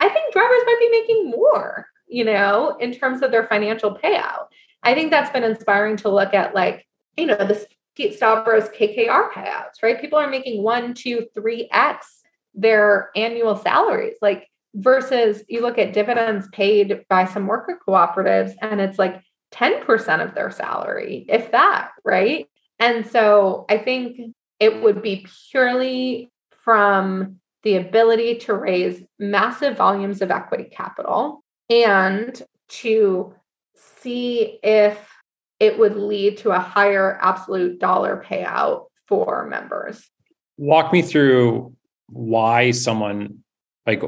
I 0.00 0.08
think 0.08 0.32
drivers 0.32 0.62
might 0.64 0.78
be 0.78 0.90
making 0.90 1.30
more, 1.30 1.86
you 2.06 2.24
know, 2.24 2.76
in 2.80 2.92
terms 2.92 3.20
of 3.22 3.32
their 3.32 3.46
financial 3.48 3.98
payout. 3.98 4.46
I 4.82 4.94
think 4.94 5.10
that's 5.10 5.30
been 5.30 5.44
inspiring 5.44 5.96
to 5.98 6.08
look 6.08 6.34
at 6.34 6.54
like, 6.54 6.86
you 7.16 7.26
know, 7.26 7.36
this 7.36 7.66
Pete 7.96 8.14
Stavros 8.14 8.68
KKR 8.68 9.30
payouts, 9.30 9.82
right? 9.82 10.00
People 10.00 10.18
are 10.18 10.28
making 10.28 10.62
one, 10.62 10.94
two, 10.94 11.26
three 11.34 11.68
X 11.70 12.22
their 12.54 13.10
annual 13.16 13.56
salaries. 13.56 14.16
Like 14.22 14.48
versus 14.74 15.42
you 15.48 15.60
look 15.60 15.78
at 15.78 15.92
dividends 15.92 16.48
paid 16.52 17.04
by 17.08 17.26
some 17.26 17.46
worker 17.46 17.78
cooperatives 17.86 18.54
and 18.60 18.80
it's 18.80 18.98
like 18.98 19.22
10% 19.52 20.24
of 20.24 20.34
their 20.34 20.50
salary, 20.50 21.24
if 21.28 21.52
that, 21.52 21.92
right? 22.04 22.48
And 22.80 23.06
so 23.06 23.66
I 23.68 23.78
think 23.78 24.34
it 24.58 24.82
would 24.82 25.00
be 25.00 25.26
purely 25.50 26.30
from 26.64 27.36
the 27.62 27.76
ability 27.76 28.36
to 28.36 28.54
raise 28.54 29.02
massive 29.18 29.76
volumes 29.76 30.22
of 30.22 30.30
equity 30.30 30.64
capital 30.64 31.42
and 31.70 32.40
to 32.68 33.34
see 33.76 34.58
if 34.62 35.13
it 35.60 35.78
would 35.78 35.96
lead 35.96 36.38
to 36.38 36.50
a 36.50 36.58
higher 36.58 37.18
absolute 37.20 37.78
dollar 37.78 38.22
payout 38.26 38.86
for 39.06 39.46
members. 39.46 40.08
Walk 40.56 40.92
me 40.92 41.02
through 41.02 41.74
why 42.08 42.70
someone 42.70 43.44
like 43.86 44.02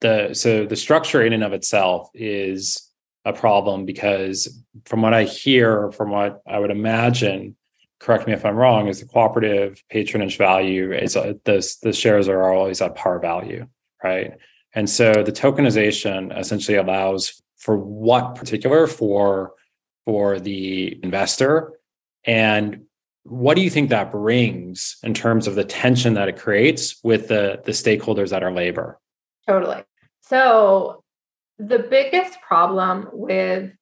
the 0.00 0.34
so 0.34 0.66
the 0.66 0.76
structure 0.76 1.22
in 1.22 1.32
and 1.32 1.44
of 1.44 1.52
itself 1.52 2.10
is 2.14 2.90
a 3.24 3.32
problem 3.32 3.84
because 3.84 4.62
from 4.84 5.02
what 5.02 5.14
I 5.14 5.24
hear, 5.24 5.92
from 5.92 6.10
what 6.10 6.42
I 6.46 6.58
would 6.58 6.70
imagine, 6.70 7.56
correct 8.00 8.26
me 8.26 8.32
if 8.32 8.44
I'm 8.44 8.56
wrong, 8.56 8.88
is 8.88 9.00
the 9.00 9.06
cooperative 9.06 9.82
patronage 9.90 10.36
value 10.36 10.92
is 10.92 11.16
uh, 11.16 11.34
the 11.44 11.76
the 11.82 11.92
shares 11.92 12.28
are 12.28 12.52
always 12.52 12.80
at 12.80 12.96
par 12.96 13.20
value, 13.20 13.66
right? 14.02 14.32
And 14.74 14.88
so 14.88 15.12
the 15.12 15.32
tokenization 15.32 16.36
essentially 16.36 16.78
allows 16.78 17.42
for 17.58 17.76
what 17.76 18.34
particular 18.34 18.86
for 18.86 19.52
for 20.04 20.38
the 20.38 20.98
investor. 21.02 21.72
And 22.24 22.82
what 23.24 23.54
do 23.54 23.62
you 23.62 23.70
think 23.70 23.90
that 23.90 24.10
brings 24.10 24.96
in 25.02 25.14
terms 25.14 25.46
of 25.46 25.54
the 25.54 25.64
tension 25.64 26.14
that 26.14 26.28
it 26.28 26.38
creates 26.38 27.02
with 27.04 27.28
the 27.28 27.62
the 27.64 27.72
stakeholders 27.72 28.30
that 28.30 28.42
are 28.42 28.52
labor? 28.52 28.98
Totally. 29.46 29.82
So 30.20 31.02
the 31.58 31.78
biggest 31.78 32.40
problem 32.40 33.08
with 33.12 33.72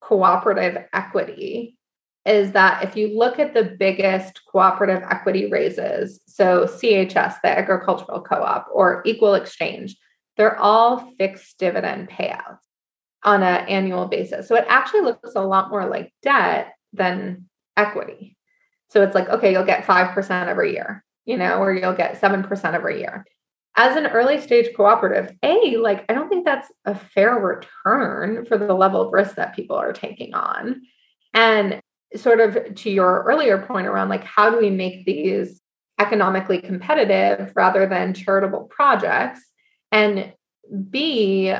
cooperative 0.00 0.84
equity 0.92 1.78
is 2.26 2.52
that 2.52 2.82
if 2.82 2.96
you 2.96 3.16
look 3.16 3.38
at 3.38 3.54
the 3.54 3.62
biggest 3.64 4.42
cooperative 4.50 5.02
equity 5.08 5.46
raises 5.50 6.20
so 6.26 6.66
CHS 6.66 7.40
the 7.42 7.48
agricultural 7.48 8.20
co-op 8.20 8.68
or 8.72 9.02
equal 9.06 9.34
exchange 9.34 9.96
they're 10.36 10.58
all 10.58 10.98
fixed 11.18 11.58
dividend 11.58 12.10
payouts 12.10 12.58
on 13.26 13.42
an 13.42 13.68
annual 13.68 14.06
basis. 14.06 14.48
So 14.48 14.54
it 14.54 14.64
actually 14.68 15.00
looks 15.02 15.34
a 15.34 15.42
lot 15.42 15.68
more 15.68 15.86
like 15.86 16.14
debt 16.22 16.74
than 16.92 17.48
equity. 17.76 18.36
So 18.88 19.02
it's 19.02 19.14
like, 19.14 19.28
okay, 19.28 19.52
you'll 19.52 19.64
get 19.64 19.84
5% 19.84 20.46
every 20.46 20.72
year, 20.72 21.04
you 21.24 21.36
know, 21.36 21.58
or 21.58 21.74
you'll 21.74 21.92
get 21.92 22.20
7% 22.20 22.72
every 22.72 23.00
year. 23.00 23.26
As 23.76 23.96
an 23.96 24.06
early 24.06 24.40
stage 24.40 24.74
cooperative, 24.74 25.36
A, 25.42 25.76
like, 25.76 26.04
I 26.08 26.14
don't 26.14 26.30
think 26.30 26.46
that's 26.46 26.72
a 26.86 26.94
fair 26.94 27.34
return 27.34 28.46
for 28.46 28.56
the 28.56 28.72
level 28.72 29.02
of 29.02 29.12
risk 29.12 29.34
that 29.34 29.54
people 29.54 29.76
are 29.76 29.92
taking 29.92 30.32
on. 30.32 30.80
And 31.34 31.80
sort 32.14 32.40
of 32.40 32.74
to 32.76 32.90
your 32.90 33.24
earlier 33.24 33.58
point 33.58 33.88
around 33.88 34.08
like, 34.08 34.24
how 34.24 34.48
do 34.48 34.58
we 34.58 34.70
make 34.70 35.04
these 35.04 35.60
economically 35.98 36.60
competitive 36.60 37.52
rather 37.56 37.86
than 37.86 38.14
charitable 38.14 38.64
projects? 38.70 39.40
And 39.92 40.32
B, 40.90 41.52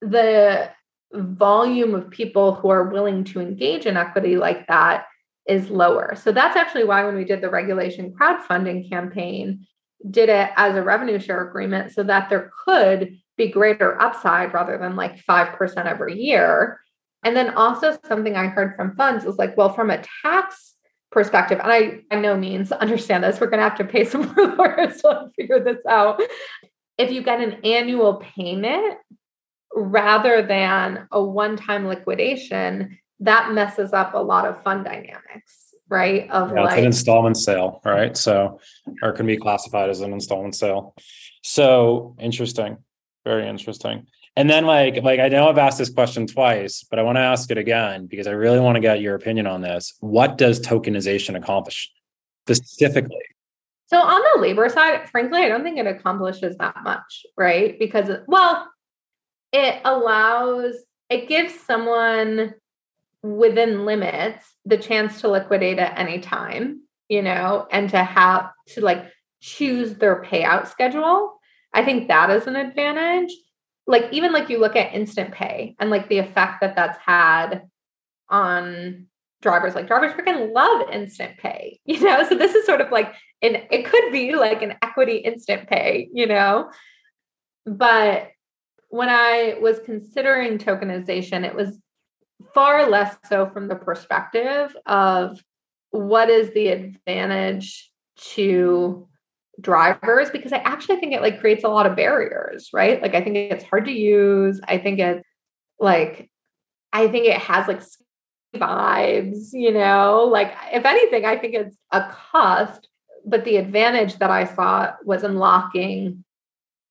the 0.00 0.70
volume 1.12 1.94
of 1.94 2.10
people 2.10 2.54
who 2.54 2.68
are 2.68 2.90
willing 2.90 3.24
to 3.24 3.40
engage 3.40 3.86
in 3.86 3.96
equity 3.96 4.36
like 4.36 4.66
that 4.66 5.06
is 5.48 5.70
lower. 5.70 6.14
So 6.14 6.30
that's 6.30 6.56
actually 6.56 6.84
why 6.84 7.04
when 7.04 7.16
we 7.16 7.24
did 7.24 7.40
the 7.40 7.50
regulation 7.50 8.12
crowdfunding 8.12 8.88
campaign, 8.90 9.66
did 10.10 10.28
it 10.28 10.50
as 10.56 10.76
a 10.76 10.82
revenue 10.82 11.18
share 11.18 11.48
agreement 11.48 11.92
so 11.92 12.02
that 12.04 12.28
there 12.28 12.52
could 12.64 13.18
be 13.36 13.48
greater 13.48 14.00
upside 14.00 14.52
rather 14.52 14.78
than 14.78 14.96
like 14.96 15.24
5% 15.24 15.86
every 15.86 16.20
year. 16.20 16.80
And 17.24 17.36
then 17.36 17.54
also 17.54 17.98
something 18.06 18.36
I 18.36 18.46
heard 18.46 18.76
from 18.76 18.94
funds 18.94 19.24
was 19.24 19.38
like, 19.38 19.56
well, 19.56 19.72
from 19.72 19.90
a 19.90 20.02
tax 20.22 20.74
perspective, 21.10 21.58
and 21.62 21.72
I 21.72 22.00
by 22.10 22.20
no 22.20 22.36
means 22.36 22.70
understand 22.70 23.24
this, 23.24 23.40
we're 23.40 23.48
going 23.48 23.58
to 23.58 23.68
have 23.68 23.78
to 23.78 23.84
pay 23.84 24.04
some 24.04 24.32
more 24.36 24.54
lawyers 24.56 25.00
to 25.02 25.30
figure 25.36 25.62
this 25.62 25.84
out. 25.88 26.20
If 26.96 27.10
you 27.10 27.22
get 27.22 27.40
an 27.40 27.64
annual 27.64 28.16
payment 28.16 28.98
rather 29.78 30.42
than 30.42 31.08
a 31.10 31.22
one 31.22 31.56
time 31.56 31.86
liquidation, 31.86 32.98
that 33.20 33.52
messes 33.52 33.92
up 33.92 34.14
a 34.14 34.18
lot 34.18 34.46
of 34.46 34.62
fund 34.62 34.84
dynamics, 34.84 35.74
right? 35.88 36.30
Of 36.30 36.52
yeah, 36.52 36.62
like, 36.62 36.72
it's 36.72 36.78
an 36.78 36.86
installment 36.86 37.36
sale, 37.36 37.80
right? 37.84 38.16
So, 38.16 38.60
or 39.02 39.12
can 39.12 39.26
be 39.26 39.36
classified 39.36 39.90
as 39.90 40.00
an 40.00 40.12
installment 40.12 40.54
sale. 40.54 40.94
So 41.42 42.16
interesting, 42.20 42.78
very 43.24 43.48
interesting. 43.48 44.06
And 44.36 44.48
then, 44.48 44.66
like, 44.66 45.02
like 45.02 45.18
I 45.18 45.28
know 45.28 45.48
I've 45.48 45.58
asked 45.58 45.78
this 45.78 45.90
question 45.90 46.26
twice, 46.26 46.84
but 46.88 47.00
I 47.00 47.02
want 47.02 47.16
to 47.16 47.22
ask 47.22 47.50
it 47.50 47.58
again 47.58 48.06
because 48.06 48.28
I 48.28 48.32
really 48.32 48.60
want 48.60 48.76
to 48.76 48.80
get 48.80 49.00
your 49.00 49.16
opinion 49.16 49.48
on 49.48 49.62
this. 49.62 49.94
What 49.98 50.38
does 50.38 50.60
tokenization 50.60 51.36
accomplish 51.36 51.90
specifically? 52.46 53.18
So 53.86 53.98
on 53.98 54.20
the 54.20 54.42
labor 54.42 54.68
side, 54.68 55.08
frankly, 55.10 55.40
I 55.40 55.48
don't 55.48 55.64
think 55.64 55.78
it 55.78 55.86
accomplishes 55.86 56.56
that 56.58 56.76
much, 56.84 57.26
right? 57.36 57.78
Because 57.78 58.18
well, 58.28 58.68
it 59.52 59.80
allows, 59.84 60.74
it 61.08 61.28
gives 61.28 61.54
someone 61.54 62.54
within 63.22 63.84
limits 63.84 64.54
the 64.64 64.78
chance 64.78 65.20
to 65.20 65.28
liquidate 65.28 65.78
at 65.78 65.98
any 65.98 66.18
time, 66.18 66.82
you 67.08 67.22
know, 67.22 67.66
and 67.70 67.90
to 67.90 68.02
have 68.02 68.50
to 68.68 68.80
like 68.80 69.06
choose 69.40 69.94
their 69.94 70.22
payout 70.22 70.68
schedule. 70.68 71.34
I 71.72 71.84
think 71.84 72.08
that 72.08 72.30
is 72.30 72.46
an 72.46 72.56
advantage. 72.56 73.32
Like, 73.86 74.12
even 74.12 74.32
like 74.32 74.50
you 74.50 74.58
look 74.58 74.76
at 74.76 74.94
instant 74.94 75.32
pay 75.32 75.74
and 75.78 75.90
like 75.90 76.08
the 76.08 76.18
effect 76.18 76.60
that 76.60 76.76
that's 76.76 76.98
had 76.98 77.62
on 78.28 79.06
drivers 79.40 79.74
like 79.74 79.86
drivers 79.86 80.12
freaking 80.12 80.52
love 80.52 80.88
instant 80.90 81.36
pay 81.38 81.78
you 81.84 82.00
know 82.00 82.24
so 82.28 82.34
this 82.34 82.54
is 82.54 82.66
sort 82.66 82.80
of 82.80 82.90
like 82.90 83.14
an 83.42 83.56
it 83.70 83.84
could 83.84 84.12
be 84.12 84.34
like 84.34 84.62
an 84.62 84.74
equity 84.82 85.18
instant 85.18 85.68
pay 85.68 86.08
you 86.12 86.26
know 86.26 86.70
but 87.64 88.28
when 88.88 89.08
I 89.08 89.56
was 89.60 89.78
considering 89.84 90.58
tokenization, 90.58 91.44
it 91.44 91.54
was 91.54 91.78
far 92.54 92.88
less 92.88 93.16
so 93.28 93.48
from 93.50 93.68
the 93.68 93.76
perspective 93.76 94.74
of 94.86 95.42
what 95.90 96.30
is 96.30 96.52
the 96.52 96.68
advantage 96.68 97.90
to 98.16 99.06
drivers 99.60 100.30
because 100.30 100.52
I 100.52 100.58
actually 100.58 101.00
think 101.00 101.12
it 101.12 101.22
like 101.22 101.40
creates 101.40 101.64
a 101.64 101.68
lot 101.68 101.86
of 101.86 101.96
barriers, 101.96 102.70
right? 102.72 103.00
Like 103.02 103.14
I 103.14 103.22
think 103.22 103.36
it's 103.36 103.64
hard 103.64 103.86
to 103.86 103.92
use. 103.92 104.60
I 104.66 104.78
think 104.78 104.98
it's 104.98 105.26
like 105.78 106.30
I 106.92 107.08
think 107.08 107.26
it 107.26 107.38
has 107.38 107.68
like 107.68 107.82
vibes, 108.56 109.52
you 109.52 109.72
know? 109.72 110.28
Like 110.30 110.54
if 110.72 110.84
anything, 110.84 111.24
I 111.24 111.36
think 111.36 111.54
it's 111.54 111.76
a 111.92 112.08
cost, 112.10 112.88
but 113.26 113.44
the 113.44 113.56
advantage 113.56 114.16
that 114.18 114.30
I 114.30 114.44
saw 114.44 114.92
was 115.04 115.24
unlocking 115.24 116.24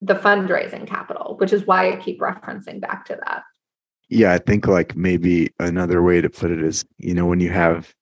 the 0.02 0.16
fundraising 0.16 0.88
capital, 0.88 1.36
which 1.40 1.54
is 1.54 1.66
why 1.66 1.92
I 1.92 1.96
keep 1.96 2.20
referencing 2.20 2.80
back 2.82 3.06
to 3.06 3.18
that. 3.26 3.44
Yeah, 4.10 4.34
I 4.34 4.38
think 4.38 4.68
like 4.68 4.96
maybe 4.96 5.52
another 5.60 6.02
way 6.02 6.22
to 6.22 6.30
put 6.30 6.52
it 6.52 6.62
is, 6.62 6.86
you 6.98 7.14
know, 7.14 7.26
when 7.26 7.40
you 7.40 7.50
have 7.50 7.94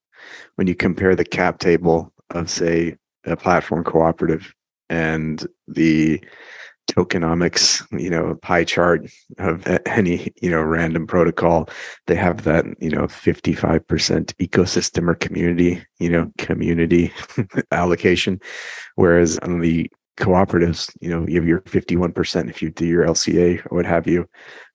when 0.56 0.66
you 0.66 0.74
compare 0.74 1.14
the 1.14 1.24
cap 1.24 1.58
table 1.58 2.12
of 2.30 2.50
say 2.50 2.96
a 3.24 3.36
platform 3.36 3.84
cooperative 3.84 4.54
and 4.88 5.46
the 5.66 6.22
tokenomics, 6.90 7.84
you 7.98 8.08
know, 8.08 8.36
pie 8.42 8.64
chart 8.64 9.06
of 9.38 9.66
any, 9.86 10.32
you 10.40 10.50
know, 10.50 10.62
random 10.62 11.06
protocol, 11.06 11.68
they 12.06 12.14
have 12.14 12.44
that, 12.44 12.64
you 12.80 12.90
know, 12.90 13.02
55% 13.02 13.80
ecosystem 14.34 15.08
or 15.08 15.14
community, 15.14 15.84
you 15.98 16.08
know, 16.08 16.30
community 16.38 17.12
allocation. 17.72 18.40
Whereas 18.94 19.38
on 19.40 19.60
the 19.60 19.90
cooperatives, 20.16 20.90
you 21.00 21.10
know, 21.10 21.26
you 21.26 21.36
have 21.36 21.48
your 21.48 21.60
51% 21.62 22.48
if 22.48 22.62
you 22.62 22.70
do 22.70 22.86
your 22.86 23.06
LCA 23.06 23.64
or 23.66 23.76
what 23.76 23.86
have 23.86 24.06
you 24.06 24.28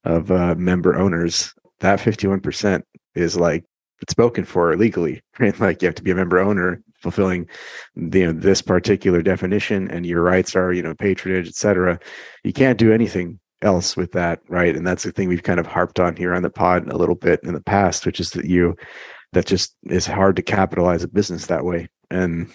of 0.03 0.31
uh, 0.31 0.55
member 0.55 0.95
owners. 0.95 1.53
That 1.79 1.99
51% 1.99 2.83
is 3.15 3.35
like 3.37 3.65
it's 4.01 4.11
spoken 4.11 4.45
for 4.45 4.75
legally, 4.75 5.21
right? 5.39 5.57
Like 5.59 5.81
you 5.81 5.87
have 5.87 5.95
to 5.95 6.03
be 6.03 6.11
a 6.11 6.15
member 6.15 6.39
owner 6.39 6.81
fulfilling 7.01 7.47
the, 7.95 8.19
you 8.19 8.25
know, 8.27 8.39
this 8.39 8.61
particular 8.61 9.21
definition 9.21 9.89
and 9.89 10.05
your 10.05 10.21
rights 10.21 10.55
are, 10.55 10.71
you 10.71 10.83
know, 10.83 10.93
patronage, 10.93 11.47
etc. 11.47 11.99
You 12.43 12.53
can't 12.53 12.77
do 12.77 12.93
anything 12.93 13.39
else 13.63 13.97
with 13.97 14.11
that, 14.11 14.39
right? 14.47 14.75
And 14.75 14.85
that's 14.85 15.03
the 15.03 15.11
thing 15.11 15.27
we've 15.27 15.43
kind 15.43 15.59
of 15.59 15.67
harped 15.67 15.99
on 15.99 16.15
here 16.15 16.33
on 16.33 16.43
the 16.43 16.49
pod 16.49 16.87
a 16.87 16.97
little 16.97 17.15
bit 17.15 17.39
in 17.43 17.53
the 17.53 17.61
past, 17.61 18.05
which 18.05 18.19
is 18.19 18.31
that 18.31 18.45
you 18.45 18.75
that 19.33 19.45
just 19.45 19.75
is 19.85 20.05
hard 20.05 20.35
to 20.35 20.41
capitalize 20.41 21.03
a 21.03 21.07
business 21.07 21.47
that 21.47 21.63
way. 21.63 21.87
And 22.09 22.51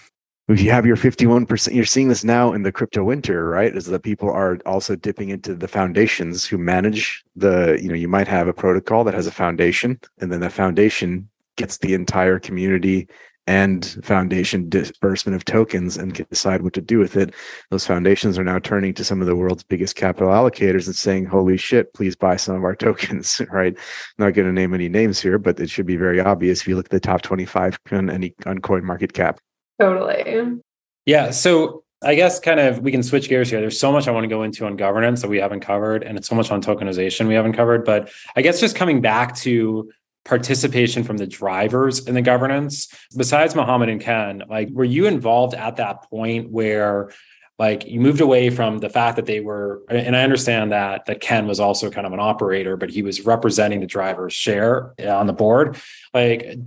if 0.49 0.61
you 0.61 0.71
have 0.71 0.87
your 0.87 0.97
51%, 0.97 1.75
you're 1.75 1.85
seeing 1.85 2.09
this 2.09 2.23
now 2.23 2.53
in 2.53 2.63
the 2.63 2.71
crypto 2.71 3.03
winter, 3.03 3.49
right? 3.49 3.75
Is 3.75 3.87
that 3.87 4.03
people 4.03 4.31
are 4.31 4.59
also 4.65 4.95
dipping 4.95 5.31
into 5.31 5.55
the 5.55 5.67
foundations 5.67 6.45
who 6.45 6.57
manage 6.57 7.25
the, 7.35 7.79
you 7.83 7.89
know, 7.89 7.95
you 7.95 8.09
might 8.09 8.29
have 8.29 8.47
a 8.47 8.53
protocol 8.53 9.03
that 9.05 9.15
has 9.15 9.27
a 9.27 9.33
foundation, 9.33 9.99
and 10.21 10.33
then 10.33 10.41
the 10.41 10.51
foundation 10.51 11.29
gets 11.57 11.79
the 11.79 11.95
entire 11.95 12.39
community 12.39 13.09
and 13.49 13.99
foundation 14.03 14.69
disbursement 14.69 15.35
of 15.35 15.45
tokens 15.45 15.97
and 15.97 16.15
can 16.15 16.27
decide 16.31 16.63
what 16.63 16.73
to 16.73 16.81
do 16.81 16.99
with 16.99 17.17
it. 17.17 17.33
Those 17.71 17.87
foundations 17.87 18.39
are 18.39 18.45
now 18.45 18.59
turning 18.59 18.93
to 18.95 19.05
some 19.05 19.21
of 19.21 19.27
the 19.27 19.37
world's 19.37 19.63
biggest 19.63 19.95
capital 19.95 20.31
allocators 20.31 20.87
and 20.87 20.97
saying, 20.97 21.27
holy 21.27 21.57
shit, 21.57 21.95
please 21.95 22.17
buy 22.17 22.37
some 22.37 22.57
of 22.57 22.65
our 22.65 22.75
tokens, 22.77 23.41
right? 23.51 23.77
Not 24.19 24.35
going 24.35 24.47
to 24.47 24.53
name 24.53 24.75
any 24.75 24.89
names 24.89 25.21
here, 25.21 25.39
but 25.39 25.59
it 25.61 25.71
should 25.71 25.87
be 25.87 25.97
very 25.97 26.21
obvious 26.21 26.61
if 26.61 26.69
you 26.69 26.77
look 26.77 26.87
at 26.87 26.91
the 26.91 27.01
top 27.01 27.23
25 27.23 27.79
on 27.93 28.11
any 28.11 28.35
on 28.47 28.59
CoinMarketCap. 28.59 29.39
Totally. 29.81 30.61
Yeah. 31.05 31.31
So 31.31 31.85
I 32.03 32.15
guess 32.15 32.39
kind 32.41 32.61
of 32.61 32.81
we 32.81 32.93
can 32.93 33.03
switch 33.03 33.29
gears 33.29 33.51
here. 33.51 33.61
There's 33.61 33.81
so 33.81 33.91
much 33.91 34.07
I 34.07 34.11
want 34.11 34.25
to 34.25 34.29
go 34.29 34.43
into 34.43 34.67
on 34.67 34.77
governance 34.77 35.23
that 35.23 35.29
we 35.29 35.39
haven't 35.39 35.61
covered, 35.61 36.03
and 36.03 36.19
it's 36.19 36.29
so 36.29 36.35
much 36.35 36.51
on 36.51 36.63
tokenization 36.63 37.27
we 37.27 37.35
haven't 37.35 37.55
covered. 37.55 37.85
But 37.85 38.11
I 38.35 38.43
guess 38.43 38.61
just 38.61 38.77
coming 38.77 39.01
back 39.01 39.35
to 39.37 39.91
participation 40.25 41.05
from 41.05 41.17
the 41.17 41.27
drivers 41.27 42.07
in 42.07 42.15
the 42.15 42.23
governance, 42.23 42.89
besides 43.17 43.55
Mohammed 43.55 43.89
and 43.89 44.01
Ken, 44.01 44.43
like 44.49 44.69
were 44.71 44.85
you 44.85 45.07
involved 45.07 45.55
at 45.55 45.77
that 45.77 46.03
point 46.11 46.51
where 46.51 47.11
like 47.59 47.87
you 47.87 48.01
moved 48.01 48.21
away 48.21 48.51
from 48.51 48.79
the 48.79 48.91
fact 48.91 49.17
that 49.17 49.25
they 49.25 49.41
were 49.41 49.83
and 49.89 50.15
i 50.15 50.23
understand 50.23 50.73
that 50.73 51.07
that 51.07 51.21
ken 51.21 51.47
was 51.47 51.59
also 51.59 51.91
kind 51.91 52.07
of 52.07 52.13
an 52.13 52.21
operator 52.21 52.77
but 52.77 52.91
he 52.91 53.03
was 53.03 53.25
representing 53.25 53.81
the 53.81 53.87
driver's 53.87 54.33
share 54.33 54.93
uh, 55.03 55.17
on 55.17 55.27
the 55.27 55.33
board 55.33 55.79
like 56.13 56.59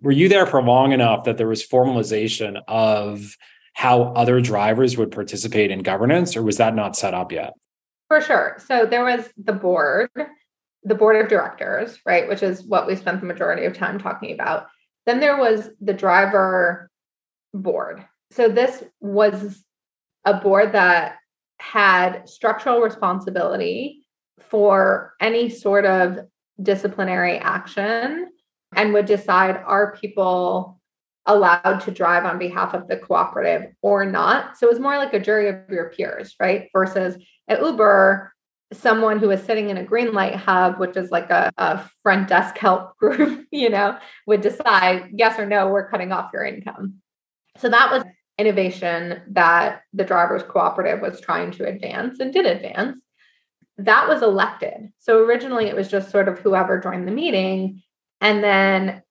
were 0.00 0.12
you 0.12 0.28
there 0.28 0.46
for 0.46 0.62
long 0.62 0.92
enough 0.92 1.24
that 1.24 1.36
there 1.36 1.48
was 1.48 1.66
formalization 1.66 2.60
of 2.68 3.36
how 3.74 4.04
other 4.14 4.40
drivers 4.40 4.96
would 4.96 5.10
participate 5.10 5.70
in 5.70 5.80
governance 5.80 6.36
or 6.36 6.42
was 6.42 6.56
that 6.58 6.74
not 6.74 6.96
set 6.96 7.14
up 7.14 7.32
yet? 7.32 7.54
For 8.08 8.20
sure. 8.20 8.56
So 8.66 8.86
there 8.86 9.04
was 9.04 9.28
the 9.36 9.52
board 9.52 10.10
the 10.82 10.94
board 10.94 11.16
of 11.16 11.28
directors 11.28 11.98
right 12.06 12.28
which 12.28 12.44
is 12.44 12.62
what 12.62 12.86
we 12.86 12.94
spent 12.94 13.20
the 13.20 13.26
majority 13.26 13.64
of 13.64 13.76
time 13.76 13.98
talking 13.98 14.32
about. 14.32 14.66
Then 15.04 15.20
there 15.20 15.36
was 15.36 15.68
the 15.80 15.94
driver 15.94 16.90
board. 17.52 18.04
So 18.30 18.48
this 18.48 18.82
was 19.00 19.64
a 20.24 20.34
board 20.34 20.72
that 20.72 21.16
had 21.58 22.28
structural 22.28 22.80
responsibility 22.80 24.06
for 24.38 25.14
any 25.20 25.48
sort 25.48 25.86
of 25.86 26.18
disciplinary 26.62 27.38
action 27.38 28.28
and 28.76 28.92
would 28.92 29.06
decide 29.06 29.56
are 29.56 29.96
people 29.96 30.80
allowed 31.26 31.80
to 31.80 31.90
drive 31.90 32.24
on 32.24 32.38
behalf 32.38 32.72
of 32.72 32.86
the 32.86 32.96
cooperative 32.96 33.72
or 33.82 34.04
not. 34.04 34.56
So 34.56 34.66
it 34.66 34.70
was 34.70 34.78
more 34.78 34.96
like 34.96 35.12
a 35.12 35.20
jury 35.20 35.48
of 35.48 35.56
your 35.68 35.90
peers, 35.90 36.36
right? 36.38 36.68
Versus 36.72 37.16
at 37.48 37.60
Uber, 37.60 38.32
someone 38.72 39.18
who 39.18 39.28
was 39.28 39.42
sitting 39.42 39.70
in 39.70 39.76
a 39.76 39.84
Greenlight 39.84 40.36
Hub, 40.36 40.78
which 40.78 40.96
is 40.96 41.10
like 41.10 41.30
a, 41.30 41.52
a 41.56 41.82
front 42.02 42.28
desk 42.28 42.56
help 42.58 42.96
group, 42.98 43.46
you 43.50 43.70
know, 43.70 43.98
would 44.26 44.40
decide 44.40 45.10
yes 45.12 45.38
or 45.38 45.46
no, 45.46 45.68
we're 45.68 45.90
cutting 45.90 46.12
off 46.12 46.30
your 46.32 46.44
income. 46.44 46.94
So 47.58 47.68
that 47.68 47.90
was 47.90 48.04
innovation 48.38 49.22
that 49.30 49.82
the 49.94 50.04
drivers 50.04 50.42
cooperative 50.42 51.00
was 51.00 51.20
trying 51.20 51.50
to 51.52 51.66
advance 51.66 52.20
and 52.20 52.32
did 52.32 52.44
advance. 52.44 53.00
That 53.78 54.08
was 54.08 54.22
elected. 54.22 54.92
So 54.98 55.24
originally 55.24 55.66
it 55.66 55.76
was 55.76 55.88
just 55.88 56.10
sort 56.10 56.28
of 56.28 56.38
whoever 56.38 56.78
joined 56.78 57.08
the 57.08 57.12
meeting. 57.12 57.82
And 58.20 58.42
then, 58.42 59.02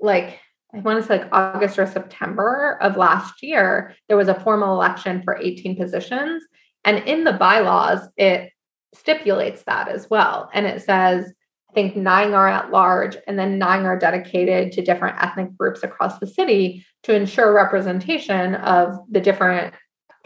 like, 0.00 0.40
I 0.74 0.78
want 0.80 1.00
to 1.00 1.06
say 1.06 1.18
like 1.18 1.28
August 1.32 1.78
or 1.78 1.86
September 1.86 2.78
of 2.80 2.96
last 2.96 3.42
year, 3.42 3.94
there 4.08 4.16
was 4.16 4.28
a 4.28 4.40
formal 4.40 4.74
election 4.74 5.22
for 5.22 5.38
18 5.40 5.76
positions. 5.76 6.42
And 6.84 6.98
in 7.04 7.24
the 7.24 7.32
bylaws, 7.32 8.00
it 8.16 8.52
stipulates 8.94 9.62
that 9.64 9.88
as 9.88 10.08
well. 10.10 10.50
And 10.52 10.66
it 10.66 10.82
says, 10.82 11.32
I 11.70 11.72
think 11.72 11.96
nine 11.96 12.32
are 12.32 12.48
at 12.48 12.70
large, 12.70 13.16
and 13.26 13.38
then 13.38 13.58
nine 13.58 13.84
are 13.84 13.98
dedicated 13.98 14.72
to 14.72 14.82
different 14.82 15.22
ethnic 15.22 15.56
groups 15.56 15.82
across 15.82 16.18
the 16.18 16.26
city 16.26 16.84
to 17.02 17.14
ensure 17.14 17.52
representation 17.52 18.54
of 18.54 18.98
the 19.10 19.20
different 19.20 19.74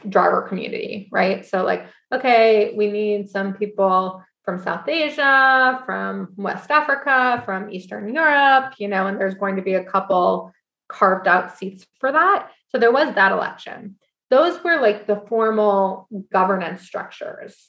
driver 0.08 0.42
community, 0.42 1.08
right? 1.10 1.44
So, 1.44 1.64
like, 1.64 1.86
okay, 2.12 2.72
we 2.76 2.90
need 2.90 3.28
some 3.28 3.54
people 3.54 4.22
from 4.44 4.62
South 4.62 4.88
Asia, 4.88 5.82
from 5.84 6.32
West 6.36 6.70
Africa, 6.70 7.42
from 7.44 7.70
Eastern 7.70 8.12
Europe, 8.14 8.74
you 8.78 8.88
know, 8.88 9.06
and 9.06 9.20
there's 9.20 9.34
going 9.34 9.56
to 9.56 9.62
be 9.62 9.74
a 9.74 9.84
couple 9.84 10.52
carved 10.88 11.28
out 11.28 11.56
seats 11.56 11.86
for 11.98 12.10
that. 12.10 12.50
So, 12.68 12.78
there 12.78 12.92
was 12.92 13.14
that 13.14 13.32
election. 13.32 13.96
Those 14.30 14.62
were 14.62 14.80
like 14.80 15.06
the 15.06 15.22
formal 15.28 16.08
governance 16.32 16.82
structures. 16.82 17.68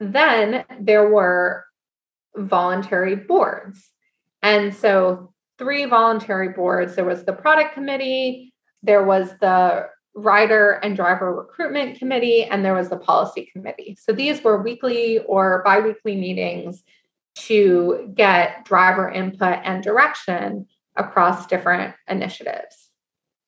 Then 0.00 0.64
there 0.80 1.08
were 1.08 1.64
voluntary 2.36 3.16
boards. 3.16 3.90
And 4.42 4.74
so, 4.74 5.32
three 5.58 5.84
voluntary 5.84 6.50
boards 6.50 6.96
there 6.96 7.04
was 7.04 7.24
the 7.24 7.32
product 7.32 7.74
committee, 7.74 8.52
there 8.82 9.04
was 9.04 9.30
the 9.40 9.88
rider 10.14 10.72
and 10.82 10.96
driver 10.96 11.34
recruitment 11.34 11.98
committee, 11.98 12.44
and 12.44 12.64
there 12.64 12.74
was 12.74 12.88
the 12.88 12.96
policy 12.96 13.50
committee. 13.52 13.96
So, 14.00 14.12
these 14.12 14.42
were 14.42 14.62
weekly 14.62 15.18
or 15.20 15.62
bi 15.64 15.80
weekly 15.80 16.16
meetings 16.16 16.82
to 17.36 18.12
get 18.14 18.64
driver 18.64 19.10
input 19.10 19.58
and 19.64 19.82
direction 19.82 20.66
across 20.96 21.46
different 21.46 21.94
initiatives. 22.08 22.90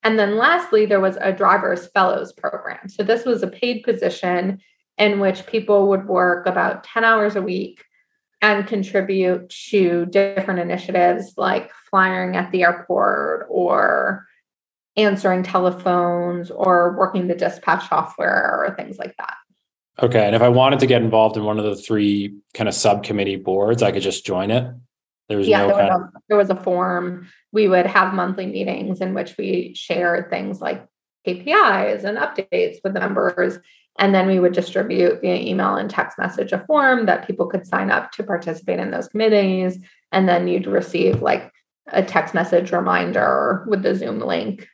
And 0.03 0.19
then 0.19 0.37
lastly, 0.37 0.87
there 0.87 1.01
was 1.01 1.17
a 1.21 1.33
driver's 1.33 1.87
fellows 1.89 2.33
program. 2.33 2.89
So, 2.89 3.03
this 3.03 3.25
was 3.25 3.43
a 3.43 3.49
paid 3.49 3.83
position 3.83 4.61
in 4.99 5.21
which 5.21 5.47
people 5.47 5.89
would 5.89 6.07
work 6.07 6.47
about 6.47 6.85
10 6.85 7.05
hours 7.05 7.37
a 7.37 7.43
week 7.43 7.85
and 8.43 8.67
contribute 8.67 9.49
to 9.49 10.07
different 10.07 10.61
initiatives 10.61 11.35
like 11.37 11.71
flying 11.91 12.37
at 12.37 12.51
the 12.53 12.63
airport 12.63 13.47
or 13.49 14.27
answering 14.97 15.43
telephones 15.43 16.51
or 16.51 16.97
working 16.97 17.29
the 17.29 17.35
dispatch 17.35 17.89
software 17.89 18.65
or 18.67 18.75
things 18.77 18.99
like 18.99 19.15
that. 19.19 19.35
Okay. 20.03 20.27
And 20.27 20.35
if 20.35 20.43
I 20.43 20.49
wanted 20.49 20.81
to 20.81 20.87
get 20.87 21.03
involved 21.03 21.37
in 21.37 21.45
one 21.45 21.59
of 21.59 21.65
the 21.65 21.77
three 21.77 22.35
kind 22.55 22.69
of 22.69 22.75
subcommittee 22.75 23.37
boards, 23.37 23.83
I 23.83 23.93
could 23.93 24.03
just 24.03 24.27
join 24.27 24.51
it. 24.51 24.73
There 25.29 25.39
was 25.39 25.49
yeah, 25.49 25.67
no 25.67 25.77
there, 25.77 25.87
was 25.87 26.01
a, 26.01 26.13
there 26.29 26.39
was 26.39 26.51
a 26.51 26.57
form. 26.57 27.29
We 27.53 27.67
would 27.67 27.87
have 27.87 28.15
monthly 28.15 28.47
meetings 28.47 29.01
in 29.01 29.15
which 29.15 29.37
we 29.37 29.75
shared 29.75 30.31
things 30.31 30.61
like 30.61 30.87
KPIs 31.27 32.05
and 32.05 32.19
updates 32.19 32.77
with 32.85 32.95
the 32.95 33.01
members 33.01 33.59
and 33.99 34.15
then 34.15 34.27
we 34.27 34.39
would 34.39 34.53
distribute 34.53 35.21
via 35.21 35.37
email 35.37 35.77
and 35.77 35.89
text 35.89 36.19
message 36.19 36.53
a 36.53 36.65
form 36.67 37.07
that 37.07 37.27
people 37.27 37.47
could 37.47 37.67
sign 37.67 37.91
up 37.91 38.13
to 38.13 38.23
participate 38.23 38.79
in 38.79 38.91
those 38.91 39.09
committees. 39.09 39.79
And 40.13 40.29
then 40.29 40.49
you'd 40.49 40.67
receive 40.67 41.23
like 41.23 41.51
a 41.89 42.03
text 42.03 42.35
message 42.35 42.73
reminder 42.73 43.65
with 43.69 43.83
the 43.83 43.95
Zoom 43.95 44.21
link. 44.21 44.69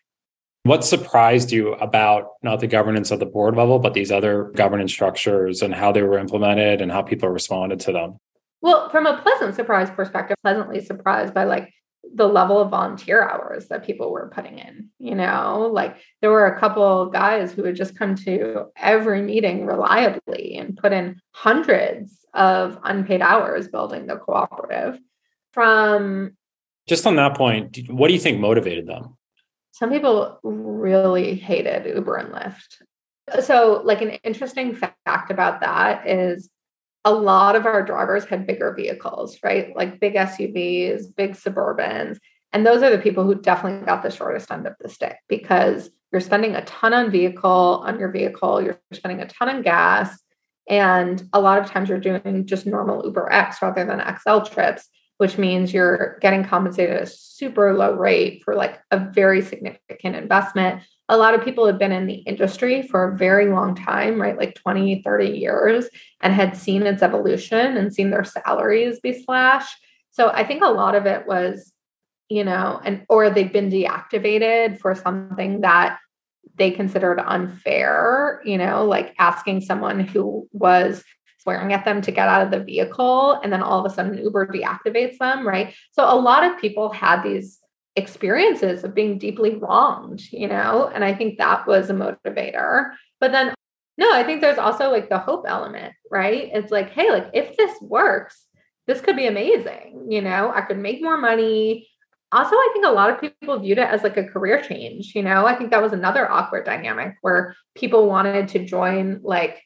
What 0.64 0.84
surprised 0.84 1.50
you 1.50 1.72
about 1.74 2.28
not 2.42 2.60
the 2.60 2.68
governance 2.68 3.10
at 3.10 3.18
the 3.18 3.26
board 3.26 3.56
level, 3.56 3.78
but 3.78 3.94
these 3.94 4.12
other 4.12 4.52
governance 4.54 4.92
structures 4.92 5.60
and 5.60 5.74
how 5.74 5.90
they 5.90 6.02
were 6.02 6.18
implemented 6.18 6.80
and 6.80 6.92
how 6.92 7.02
people 7.02 7.28
responded 7.28 7.80
to 7.80 7.92
them? 7.92 8.18
Well, 8.60 8.88
from 8.90 9.06
a 9.06 9.20
pleasant 9.22 9.56
surprise 9.56 9.90
perspective, 9.90 10.36
pleasantly 10.42 10.80
surprised 10.80 11.34
by 11.34 11.44
like 11.44 11.72
the 12.14 12.28
level 12.28 12.60
of 12.60 12.70
volunteer 12.70 13.28
hours 13.28 13.68
that 13.68 13.84
people 13.84 14.12
were 14.12 14.30
putting 14.32 14.58
in 14.58 14.90
you 15.02 15.16
know? 15.16 15.68
Like 15.72 15.96
there 16.20 16.30
were 16.30 16.46
a 16.46 16.58
couple 16.58 17.06
guys 17.06 17.52
who 17.52 17.62
would 17.62 17.76
just 17.76 17.98
come 17.98 18.14
to 18.16 18.66
every 18.76 19.20
meeting 19.20 19.66
reliably 19.66 20.56
and 20.56 20.76
put 20.76 20.92
in 20.92 21.20
hundreds 21.32 22.24
of 22.32 22.78
unpaid 22.84 23.20
hours 23.20 23.68
building 23.68 24.06
the 24.06 24.16
cooperative. 24.16 24.98
From 25.52 26.36
just 26.88 27.06
on 27.06 27.16
that 27.16 27.36
point 27.36 27.78
what 27.88 28.08
do 28.08 28.14
you 28.14 28.20
think 28.20 28.40
motivated 28.40 28.86
them 28.86 29.16
some 29.72 29.90
people 29.90 30.38
really 30.42 31.34
hated 31.34 31.84
uber 31.86 32.16
and 32.16 32.32
lyft 32.32 32.82
so 33.40 33.82
like 33.84 34.02
an 34.02 34.10
interesting 34.24 34.74
fact 34.74 35.30
about 35.30 35.60
that 35.60 36.08
is 36.08 36.50
a 37.04 37.12
lot 37.12 37.56
of 37.56 37.66
our 37.66 37.84
drivers 37.84 38.24
had 38.24 38.46
bigger 38.46 38.72
vehicles, 38.74 39.38
right? 39.42 39.74
Like 39.74 40.00
big 40.00 40.14
SUVs, 40.14 41.14
big 41.16 41.32
Suburbans. 41.32 42.18
And 42.52 42.66
those 42.66 42.82
are 42.82 42.90
the 42.90 43.02
people 43.02 43.24
who 43.24 43.34
definitely 43.34 43.86
got 43.86 44.02
the 44.02 44.10
shortest 44.10 44.50
end 44.50 44.66
of 44.66 44.74
the 44.78 44.88
stick 44.88 45.16
because 45.28 45.90
you're 46.12 46.20
spending 46.20 46.54
a 46.54 46.64
ton 46.64 46.92
on 46.92 47.10
vehicle, 47.10 47.82
on 47.84 47.98
your 47.98 48.10
vehicle, 48.10 48.62
you're 48.62 48.80
spending 48.92 49.20
a 49.20 49.26
ton 49.26 49.48
on 49.48 49.62
gas. 49.62 50.20
And 50.68 51.22
a 51.32 51.40
lot 51.40 51.58
of 51.58 51.70
times 51.70 51.88
you're 51.88 51.98
doing 51.98 52.46
just 52.46 52.66
normal 52.66 53.02
UberX 53.02 53.60
rather 53.62 53.84
than 53.84 54.00
XL 54.18 54.40
trips, 54.40 54.88
which 55.22 55.38
means 55.38 55.72
you're 55.72 56.18
getting 56.20 56.44
compensated 56.44 56.96
at 56.96 57.02
a 57.04 57.06
super 57.06 57.72
low 57.74 57.94
rate 57.94 58.42
for 58.44 58.56
like 58.56 58.80
a 58.90 58.98
very 58.98 59.40
significant 59.40 60.16
investment 60.16 60.82
a 61.08 61.16
lot 61.16 61.34
of 61.34 61.44
people 61.44 61.66
have 61.66 61.78
been 61.78 61.92
in 61.92 62.06
the 62.06 62.22
industry 62.32 62.80
for 62.80 63.08
a 63.08 63.16
very 63.16 63.46
long 63.50 63.74
time, 63.74 64.18
right? 64.18 64.38
Like 64.38 64.54
20, 64.54 65.02
30 65.02 65.26
years, 65.26 65.88
and 66.22 66.32
had 66.32 66.56
seen 66.56 66.84
its 66.84 67.02
evolution 67.02 67.76
and 67.76 67.92
seen 67.92 68.08
their 68.08 68.24
salaries 68.24 68.98
be 68.98 69.12
slashed. 69.12 69.76
So 70.10 70.30
I 70.30 70.42
think 70.44 70.62
a 70.62 70.70
lot 70.70 70.94
of 70.94 71.04
it 71.04 71.26
was, 71.26 71.72
you 72.30 72.44
know, 72.44 72.80
and 72.82 73.04
or 73.10 73.28
they've 73.28 73.52
been 73.52 73.68
deactivated 73.70 74.78
for 74.78 74.94
something 74.94 75.60
that 75.60 75.98
they 76.54 76.70
considered 76.70 77.20
unfair, 77.20 78.40
you 78.44 78.56
know, 78.56 78.86
like 78.86 79.14
asking 79.18 79.60
someone 79.60 80.00
who 80.00 80.48
was 80.52 81.04
swearing 81.42 81.72
at 81.72 81.84
them 81.84 82.00
to 82.02 82.12
get 82.12 82.28
out 82.28 82.42
of 82.42 82.50
the 82.50 82.62
vehicle 82.62 83.40
and 83.42 83.52
then 83.52 83.62
all 83.62 83.84
of 83.84 83.90
a 83.90 83.94
sudden 83.94 84.18
Uber 84.18 84.46
deactivates 84.46 85.18
them, 85.18 85.46
right? 85.46 85.74
So 85.92 86.04
a 86.04 86.14
lot 86.14 86.44
of 86.44 86.60
people 86.60 86.92
had 86.92 87.22
these 87.22 87.58
experiences 87.96 88.84
of 88.84 88.94
being 88.94 89.18
deeply 89.18 89.56
wronged, 89.56 90.22
you 90.32 90.48
know? 90.48 90.90
And 90.94 91.04
I 91.04 91.14
think 91.14 91.38
that 91.38 91.66
was 91.66 91.90
a 91.90 91.94
motivator. 91.94 92.92
But 93.20 93.32
then, 93.32 93.54
no, 93.98 94.12
I 94.12 94.24
think 94.24 94.40
there's 94.40 94.58
also 94.58 94.90
like 94.90 95.08
the 95.08 95.18
hope 95.18 95.44
element, 95.46 95.94
right? 96.10 96.48
It's 96.52 96.72
like, 96.72 96.90
hey, 96.90 97.10
like 97.10 97.28
if 97.34 97.56
this 97.56 97.76
works, 97.82 98.46
this 98.86 99.00
could 99.00 99.16
be 99.16 99.26
amazing, 99.26 100.06
you 100.08 100.22
know? 100.22 100.52
I 100.54 100.62
could 100.62 100.78
make 100.78 101.02
more 101.02 101.18
money. 101.18 101.88
Also, 102.30 102.56
I 102.56 102.70
think 102.72 102.86
a 102.86 102.90
lot 102.90 103.10
of 103.10 103.20
people 103.20 103.58
viewed 103.58 103.78
it 103.78 103.88
as 103.88 104.02
like 104.02 104.16
a 104.16 104.24
career 104.24 104.62
change, 104.62 105.12
you 105.14 105.22
know? 105.22 105.44
I 105.46 105.54
think 105.54 105.70
that 105.70 105.82
was 105.82 105.92
another 105.92 106.30
awkward 106.30 106.64
dynamic 106.64 107.16
where 107.20 107.54
people 107.74 108.06
wanted 108.06 108.48
to 108.48 108.64
join 108.64 109.20
like 109.22 109.62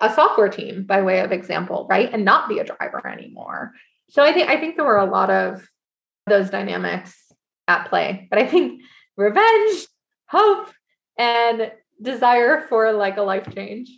a 0.00 0.12
software 0.12 0.48
team 0.48 0.84
by 0.84 1.02
way 1.02 1.20
of 1.20 1.32
example, 1.32 1.86
right? 1.90 2.10
And 2.12 2.24
not 2.24 2.48
be 2.48 2.58
a 2.58 2.64
driver 2.64 3.06
anymore. 3.06 3.72
So 4.08 4.22
I 4.22 4.32
think 4.32 4.48
I 4.48 4.58
think 4.58 4.76
there 4.76 4.84
were 4.84 4.96
a 4.96 5.10
lot 5.10 5.30
of 5.30 5.66
those 6.26 6.50
dynamics 6.50 7.30
at 7.68 7.88
play. 7.88 8.26
But 8.30 8.38
I 8.38 8.46
think 8.46 8.82
revenge, 9.16 9.86
hope, 10.28 10.68
and 11.18 11.70
desire 12.00 12.66
for 12.68 12.92
like 12.92 13.16
a 13.16 13.22
life 13.22 13.54
change. 13.54 13.90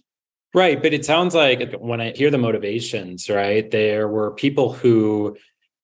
Right. 0.54 0.82
But 0.82 0.92
it 0.92 1.04
sounds 1.04 1.34
like 1.34 1.72
when 1.78 2.00
I 2.00 2.12
hear 2.12 2.30
the 2.30 2.38
motivations, 2.38 3.30
right, 3.30 3.70
there 3.70 4.06
were 4.06 4.32
people 4.32 4.72
who 4.72 5.36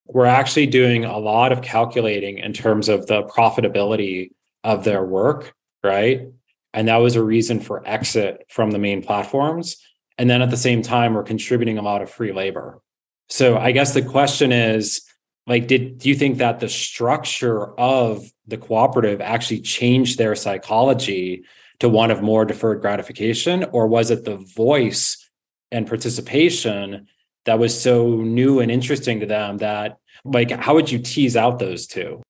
were 0.05 0.27
actually 0.27 0.67
doing 0.67 1.05
a 1.05 1.19
lot 1.19 1.53
of 1.53 1.63
calculating 1.63 2.39
in 2.39 2.53
terms 2.53 2.89
of 2.89 3.07
the 3.07 3.23
profitability 3.25 4.31
of 4.65 4.85
their 4.85 5.05
work, 5.05 5.55
right? 5.83 6.29
And 6.75 6.89
that 6.89 6.97
was 6.97 7.17
a 7.17 7.23
reason 7.23 7.61
for 7.61 7.87
exit 7.87 8.45
from 8.51 8.71
the 8.71 8.79
main 8.79 9.03
platforms. 9.03 9.79
And 10.19 10.29
then 10.29 10.43
at 10.43 10.51
the 10.51 10.57
same 10.57 10.83
time, 10.83 11.15
we're 11.15 11.23
contributing 11.23 11.79
a 11.79 11.83
lot 11.83 12.03
of 12.03 12.11
free 12.11 12.33
labor. 12.33 12.83
So 13.29 13.57
I 13.57 13.73
guess 13.73 13.95
the 13.95 14.03
question 14.03 14.53
is 14.53 15.03
like 15.47 15.67
did 15.67 15.99
do 15.99 16.09
you 16.09 16.15
think 16.15 16.39
that 16.39 16.61
the 16.61 16.69
structure 16.69 17.79
of 17.81 18.31
the 18.47 18.59
cooperative 18.59 19.21
actually 19.21 19.61
changed 19.61 20.19
their 20.19 20.35
psychology 20.35 21.45
to 21.81 21.89
one 21.89 22.11
of 22.11 22.23
more 22.23 22.45
deferred 22.45 22.81
gratification? 22.81 23.65
Or 23.73 23.87
was 23.87 24.11
it 24.11 24.25
the 24.25 24.37
voice 24.37 25.31
and 25.71 25.87
participation 25.87 27.07
that 27.45 27.59
was 27.59 27.81
so 27.81 28.17
new 28.17 28.61
and 28.61 28.71
interesting 28.71 29.21
to 29.21 29.27
them 29.27 29.59
that 29.59 29.99
like 30.25 30.51
how 30.51 30.75
would 30.75 30.91
you 30.91 30.99
tease 30.99 31.37
out 31.37 31.59
those 31.59 31.87
two? 31.87 32.23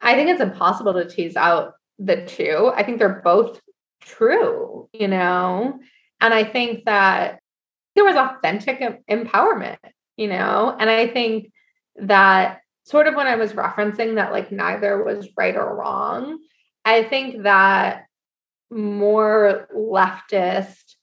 I 0.00 0.14
think 0.14 0.30
it's 0.30 0.40
impossible 0.40 0.94
to 0.94 1.08
tease 1.08 1.36
out 1.36 1.74
the 1.98 2.24
two. 2.24 2.72
I 2.74 2.82
think 2.82 2.98
they're 2.98 3.20
both 3.24 3.60
true 4.00 4.88
you 4.92 5.08
know 5.08 5.78
and 6.20 6.34
i 6.34 6.44
think 6.44 6.84
that 6.84 7.40
there 7.94 8.04
was 8.04 8.16
authentic 8.16 8.80
empowerment 9.10 9.78
you 10.16 10.26
know? 10.28 10.76
And 10.78 10.90
i 10.90 11.06
think 11.06 11.50
that 11.96 12.60
sort 12.88 13.06
of 13.06 13.14
when 13.14 13.26
I 13.26 13.36
was 13.36 13.52
referencing 13.52 14.14
that 14.14 14.32
like 14.32 14.50
neither 14.50 15.04
was 15.04 15.28
right 15.36 15.54
or 15.54 15.76
wrong, 15.76 16.38
I 16.86 17.02
think 17.02 17.42
that 17.42 18.04
more 18.70 19.68
leftist 19.76 20.94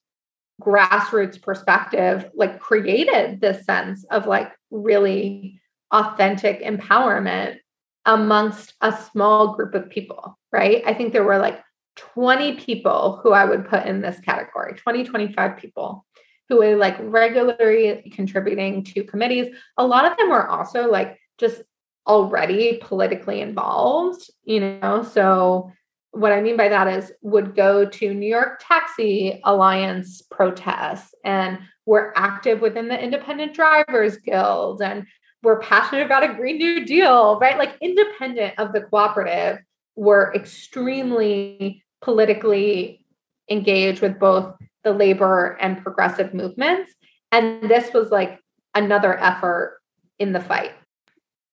grassroots 0.62 1.40
perspective 1.40 2.30
like 2.34 2.60
created 2.60 3.40
this 3.40 3.66
sense 3.66 4.04
of 4.10 4.26
like 4.26 4.52
really 4.72 5.60
authentic 5.92 6.62
empowerment 6.64 7.58
amongst 8.06 8.74
a 8.82 8.92
small 9.12 9.56
group 9.56 9.76
of 9.76 9.90
people 9.90 10.38
right? 10.56 10.84
I 10.86 10.94
think 10.94 11.12
there 11.12 11.24
were 11.24 11.38
like 11.38 11.62
20 11.96 12.54
people 12.54 13.20
who 13.24 13.32
i 13.32 13.46
would 13.46 13.68
put 13.68 13.86
in 13.86 14.02
this 14.02 14.20
category 14.20 14.74
20 14.74 15.04
25 15.04 15.58
people 15.58 16.06
who 16.50 16.58
were 16.58 16.76
like 16.76 16.96
regularly 17.00 18.12
contributing 18.14 18.84
to 18.84 19.04
committees 19.04 19.48
a 19.78 19.86
lot 19.86 20.10
of 20.10 20.18
them 20.18 20.30
were 20.30 20.48
also 20.48 20.90
like 20.90 21.20
just 21.38 21.62
already 22.08 22.78
politically 22.82 23.42
involved 23.42 24.30
you 24.44 24.60
know 24.60 25.02
so 25.04 25.72
what 26.16 26.32
I 26.32 26.42
mean 26.42 26.56
by 26.56 26.70
that 26.70 26.88
is 26.88 27.12
would 27.22 27.56
go 27.56 27.86
to 27.86 28.14
New 28.14 28.30
York 28.30 28.62
Taxi 28.66 29.42
Alliance 29.44 30.22
protests 30.22 31.14
and 31.26 31.60
we're 31.86 32.14
active 32.16 32.62
within 32.62 32.88
the 32.88 32.98
Independent 32.98 33.54
Drivers 33.54 34.18
Guild 34.18 34.82
and 34.82 35.06
we're 35.44 35.60
passionate 35.60 36.06
about 36.06 36.24
a 36.24 36.34
Green 36.34 36.58
New 36.58 36.86
Deal, 36.86 37.38
right? 37.40 37.58
Like 37.58 37.78
independent 37.82 38.58
of 38.58 38.72
the 38.72 38.82
cooperative, 38.82 39.60
we're 39.96 40.34
extremely 40.34 41.84
politically 42.02 43.06
engaged 43.50 44.02
with 44.02 44.20
both 44.20 44.56
the 44.84 44.94
labor 44.94 45.58
and 45.60 45.82
progressive 45.82 46.34
movements. 46.34 46.94
And 47.32 47.70
this 47.70 47.94
was 47.94 48.12
like 48.12 48.40
another 48.74 49.18
effort 49.18 49.80
in 50.20 50.32
the 50.32 50.40
fight. 50.40 50.72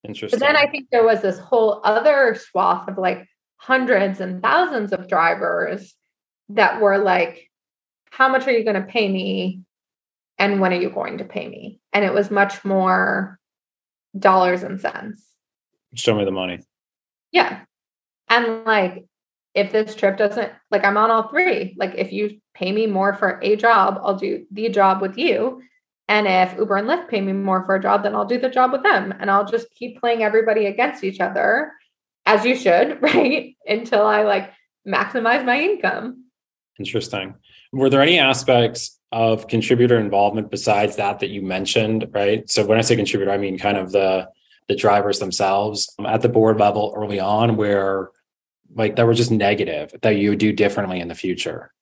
Interesting. 0.05 0.39
But 0.39 0.47
then 0.47 0.57
I 0.57 0.67
think 0.67 0.89
there 0.91 1.05
was 1.05 1.23
this 1.23 1.39
whole 1.39 1.81
other 1.85 2.35
swath 2.35 2.89
of 2.89 2.99
like 2.99 3.27
hundreds 3.57 4.21
and 4.21 4.43
thousands 4.43 4.93
of 4.93 5.09
drivers 5.09 5.95
that 6.51 6.81
were 6.81 6.99
like, 6.99 7.49
How 8.11 8.29
much 8.29 8.47
are 8.47 8.53
you 8.53 8.65
going 8.65 8.81
to 8.81 8.89
pay 8.89 9.09
me? 9.09 9.63
And 10.39 10.61
when 10.61 10.73
are 10.73 10.81
you 10.81 10.91
going 10.91 11.19
to 11.19 11.25
pay 11.25 11.49
me? 11.49 11.81
And 11.93 12.05
it 12.05 12.13
was 12.13 12.31
much 12.31 12.65
more 12.65 13.39
dollars 14.19 14.63
and 14.63 14.81
cents. 14.81 15.25
Show 15.95 16.15
me 16.15 16.25
the 16.25 16.31
money. 16.31 16.61
Yeah. 17.31 17.61
And 18.29 18.65
like, 18.65 19.05
if 19.55 19.73
this 19.73 19.95
trip 19.95 20.17
doesn't, 20.17 20.51
like, 20.71 20.85
I'm 20.85 20.97
on 20.97 21.11
all 21.11 21.29
three. 21.29 21.75
Like, 21.79 21.95
if 21.97 22.13
you 22.13 22.41
pay 22.55 22.73
me 22.73 22.87
more 22.87 23.15
for 23.15 23.39
a 23.43 23.57
job, 23.57 24.01
I'll 24.03 24.17
do 24.17 24.47
the 24.51 24.69
job 24.69 25.03
with 25.03 25.19
you. 25.19 25.63
And 26.09 26.27
if 26.27 26.59
Uber 26.59 26.77
and 26.77 26.89
Lyft 26.89 27.09
pay 27.09 27.21
me 27.21 27.33
more 27.33 27.65
for 27.65 27.77
a 27.77 27.83
job, 27.83 28.03
then 28.03 28.15
I'll 28.15 28.25
do 28.25 28.39
the 28.39 28.51
job 28.51 28.73
with 28.73 28.83
them. 28.83 29.15
And 29.19 29.31
I'll 29.31 29.45
just 29.45 29.71
keep 29.75 30.01
playing 30.01 30.23
everybody 30.23 30.67
against 30.67 31.05
each 31.05 31.21
other 31.21 31.73
as 32.27 32.45
you 32.45 32.57
should, 32.57 32.99
right? 33.03 33.57
Until 33.67 34.07
I 34.07 34.23
like 34.23 34.53
maximize 34.87 35.45
my 35.45 35.61
income. 35.61 36.25
Interesting. 36.79 37.35
Were 37.73 37.91
there 37.91 38.03
any 38.03 38.19
aspects 38.19 38.99
of 39.13 39.47
contributor 39.47 39.99
involvement 39.99 40.51
besides 40.51 40.97
that 40.97 41.21
that 41.21 41.29
you 41.31 41.43
mentioned, 41.43 42.09
right? 42.13 42.49
So 42.51 42.65
when 42.65 42.79
I 42.79 42.81
say 42.81 42.97
contributor, 42.97 43.31
I 43.31 43.39
mean 43.39 43.59
kind 43.59 43.77
of 43.77 43.93
the 43.93 44.29
the 44.69 44.77
drivers 44.77 45.19
themselves 45.19 45.93
at 46.07 46.23
the 46.23 46.29
board 46.29 46.59
level 46.59 46.95
early 46.97 47.19
on 47.21 47.57
where 47.57 48.11
like 48.75 48.97
that 48.97 49.07
were 49.07 49.15
just 49.15 49.31
negative 49.31 49.95
that 50.03 50.17
you 50.17 50.31
would 50.31 50.39
do 50.39 50.53
differently 50.53 51.01
in 51.01 51.09
the 51.09 51.15
future? 51.15 51.73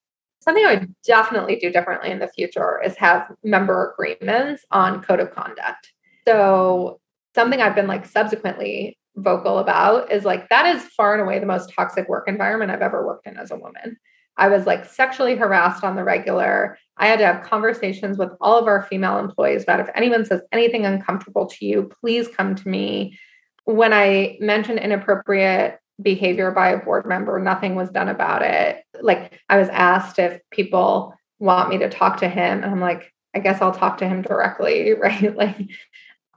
Something 0.43 0.64
I 0.64 0.74
would 0.74 0.95
definitely 1.05 1.57
do 1.57 1.70
differently 1.70 2.11
in 2.11 2.18
the 2.18 2.28
future 2.28 2.80
is 2.82 2.97
have 2.97 3.30
member 3.45 3.93
agreements 3.93 4.64
on 4.70 5.03
code 5.03 5.20
of 5.20 5.32
conduct. 5.32 5.93
So 6.26 7.01
something 7.34 7.61
I've 7.61 7.74
been 7.74 7.86
like 7.86 8.07
subsequently 8.07 8.97
vocal 9.16 9.59
about 9.59 10.11
is 10.11 10.24
like 10.24 10.49
that 10.49 10.66
is 10.66 10.82
far 10.97 11.12
and 11.14 11.22
away 11.22 11.38
the 11.38 11.47
most 11.47 11.72
toxic 11.74 12.09
work 12.09 12.28
environment 12.28 12.70
I've 12.70 12.82
ever 12.82 13.07
worked 13.07 13.26
in 13.26 13.36
as 13.36 13.51
a 13.51 13.57
woman. 13.57 13.99
I 14.36 14.49
was 14.49 14.66
like 14.66 14.86
sexually 14.86 15.36
harassed 15.36 15.84
on 15.84 15.97
the 15.97 16.05
regular. 16.05 16.78
I 16.97 17.07
had 17.07 17.18
to 17.18 17.26
have 17.26 17.43
conversations 17.43 18.16
with 18.16 18.30
all 18.41 18.59
of 18.59 18.66
our 18.66 18.82
female 18.84 19.18
employees 19.18 19.62
about 19.62 19.80
if 19.80 19.91
anyone 19.95 20.24
says 20.24 20.41
anything 20.53 20.86
uncomfortable 20.86 21.47
to 21.47 21.66
you, 21.66 21.91
please 22.01 22.28
come 22.28 22.55
to 22.55 22.68
me. 22.68 23.18
When 23.64 23.93
I 23.93 24.38
mentioned 24.41 24.78
inappropriate 24.78 25.80
behavior 26.03 26.51
by 26.51 26.70
a 26.70 26.78
board 26.78 27.07
member, 27.07 27.38
nothing 27.38 27.74
was 27.74 27.90
done 27.90 28.09
about 28.09 28.42
it. 28.42 28.82
Like 29.01 29.40
I 29.48 29.59
was 29.59 29.68
asked 29.68 30.18
if 30.18 30.40
people 30.51 31.14
want 31.38 31.70
me 31.70 31.78
to 31.78 31.88
talk 31.88 32.18
to 32.18 32.28
him, 32.28 32.62
and 32.62 32.72
I'm 32.72 32.80
like, 32.80 33.12
I 33.34 33.38
guess 33.38 33.62
I'll 33.62 33.72
talk 33.72 33.98
to 33.98 34.09
him 34.09 34.22
directly, 34.22 34.94
right? 35.01 35.34
Like, 35.36 35.57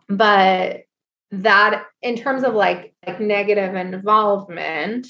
but 0.09 0.83
that 1.33 1.85
in 2.03 2.15
terms 2.15 2.43
of 2.43 2.53
like 2.53 2.93
like 3.07 3.19
negative 3.19 3.73
involvement 3.73 5.07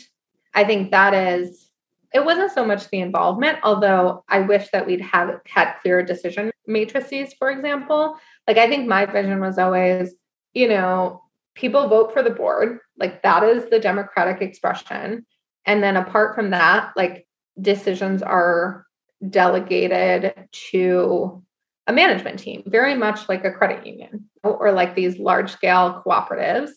i 0.53 0.63
think 0.63 0.89
that 0.89 1.13
is 1.13 1.69
it 2.13 2.23
wasn't 2.23 2.51
so 2.51 2.65
much 2.65 2.89
the 2.89 3.01
involvement 3.01 3.59
although 3.61 4.23
i 4.29 4.39
wish 4.39 4.69
that 4.69 4.85
we'd 4.85 5.01
have 5.01 5.41
had 5.45 5.73
clear 5.81 6.01
decision 6.01 6.49
matrices 6.65 7.33
for 7.33 7.51
example 7.51 8.17
like 8.47 8.57
i 8.57 8.69
think 8.69 8.87
my 8.87 9.05
vision 9.05 9.41
was 9.41 9.57
always 9.57 10.13
you 10.53 10.69
know 10.69 11.21
people 11.55 11.87
vote 11.87 12.13
for 12.13 12.23
the 12.23 12.29
board 12.29 12.79
like 12.97 13.21
that 13.21 13.43
is 13.43 13.69
the 13.69 13.79
democratic 13.79 14.41
expression 14.41 15.25
and 15.65 15.83
then 15.83 15.95
apart 15.95 16.35
from 16.35 16.49
that 16.49 16.91
like 16.95 17.27
decisions 17.59 18.21
are 18.21 18.85
delegated 19.29 20.33
to 20.51 21.43
a 21.87 21.93
management 21.93 22.39
team, 22.39 22.63
very 22.65 22.95
much 22.95 23.27
like 23.27 23.43
a 23.43 23.51
credit 23.51 23.85
union 23.85 24.29
or 24.43 24.71
like 24.71 24.95
these 24.95 25.17
large 25.17 25.51
scale 25.51 26.01
cooperatives. 26.05 26.71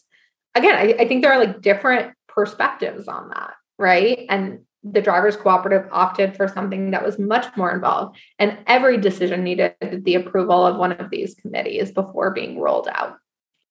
Again, 0.54 0.74
I, 0.74 1.02
I 1.02 1.08
think 1.08 1.22
there 1.22 1.32
are 1.32 1.38
like 1.38 1.60
different 1.60 2.12
perspectives 2.28 3.08
on 3.08 3.28
that, 3.28 3.54
right? 3.78 4.26
And 4.28 4.60
the 4.82 5.02
drivers 5.02 5.36
cooperative 5.36 5.88
opted 5.92 6.36
for 6.36 6.48
something 6.48 6.92
that 6.92 7.04
was 7.04 7.18
much 7.18 7.56
more 7.56 7.72
involved 7.72 8.18
and 8.38 8.56
every 8.68 8.96
decision 8.96 9.42
needed 9.42 9.74
the 9.80 10.14
approval 10.14 10.64
of 10.64 10.76
one 10.76 10.92
of 10.92 11.10
these 11.10 11.34
committees 11.34 11.90
before 11.90 12.30
being 12.30 12.60
rolled 12.60 12.86
out 12.92 13.16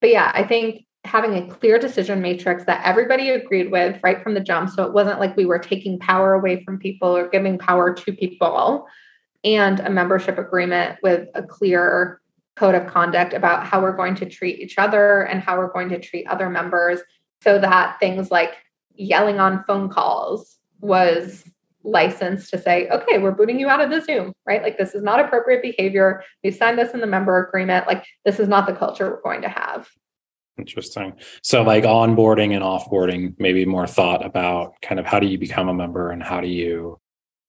but 0.01 0.09
yeah 0.09 0.29
i 0.33 0.43
think 0.43 0.85
having 1.05 1.35
a 1.35 1.53
clear 1.53 1.77
decision 1.77 2.21
matrix 2.21 2.65
that 2.65 2.81
everybody 2.83 3.29
agreed 3.29 3.71
with 3.71 3.99
right 4.03 4.21
from 4.23 4.33
the 4.33 4.39
jump 4.39 4.69
so 4.69 4.83
it 4.83 4.93
wasn't 4.93 5.19
like 5.19 5.35
we 5.37 5.45
were 5.45 5.59
taking 5.59 5.99
power 5.99 6.33
away 6.33 6.63
from 6.63 6.79
people 6.79 7.15
or 7.15 7.27
giving 7.29 7.57
power 7.57 7.93
to 7.93 8.11
people 8.11 8.87
and 9.43 9.79
a 9.81 9.89
membership 9.89 10.37
agreement 10.37 10.97
with 11.03 11.29
a 11.35 11.43
clear 11.43 12.19
code 12.55 12.75
of 12.75 12.87
conduct 12.87 13.33
about 13.33 13.65
how 13.65 13.81
we're 13.81 13.95
going 13.95 14.15
to 14.15 14.27
treat 14.27 14.59
each 14.59 14.77
other 14.77 15.21
and 15.23 15.41
how 15.41 15.57
we're 15.57 15.71
going 15.71 15.89
to 15.89 15.99
treat 15.99 16.25
other 16.27 16.49
members 16.49 16.99
so 17.41 17.59
that 17.59 17.99
things 17.99 18.31
like 18.31 18.53
yelling 18.95 19.39
on 19.39 19.63
phone 19.65 19.89
calls 19.89 20.57
was 20.79 21.43
licensed 21.83 22.49
to 22.49 22.57
say, 22.57 22.89
okay, 22.89 23.19
we're 23.19 23.31
booting 23.31 23.59
you 23.59 23.69
out 23.69 23.81
of 23.81 23.91
the 23.91 24.01
Zoom, 24.01 24.33
right? 24.45 24.63
Like, 24.63 24.77
this 24.77 24.95
is 24.95 25.03
not 25.03 25.19
appropriate 25.19 25.61
behavior. 25.61 26.23
We've 26.43 26.55
signed 26.55 26.79
this 26.79 26.93
in 26.93 27.01
the 27.01 27.07
member 27.07 27.37
agreement. 27.45 27.85
Like, 27.87 28.05
this 28.23 28.39
is 28.39 28.47
not 28.47 28.65
the 28.65 28.73
culture 28.73 29.09
we're 29.09 29.21
going 29.21 29.43
to 29.43 29.49
have. 29.49 29.87
Interesting. 30.57 31.13
So, 31.41 31.63
like 31.63 31.83
mm-hmm. 31.83 32.13
onboarding 32.13 32.53
and 32.53 32.63
offboarding, 32.63 33.35
maybe 33.39 33.65
more 33.65 33.87
thought 33.87 34.25
about 34.25 34.73
kind 34.81 34.99
of 34.99 35.05
how 35.05 35.19
do 35.19 35.27
you 35.27 35.37
become 35.37 35.67
a 35.67 35.73
member 35.73 36.11
and 36.11 36.23
how 36.23 36.39
do 36.41 36.47
you 36.47 36.99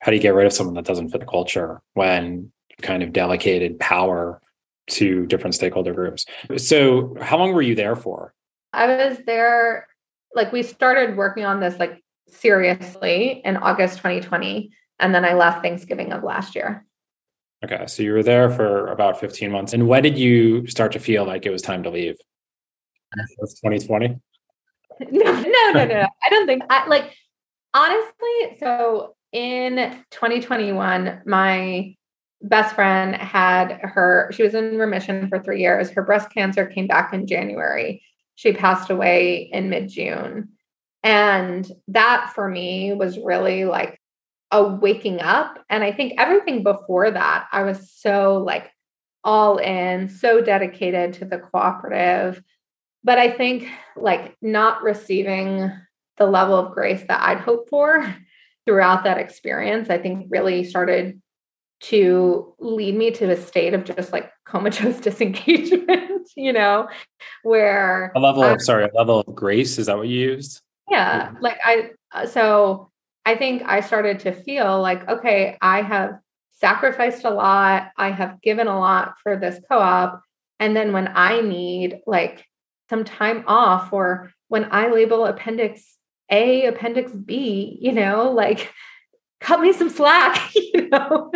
how 0.00 0.11
do 0.11 0.16
you 0.16 0.22
get 0.22 0.34
rid 0.34 0.46
of 0.46 0.52
someone 0.52 0.74
that 0.74 0.84
doesn't 0.84 1.11
fit 1.11 1.20
the 1.20 1.26
culture 1.26 1.80
when 1.94 2.52
kind 2.82 3.02
of 3.02 3.12
delegated 3.12 3.78
power 3.78 4.40
to 4.88 5.26
different 5.26 5.54
stakeholder 5.54 5.94
groups? 5.94 6.26
So, 6.57 7.16
how 7.20 7.38
long 7.38 7.52
were 7.52 7.62
you 7.62 7.74
there 7.74 7.96
for? 7.96 8.34
I 8.72 8.86
was 8.86 9.18
there, 9.24 9.86
like, 10.34 10.52
we 10.52 10.62
started 10.62 11.16
working 11.16 11.44
on 11.44 11.61
this 11.61 11.78
like 11.78 12.02
seriously 12.28 13.40
in 13.44 13.57
August 13.57 13.98
2020. 13.98 14.70
And 14.98 15.14
then 15.14 15.24
I 15.24 15.34
left 15.34 15.62
Thanksgiving 15.62 16.12
of 16.12 16.22
last 16.22 16.54
year. 16.54 16.84
Okay. 17.64 17.86
So 17.86 18.02
you 18.02 18.12
were 18.12 18.22
there 18.22 18.50
for 18.50 18.88
about 18.88 19.18
15 19.18 19.50
months. 19.50 19.72
And 19.72 19.88
when 19.88 20.02
did 20.02 20.18
you 20.18 20.66
start 20.66 20.92
to 20.92 20.98
feel 20.98 21.24
like 21.24 21.46
it 21.46 21.50
was 21.50 21.62
time 21.62 21.82
to 21.84 21.90
leave? 21.90 22.16
2020? 23.14 24.18
No, 25.11 25.30
no, 25.30 25.72
no, 25.74 25.84
no. 25.84 26.07
I 26.24 26.30
don't 26.30 26.46
think 26.46 26.62
I 26.70 26.86
like 26.88 27.12
honestly. 27.74 28.59
So 28.59 29.14
in 29.32 29.76
2021, 30.11 31.22
my 31.26 31.94
best 32.42 32.74
friend 32.74 33.14
had 33.14 33.78
her, 33.82 34.30
she 34.32 34.42
was 34.42 34.54
in 34.54 34.78
remission 34.78 35.28
for 35.28 35.38
three 35.38 35.61
years. 35.61 35.90
Her 35.90 36.02
breast 36.02 36.30
cancer 36.32 36.66
came 36.66 36.86
back 36.86 37.12
in 37.12 37.26
January. 37.26 38.02
She 38.36 38.52
passed 38.52 38.90
away 38.90 39.50
in 39.52 39.70
mid 39.70 39.88
June. 39.88 40.50
And 41.02 41.70
that 41.88 42.32
for 42.34 42.48
me 42.48 42.92
was 42.92 43.18
really 43.18 43.64
like 43.64 44.00
a 44.50 44.66
waking 44.66 45.20
up. 45.20 45.59
And 45.68 45.84
I 45.84 45.92
think 45.92 46.14
everything 46.18 46.62
before 46.62 47.11
that, 47.11 47.46
I 47.52 47.62
was 47.62 47.90
so 47.92 48.42
like 48.44 48.70
all 49.22 49.59
in, 49.59 50.09
so 50.09 50.40
dedicated 50.40 51.14
to 51.14 51.24
the 51.24 51.38
cooperative. 51.38 52.42
But 53.07 53.18
I 53.18 53.30
think 53.30 53.68
like 53.94 54.36
not 54.42 54.82
receiving 54.82 55.70
the 56.16 56.26
level 56.26 56.57
of 56.57 56.72
grace 56.72 57.04
that 57.07 57.22
I'd 57.22 57.38
hoped 57.38 57.70
for 57.70 58.16
throughout 58.66 59.04
that 59.04 59.18
experience, 59.18 59.90
I 59.90 59.98
think 59.98 60.26
really 60.28 60.64
started 60.64 61.22
to 61.82 62.52
lead 62.59 62.96
me 62.96 63.12
to 63.12 63.30
a 63.30 63.36
state 63.36 63.74
of 63.74 63.84
just 63.84 64.12
like 64.12 64.32
comatose 64.44 64.98
disengagement, 65.00 66.28
you 66.36 66.52
know, 66.52 66.88
where 67.44 68.11
a 68.16 68.18
level 68.18 68.42
of, 68.42 68.61
sorry, 68.61 68.86
a 68.86 68.90
level 68.92 69.20
of 69.20 69.34
grace. 69.36 69.78
Is 69.78 69.86
that 69.86 69.96
what 69.96 70.09
you 70.09 70.18
used? 70.18 70.61
Yeah. 70.90 71.30
Like 71.40 71.59
I, 71.64 71.90
uh, 72.12 72.26
so 72.26 72.90
I 73.24 73.36
think 73.36 73.62
I 73.66 73.82
started 73.82 74.18
to 74.20 74.32
feel 74.32 74.82
like, 74.82 75.09
okay, 75.09 75.57
I 75.61 75.82
have 75.82 76.18
sacrificed 76.50 77.24
a 77.24 77.30
lot. 77.30 77.92
I 77.96 78.11
have 78.11 78.42
given 78.42 78.66
a 78.66 78.80
lot 78.80 79.14
for 79.22 79.36
this 79.36 79.61
co 79.70 79.78
op. 79.78 80.22
And 80.59 80.74
then 80.74 80.92
when 80.92 81.09
I 81.14 81.40
need 81.40 82.00
like 82.04 82.44
some 82.89 83.05
time 83.05 83.45
off 83.47 83.93
or 83.93 84.32
when 84.49 84.68
I 84.70 84.89
label 84.89 85.26
appendix 85.26 85.97
A, 86.30 86.66
appendix 86.66 87.12
B, 87.12 87.78
you 87.80 87.93
know, 87.93 88.30
like 88.30 88.72
cut 89.41 89.61
me 89.61 89.72
some 89.72 89.91
slack, 89.91 90.53
you 90.55 90.89
know, 90.89 91.32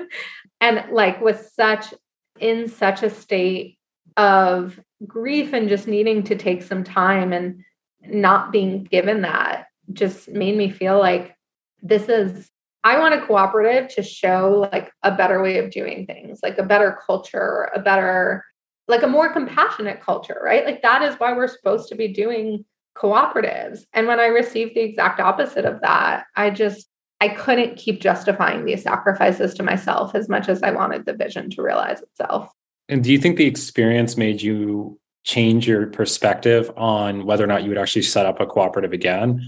and 0.60 0.84
like 0.92 1.20
was 1.20 1.52
such 1.54 1.92
in 2.38 2.68
such 2.68 3.02
a 3.02 3.10
state 3.10 3.78
of 4.16 4.78
grief 5.06 5.52
and 5.52 5.68
just 5.68 5.86
needing 5.86 6.22
to 6.24 6.36
take 6.36 6.62
some 6.62 6.84
time 6.84 7.32
and 7.32 7.62
not 8.02 8.52
being 8.52 8.84
given 8.84 9.22
that 9.22 9.66
just 9.92 10.28
made 10.28 10.56
me 10.56 10.70
feel 10.70 10.98
like 10.98 11.34
this 11.82 12.08
is 12.08 12.50
I 12.82 12.98
want 12.98 13.14
a 13.14 13.26
cooperative 13.26 13.94
to 13.94 14.02
show 14.02 14.66
like 14.72 14.90
a 15.02 15.10
better 15.14 15.42
way 15.42 15.58
of 15.58 15.70
doing 15.70 16.06
things, 16.06 16.40
like 16.42 16.56
a 16.56 16.62
better 16.62 16.98
culture, 17.04 17.70
a 17.74 17.78
better, 17.78 18.44
like 18.88 19.02
a 19.02 19.08
more 19.08 19.32
compassionate 19.32 20.00
culture, 20.00 20.40
right? 20.42 20.64
Like 20.64 20.82
that 20.82 21.02
is 21.02 21.14
why 21.16 21.32
we're 21.32 21.48
supposed 21.48 21.88
to 21.88 21.94
be 21.94 22.08
doing 22.08 22.64
cooperatives. 22.96 23.80
And 23.92 24.06
when 24.06 24.20
I 24.20 24.26
received 24.26 24.74
the 24.74 24.80
exact 24.80 25.20
opposite 25.20 25.64
of 25.64 25.80
that, 25.80 26.24
I 26.36 26.50
just, 26.50 26.88
I 27.20 27.28
couldn't 27.28 27.76
keep 27.76 28.00
justifying 28.00 28.64
these 28.64 28.82
sacrifices 28.82 29.54
to 29.54 29.62
myself 29.62 30.14
as 30.14 30.28
much 30.28 30.48
as 30.48 30.62
I 30.62 30.70
wanted 30.70 31.06
the 31.06 31.14
vision 31.14 31.50
to 31.50 31.62
realize 31.62 32.02
itself. 32.02 32.50
And 32.88 33.04
do 33.04 33.12
you 33.12 33.18
think 33.18 33.36
the 33.36 33.46
experience 33.46 34.16
made 34.16 34.42
you 34.42 34.98
change 35.24 35.68
your 35.68 35.86
perspective 35.86 36.72
on 36.76 37.24
whether 37.26 37.44
or 37.44 37.46
not 37.46 37.62
you 37.62 37.68
would 37.68 37.78
actually 37.78 38.02
set 38.02 38.26
up 38.26 38.40
a 38.40 38.46
cooperative 38.46 38.92
again? 38.92 39.40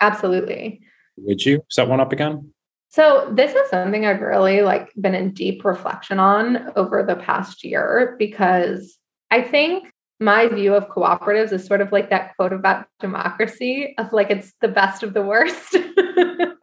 Absolutely. 0.00 0.80
Would 1.16 1.44
you 1.44 1.64
set 1.70 1.88
one 1.88 2.00
up 2.00 2.12
again? 2.12 2.52
So 2.90 3.30
this 3.32 3.54
is 3.54 3.70
something 3.70 4.04
I've 4.04 4.20
really 4.20 4.62
like 4.62 4.92
been 5.00 5.14
in 5.14 5.32
deep 5.32 5.64
reflection 5.64 6.18
on 6.18 6.72
over 6.74 7.04
the 7.04 7.14
past 7.14 7.64
year 7.64 8.16
because 8.18 8.98
I 9.30 9.42
think 9.42 9.92
my 10.18 10.48
view 10.48 10.74
of 10.74 10.88
cooperatives 10.88 11.52
is 11.52 11.64
sort 11.64 11.80
of 11.80 11.92
like 11.92 12.10
that 12.10 12.36
quote 12.36 12.52
about 12.52 12.86
democracy 12.98 13.94
of 13.96 14.12
like 14.12 14.30
it's 14.30 14.52
the 14.60 14.68
best 14.68 15.04
of 15.04 15.14
the 15.14 15.22
worst. 15.22 15.76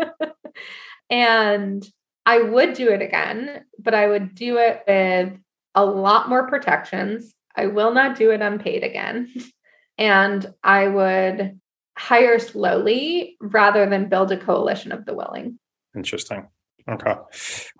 and 1.10 1.88
I 2.26 2.42
would 2.42 2.74
do 2.74 2.90
it 2.90 3.02
again, 3.02 3.64
but 3.80 3.96
I 3.96 4.08
would 4.08 4.36
do 4.36 4.58
it 4.58 4.84
with 4.86 5.40
a 5.76 5.86
lot 5.86 6.28
more 6.28 6.48
protections. 6.50 7.34
I 7.56 7.68
will 7.68 7.94
not 7.94 8.18
do 8.18 8.32
it 8.32 8.42
unpaid 8.42 8.84
again. 8.84 9.34
And 9.98 10.46
I 10.62 10.90
would 10.90 11.60
hire 11.98 12.38
slowly 12.38 13.38
rather 13.40 13.90
than 13.90 14.10
build 14.10 14.32
a 14.32 14.38
coalition 14.38 14.92
of 14.92 15.06
the 15.06 15.16
willing. 15.16 15.58
Interesting. 15.96 16.48
Okay, 16.90 17.16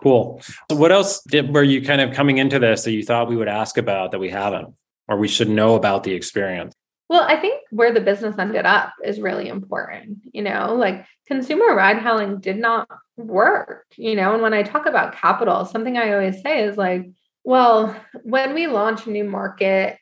cool. 0.02 0.42
So 0.70 0.76
what 0.76 0.92
else 0.92 1.22
did, 1.22 1.54
were 1.54 1.62
you 1.62 1.80
kind 1.82 2.02
of 2.02 2.12
coming 2.12 2.38
into 2.38 2.58
this 2.58 2.84
that 2.84 2.92
you 2.92 3.02
thought 3.02 3.28
we 3.28 3.36
would 3.36 3.48
ask 3.48 3.78
about 3.78 4.10
that 4.10 4.18
we 4.18 4.28
haven't, 4.28 4.74
or 5.08 5.16
we 5.16 5.28
should 5.28 5.48
know 5.48 5.76
about 5.76 6.04
the 6.04 6.12
experience? 6.12 6.74
Well, 7.08 7.24
I 7.26 7.36
think 7.36 7.62
where 7.70 7.92
the 7.92 8.02
business 8.02 8.38
ended 8.38 8.66
up 8.66 8.92
is 9.02 9.18
really 9.18 9.48
important. 9.48 10.18
You 10.32 10.42
know, 10.42 10.74
like 10.74 11.06
consumer 11.26 11.74
ride 11.74 12.00
hailing 12.00 12.38
did 12.40 12.58
not 12.58 12.86
work, 13.16 13.86
you 13.96 14.14
know, 14.14 14.34
and 14.34 14.42
when 14.42 14.52
I 14.52 14.62
talk 14.62 14.84
about 14.84 15.14
capital, 15.14 15.64
something 15.64 15.96
I 15.96 16.12
always 16.12 16.42
say 16.42 16.64
is 16.64 16.76
like, 16.76 17.08
well, 17.44 17.98
when 18.24 18.52
we 18.52 18.66
launch 18.66 19.06
a 19.06 19.10
new 19.10 19.24
market 19.24 19.96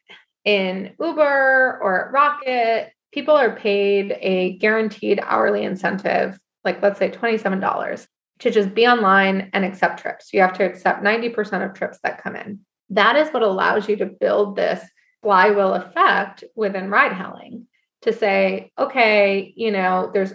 in 0.44 0.94
Uber 1.00 1.78
or 1.80 2.10
Rocket, 2.12 2.90
people 3.12 3.36
are 3.36 3.54
paid 3.54 4.16
a 4.20 4.58
guaranteed 4.58 5.20
hourly 5.22 5.62
incentive 5.62 6.36
like 6.66 6.82
let's 6.82 6.98
say 6.98 7.10
$27 7.10 8.06
to 8.40 8.50
just 8.50 8.74
be 8.74 8.86
online 8.86 9.48
and 9.54 9.64
accept 9.64 10.00
trips. 10.00 10.34
You 10.34 10.40
have 10.42 10.52
to 10.54 10.64
accept 10.64 11.02
90% 11.02 11.64
of 11.64 11.74
trips 11.74 11.98
that 12.02 12.22
come 12.22 12.36
in. 12.36 12.60
That 12.90 13.16
is 13.16 13.30
what 13.30 13.42
allows 13.42 13.88
you 13.88 13.96
to 13.96 14.06
build 14.06 14.56
this 14.56 14.84
flywheel 15.22 15.72
effect 15.72 16.44
within 16.54 16.90
ride 16.90 17.12
hailing 17.12 17.66
to 18.02 18.12
say, 18.12 18.70
okay, 18.78 19.54
you 19.56 19.72
know, 19.72 20.10
there's 20.12 20.32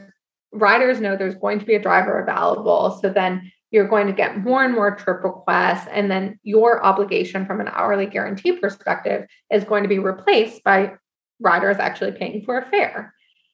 riders 0.52 1.00
know 1.00 1.16
there's 1.16 1.36
going 1.36 1.60
to 1.60 1.66
be 1.66 1.76
a 1.76 1.82
driver 1.82 2.20
available. 2.20 3.00
So 3.02 3.10
then 3.10 3.52
you're 3.70 3.88
going 3.88 4.08
to 4.08 4.14
get 4.14 4.38
more 4.38 4.64
and 4.64 4.74
more 4.74 4.96
trip 4.96 5.24
requests. 5.24 5.88
And 5.92 6.12
then 6.12 6.40
your 6.44 6.84
obligation 6.84 7.46
from 7.46 7.62
an 7.62 7.70
hourly 7.70 8.06
guarantee 8.06 8.54
perspective 8.54 9.28
is 9.50 9.64
going 9.64 9.84
to 9.84 9.90
be 9.90 10.00
replaced 10.00 10.64
by 10.64 10.94
riders 11.40 11.78
actually 11.78 12.12
paying 12.12 12.44
for 12.44 12.58
a 12.58 12.66
fare. 12.66 13.14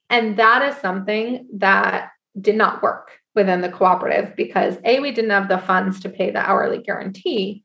And 0.10 0.38
that 0.38 0.68
is 0.70 0.82
something 0.82 1.48
that 1.58 2.10
did 2.40 2.56
not 2.56 2.82
work 2.82 3.12
within 3.36 3.62
the 3.62 3.70
cooperative 3.70 4.36
because 4.36 4.78
A, 4.84 5.00
we 5.00 5.12
didn't 5.12 5.32
have 5.32 5.48
the 5.48 5.60
funds 5.60 6.00
to 6.02 6.10
pay 6.10 6.32
the 6.32 6.40
hourly 6.40 6.80
guarantee. 6.80 7.64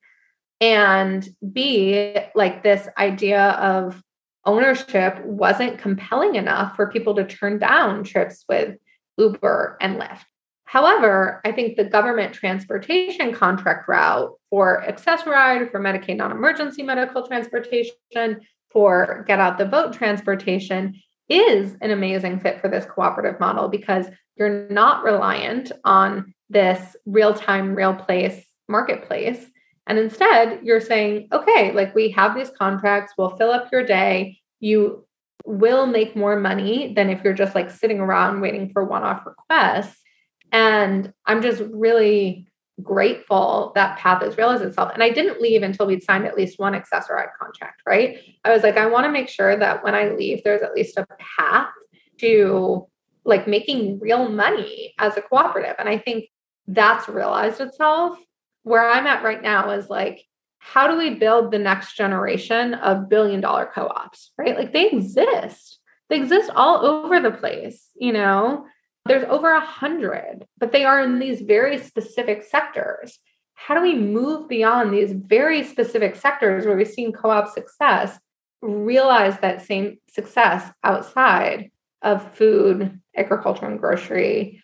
And 0.61 1.29
B, 1.53 2.17
like 2.35 2.63
this 2.63 2.89
idea 2.97 3.51
of 3.53 4.03
ownership 4.45 5.25
wasn't 5.25 5.79
compelling 5.79 6.35
enough 6.35 6.77
for 6.77 6.91
people 6.91 7.15
to 7.17 7.25
turn 7.25 7.59
down 7.59 8.05
trips 8.05 8.45
with 8.49 8.77
Uber 9.19 9.77
and 9.81 10.01
Lyft. 10.01 10.25
However, 10.65 11.41
I 11.45 11.53
think 11.53 11.77
the 11.77 11.85
government 11.85 12.33
transportation 12.33 13.35
contract 13.35 13.89
route 13.89 14.33
for 14.49 14.83
Access-a-Ride, 14.89 15.71
for 15.71 15.81
Medicaid 15.81 16.17
non 16.17 16.33
emergency 16.33 16.83
medical 16.83 17.27
transportation, 17.27 18.41
for 18.71 19.25
Get 19.29 19.39
Out 19.39 19.59
the 19.59 19.67
Vote 19.67 19.93
transportation 19.93 20.95
is 21.33 21.77
an 21.81 21.91
amazing 21.91 22.41
fit 22.41 22.61
for 22.61 22.69
this 22.69 22.85
cooperative 22.85 23.41
model 23.41 23.69
because 23.69 24.07
you're 24.37 24.69
not 24.69 25.05
reliant 25.05 25.73
on 25.85 26.35
this 26.51 26.97
real 27.07 27.35
time, 27.35 27.75
real 27.75 27.95
place 27.95 28.45
marketplace. 28.69 29.47
And 29.87 29.99
instead, 29.99 30.61
you're 30.63 30.81
saying, 30.81 31.29
okay, 31.33 31.73
like 31.73 31.95
we 31.95 32.11
have 32.11 32.35
these 32.35 32.51
contracts, 32.51 33.15
we'll 33.17 33.37
fill 33.37 33.51
up 33.51 33.71
your 33.73 33.85
day. 33.85 34.39
You 34.61 35.07
will 35.45 35.87
make 35.87 36.15
more 36.15 36.39
money 36.39 36.93
than 36.95 37.11
if 37.11 37.23
you're 37.25 37.33
just 37.33 37.55
like 37.55 37.71
sitting 37.71 37.99
around 37.99 38.41
waiting 38.41 38.71
for 38.73 38.85
one 38.85 39.03
off 39.03 39.27
requests. 39.27 39.99
And 40.53 41.13
I'm 41.27 41.43
just 41.43 41.63
really 41.73 42.47
grateful 42.83 43.73
that 43.75 43.99
path 43.99 44.23
has 44.23 44.37
realized 44.37 44.63
itself. 44.63 44.91
And 44.93 45.03
I 45.03 45.11
didn't 45.11 45.41
leave 45.41 45.63
until 45.63 45.87
we'd 45.87 46.03
signed 46.03 46.27
at 46.27 46.37
least 46.37 46.59
one 46.59 46.75
Access-a-Ride 46.75 47.29
contract, 47.41 47.83
right? 47.87 48.19
I 48.45 48.53
was 48.53 48.63
like, 48.63 48.77
I 48.77 48.87
want 48.87 49.05
to 49.05 49.13
make 49.13 49.29
sure 49.29 49.57
that 49.57 49.85
when 49.85 49.95
I 49.95 50.11
leave, 50.11 50.43
there's 50.45 50.63
at 50.63 50.75
least 50.75 50.99
a 50.99 51.07
path 51.39 51.71
to 52.19 52.87
like 53.25 53.47
making 53.47 54.01
real 54.01 54.29
money 54.29 54.95
as 54.99 55.17
a 55.17 55.23
cooperative. 55.23 55.77
And 55.79 55.89
I 55.89 55.99
think 55.99 56.27
that's 56.67 57.09
realized 57.09 57.61
itself. 57.61 58.19
Where 58.65 58.89
I'm 58.89 59.07
at 59.07 59.25
right 59.25 59.43
now 59.43 59.71
is 59.71 59.91
like, 59.91 60.25
how 60.59 60.87
do 60.87 60.97
we 60.97 61.15
build 61.15 61.51
the 61.51 61.59
next 61.59 61.97
generation 61.97 62.75
of 62.75 63.09
billion 63.09 63.41
dollar 63.41 63.71
co 63.75 63.89
ops, 63.89 64.31
right? 64.39 64.57
Like 64.57 64.73
they 64.73 64.89
exist, 64.91 65.81
they 66.09 66.17
exist 66.17 66.51
all 66.55 66.87
over 66.87 67.19
the 67.19 67.33
place, 67.33 67.91
you 67.97 68.13
know? 68.13 68.65
There's 69.07 69.25
over 69.25 69.51
a 69.51 69.61
hundred, 69.61 70.47
but 70.59 70.73
they 70.73 70.85
are 70.85 71.01
in 71.01 71.19
these 71.19 71.41
very 71.41 71.79
specific 71.79 72.45
sectors. 72.45 73.19
How 73.55 73.75
do 73.75 73.83
we 73.83 73.95
move 73.95 74.49
beyond 74.49 74.93
these 74.93 75.13
very 75.13 75.65
specific 75.65 76.17
sectors 76.17 76.67
where 76.67 76.77
we've 76.77 76.89
seen 76.89 77.13
co 77.13 77.31
op 77.31 77.49
success, 77.49 78.19
realize 78.61 79.39
that 79.41 79.63
same 79.63 79.99
success 80.09 80.73
outside 80.85 81.71
of 82.01 82.35
food, 82.35 83.01
agriculture 83.17 83.67
and 83.67 83.79
grocery, 83.79 84.63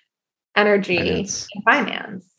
energy, 0.57 0.99
finance. 0.99 1.49
and 1.55 1.65
finance? 1.65 2.35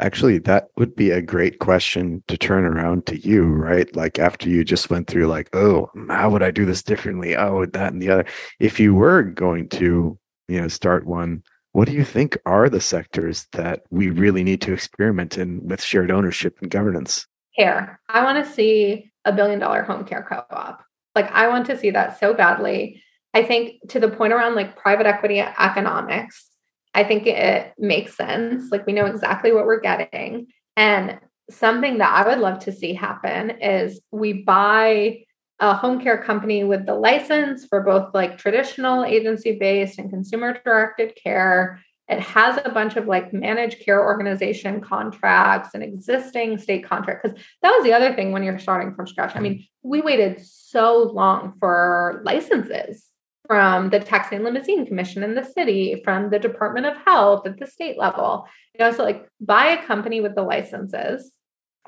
Actually, 0.00 0.38
that 0.38 0.68
would 0.76 0.94
be 0.94 1.10
a 1.10 1.20
great 1.20 1.58
question 1.58 2.22
to 2.28 2.38
turn 2.38 2.64
around 2.64 3.04
to 3.06 3.18
you, 3.18 3.44
right? 3.44 3.94
Like 3.96 4.20
after 4.20 4.48
you 4.48 4.62
just 4.62 4.90
went 4.90 5.08
through, 5.08 5.26
like, 5.26 5.54
oh, 5.56 5.90
how 6.08 6.30
would 6.30 6.42
I 6.42 6.52
do 6.52 6.64
this 6.64 6.84
differently? 6.84 7.36
Oh, 7.36 7.66
that 7.66 7.92
and 7.92 8.00
the 8.00 8.10
other. 8.10 8.24
If 8.60 8.78
you 8.78 8.94
were 8.94 9.24
going 9.24 9.68
to, 9.70 10.16
you 10.48 10.60
know, 10.60 10.68
start 10.68 11.06
one, 11.06 11.42
what 11.72 11.86
do 11.86 11.92
you 11.92 12.04
think 12.04 12.38
are 12.46 12.68
the 12.68 12.80
sectors 12.80 13.46
that 13.52 13.82
we 13.90 14.10
really 14.10 14.42
need 14.42 14.60
to 14.62 14.72
experiment 14.72 15.38
in 15.38 15.66
with 15.66 15.82
shared 15.82 16.10
ownership 16.10 16.58
and 16.60 16.70
governance? 16.70 17.26
Care. 17.56 18.00
I 18.08 18.24
want 18.24 18.44
to 18.44 18.50
see 18.50 19.10
a 19.24 19.32
billion 19.32 19.58
dollar 19.58 19.82
home 19.82 20.04
care 20.04 20.26
co 20.28 20.44
op. 20.50 20.82
Like, 21.14 21.30
I 21.30 21.48
want 21.48 21.66
to 21.66 21.78
see 21.78 21.90
that 21.90 22.18
so 22.18 22.32
badly. 22.34 23.02
I 23.34 23.42
think 23.42 23.88
to 23.90 24.00
the 24.00 24.08
point 24.08 24.32
around 24.32 24.54
like 24.54 24.76
private 24.76 25.06
equity 25.06 25.40
economics, 25.40 26.48
I 26.94 27.04
think 27.04 27.26
it 27.26 27.72
makes 27.78 28.16
sense. 28.16 28.72
Like 28.72 28.86
we 28.86 28.92
know 28.92 29.06
exactly 29.06 29.52
what 29.52 29.66
we're 29.66 29.80
getting. 29.80 30.46
And 30.76 31.18
something 31.50 31.98
that 31.98 32.12
I 32.12 32.28
would 32.28 32.38
love 32.38 32.60
to 32.60 32.72
see 32.72 32.94
happen 32.94 33.50
is 33.50 34.00
we 34.10 34.32
buy 34.32 35.20
a 35.60 35.74
home 35.74 36.00
care 36.00 36.22
company 36.22 36.64
with 36.64 36.86
the 36.86 36.94
license 36.94 37.66
for 37.66 37.80
both 37.82 38.14
like 38.14 38.38
traditional 38.38 39.04
agency 39.04 39.58
based 39.58 39.98
and 39.98 40.10
consumer 40.10 40.58
directed 40.64 41.16
care. 41.16 41.80
It 42.08 42.20
has 42.20 42.58
a 42.64 42.70
bunch 42.70 42.96
of 42.96 43.06
like 43.06 43.32
managed 43.32 43.80
care 43.80 44.02
organization 44.02 44.80
contracts 44.80 45.70
and 45.74 45.82
existing 45.82 46.58
state 46.58 46.84
contract. 46.84 47.22
Because 47.22 47.38
that 47.62 47.70
was 47.70 47.84
the 47.84 47.92
other 47.92 48.14
thing 48.14 48.32
when 48.32 48.42
you're 48.42 48.58
starting 48.58 48.94
from 48.94 49.06
scratch. 49.06 49.36
I 49.36 49.40
mean, 49.40 49.66
we 49.82 50.00
waited 50.00 50.40
so 50.40 51.10
long 51.12 51.54
for 51.58 52.22
licenses 52.24 53.06
from 53.46 53.90
the 53.90 53.98
Taxi 53.98 54.36
and 54.36 54.44
Limousine 54.44 54.86
Commission 54.86 55.22
in 55.22 55.34
the 55.34 55.44
city, 55.44 56.00
from 56.04 56.30
the 56.30 56.38
Department 56.38 56.86
of 56.86 56.96
Health 56.98 57.46
at 57.46 57.58
the 57.58 57.66
state 57.66 57.98
level. 57.98 58.46
You 58.74 58.84
know, 58.84 58.92
so 58.92 59.02
like 59.02 59.28
buy 59.40 59.68
a 59.68 59.84
company 59.84 60.20
with 60.20 60.34
the 60.34 60.42
licenses 60.42 61.32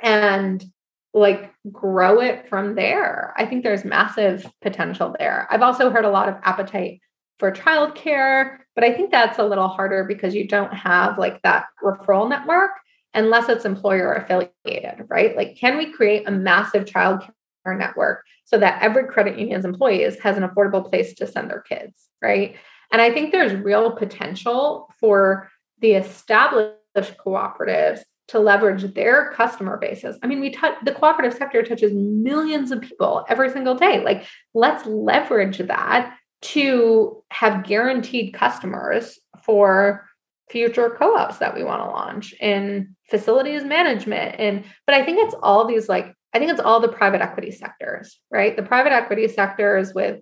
and 0.02 0.64
like 1.12 1.52
grow 1.72 2.20
it 2.20 2.48
from 2.48 2.74
there. 2.74 3.34
I 3.36 3.46
think 3.46 3.64
there's 3.64 3.84
massive 3.84 4.46
potential 4.62 5.14
there. 5.18 5.48
I've 5.50 5.62
also 5.62 5.90
heard 5.90 6.04
a 6.04 6.10
lot 6.10 6.28
of 6.28 6.36
appetite 6.44 7.00
for 7.38 7.50
childcare, 7.50 8.58
but 8.74 8.84
I 8.84 8.92
think 8.92 9.10
that's 9.10 9.38
a 9.38 9.44
little 9.44 9.68
harder 9.68 10.04
because 10.04 10.34
you 10.34 10.46
don't 10.46 10.72
have 10.72 11.18
like 11.18 11.42
that 11.42 11.64
referral 11.82 12.28
network 12.28 12.70
unless 13.14 13.48
it's 13.48 13.64
employer 13.64 14.12
affiliated, 14.14 15.06
right? 15.08 15.36
Like, 15.36 15.56
can 15.56 15.76
we 15.76 15.92
create 15.92 16.28
a 16.28 16.30
massive 16.30 16.84
childcare 16.84 17.32
network 17.66 18.24
so 18.44 18.58
that 18.58 18.80
every 18.82 19.06
credit 19.06 19.38
union's 19.38 19.64
employees 19.64 20.18
has 20.20 20.36
an 20.36 20.44
affordable 20.44 20.88
place 20.88 21.14
to 21.14 21.26
send 21.26 21.50
their 21.50 21.62
kids, 21.62 22.08
right? 22.22 22.56
And 22.92 23.00
I 23.00 23.12
think 23.12 23.32
there's 23.32 23.54
real 23.54 23.92
potential 23.92 24.88
for 25.00 25.48
the 25.80 25.92
established 25.92 26.76
cooperatives 26.96 28.00
to 28.30 28.38
leverage 28.38 28.94
their 28.94 29.32
customer 29.32 29.76
bases. 29.76 30.16
I 30.22 30.28
mean, 30.28 30.40
we 30.40 30.50
touch 30.50 30.74
the 30.84 30.92
cooperative 30.92 31.36
sector 31.36 31.62
touches 31.62 31.92
millions 31.92 32.70
of 32.70 32.80
people 32.80 33.24
every 33.28 33.50
single 33.50 33.74
day. 33.74 34.04
Like, 34.04 34.24
let's 34.54 34.86
leverage 34.86 35.58
that 35.58 36.16
to 36.42 37.22
have 37.30 37.64
guaranteed 37.64 38.32
customers 38.32 39.18
for 39.44 40.06
future 40.48 40.90
co-ops 40.90 41.38
that 41.38 41.54
we 41.54 41.64
want 41.64 41.82
to 41.82 41.86
launch 41.86 42.32
in 42.40 42.94
facilities 43.08 43.62
management 43.62 44.34
and 44.40 44.64
but 44.84 44.96
i 44.96 45.04
think 45.04 45.18
it's 45.20 45.34
all 45.44 45.64
these 45.64 45.88
like 45.88 46.12
i 46.34 46.40
think 46.40 46.50
it's 46.50 46.60
all 46.60 46.80
the 46.80 46.88
private 46.88 47.20
equity 47.20 47.52
sectors 47.52 48.18
right 48.32 48.56
the 48.56 48.62
private 48.62 48.92
equity 48.92 49.28
sectors 49.28 49.94
with 49.94 50.20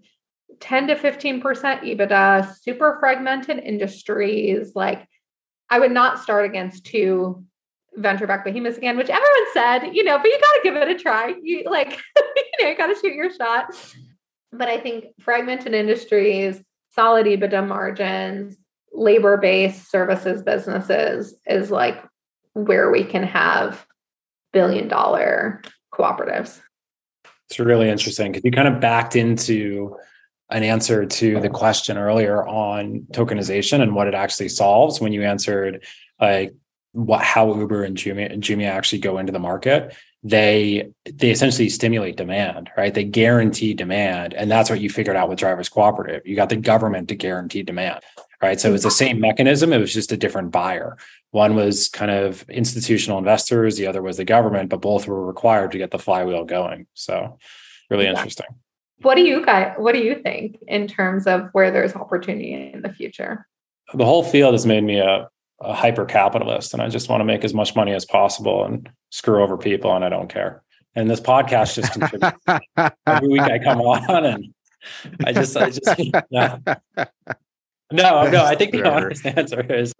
10 0.60 0.88
to 0.88 0.96
15% 0.96 1.40
ebitda 1.40 2.54
super 2.60 2.98
fragmented 3.00 3.58
industries 3.58 4.72
like 4.74 5.06
i 5.70 5.78
would 5.78 5.92
not 5.92 6.20
start 6.20 6.44
against 6.44 6.84
two 6.84 7.42
venture 7.98 8.26
back 8.26 8.44
behemoths 8.44 8.78
again 8.78 8.96
which 8.96 9.08
everyone 9.08 9.52
said 9.52 9.86
you 9.92 10.04
know 10.04 10.18
but 10.18 10.26
you 10.26 10.38
got 10.40 10.52
to 10.54 10.60
give 10.62 10.76
it 10.76 10.88
a 10.88 10.98
try 10.98 11.34
you 11.42 11.64
like 11.64 11.90
you 12.16 12.64
know 12.64 12.70
you 12.70 12.76
got 12.76 12.86
to 12.86 12.94
shoot 12.94 13.14
your 13.14 13.32
shot 13.32 13.74
but 14.52 14.68
i 14.68 14.78
think 14.78 15.06
fragmented 15.20 15.74
industries 15.74 16.62
solid 16.90 17.26
ebitda 17.26 17.66
margins 17.66 18.56
labor 18.92 19.36
based 19.36 19.90
services 19.90 20.42
businesses 20.42 21.34
is 21.46 21.70
like 21.70 22.02
where 22.54 22.90
we 22.90 23.04
can 23.04 23.22
have 23.22 23.86
billion 24.52 24.88
dollar 24.88 25.62
cooperatives. 25.92 26.60
It's 27.48 27.58
really 27.58 27.88
interesting 27.88 28.32
because 28.32 28.44
you 28.44 28.50
kind 28.50 28.68
of 28.68 28.80
backed 28.80 29.16
into 29.16 29.96
an 30.50 30.62
answer 30.62 31.06
to 31.06 31.40
the 31.40 31.48
question 31.48 31.98
earlier 31.98 32.46
on 32.46 33.06
tokenization 33.12 33.80
and 33.80 33.94
what 33.94 34.06
it 34.06 34.14
actually 34.14 34.48
solves 34.48 35.00
when 35.00 35.12
you 35.12 35.22
answered 35.22 35.84
like 36.20 36.54
what 36.92 37.22
how 37.22 37.54
Uber 37.54 37.84
and 37.84 37.96
Jumia, 37.96 38.32
Jumia 38.38 38.70
actually 38.70 39.00
go 39.00 39.18
into 39.18 39.32
the 39.32 39.38
market. 39.38 39.94
They 40.22 40.90
they 41.04 41.30
essentially 41.30 41.68
stimulate 41.68 42.16
demand, 42.16 42.70
right? 42.76 42.92
They 42.92 43.04
guarantee 43.04 43.74
demand, 43.74 44.34
and 44.34 44.50
that's 44.50 44.68
what 44.70 44.80
you 44.80 44.90
figured 44.90 45.16
out 45.16 45.28
with 45.28 45.38
Drivers 45.38 45.68
Cooperative. 45.68 46.26
You 46.26 46.34
got 46.34 46.48
the 46.48 46.56
government 46.56 47.08
to 47.08 47.14
guarantee 47.14 47.62
demand 47.62 48.00
right? 48.42 48.60
So 48.60 48.72
it's 48.72 48.84
the 48.84 48.90
same 48.90 49.20
mechanism. 49.20 49.72
It 49.72 49.78
was 49.78 49.92
just 49.92 50.12
a 50.12 50.16
different 50.16 50.50
buyer. 50.50 50.96
One 51.30 51.54
was 51.54 51.88
kind 51.88 52.10
of 52.10 52.48
institutional 52.48 53.18
investors, 53.18 53.76
the 53.76 53.86
other 53.86 54.00
was 54.00 54.16
the 54.16 54.24
government, 54.24 54.70
but 54.70 54.80
both 54.80 55.06
were 55.06 55.26
required 55.26 55.72
to 55.72 55.78
get 55.78 55.90
the 55.90 55.98
flywheel 55.98 56.44
going. 56.44 56.86
So 56.94 57.38
really 57.90 58.04
yeah. 58.04 58.10
interesting. 58.10 58.46
What 59.02 59.14
do 59.14 59.22
you 59.22 59.44
guys 59.44 59.74
what 59.76 59.92
do 59.92 60.00
you 60.00 60.20
think 60.22 60.58
in 60.66 60.88
terms 60.88 61.26
of 61.26 61.48
where 61.52 61.70
there's 61.70 61.94
opportunity 61.94 62.54
in 62.72 62.82
the 62.82 62.92
future? 62.92 63.46
The 63.94 64.04
whole 64.04 64.24
field 64.24 64.54
has 64.54 64.66
made 64.66 64.82
me 64.82 64.98
a, 64.98 65.28
a 65.60 65.74
hyper 65.74 66.04
capitalist 66.04 66.72
and 66.72 66.82
I 66.82 66.88
just 66.88 67.08
want 67.08 67.20
to 67.20 67.24
make 67.24 67.44
as 67.44 67.52
much 67.52 67.74
money 67.74 67.92
as 67.92 68.04
possible 68.04 68.64
and 68.64 68.88
screw 69.10 69.42
over 69.42 69.56
people 69.56 69.94
and 69.94 70.04
I 70.04 70.08
don't 70.08 70.28
care. 70.28 70.62
And 70.94 71.10
this 71.10 71.20
podcast 71.20 71.74
just 71.74 71.92
contributes. 71.92 72.38
Every 73.06 73.28
week 73.28 73.40
I 73.42 73.58
come 73.58 73.80
on 73.80 74.24
and 74.24 74.54
I 75.24 75.32
just 75.32 75.56
I 75.56 75.70
just 75.70 76.00
yeah. 76.30 76.58
No, 77.90 78.28
no. 78.28 78.44
I 78.44 78.54
think 78.54 78.72
the 78.72 78.88
honest 78.88 79.24
answer 79.24 79.60
is, 79.72 79.92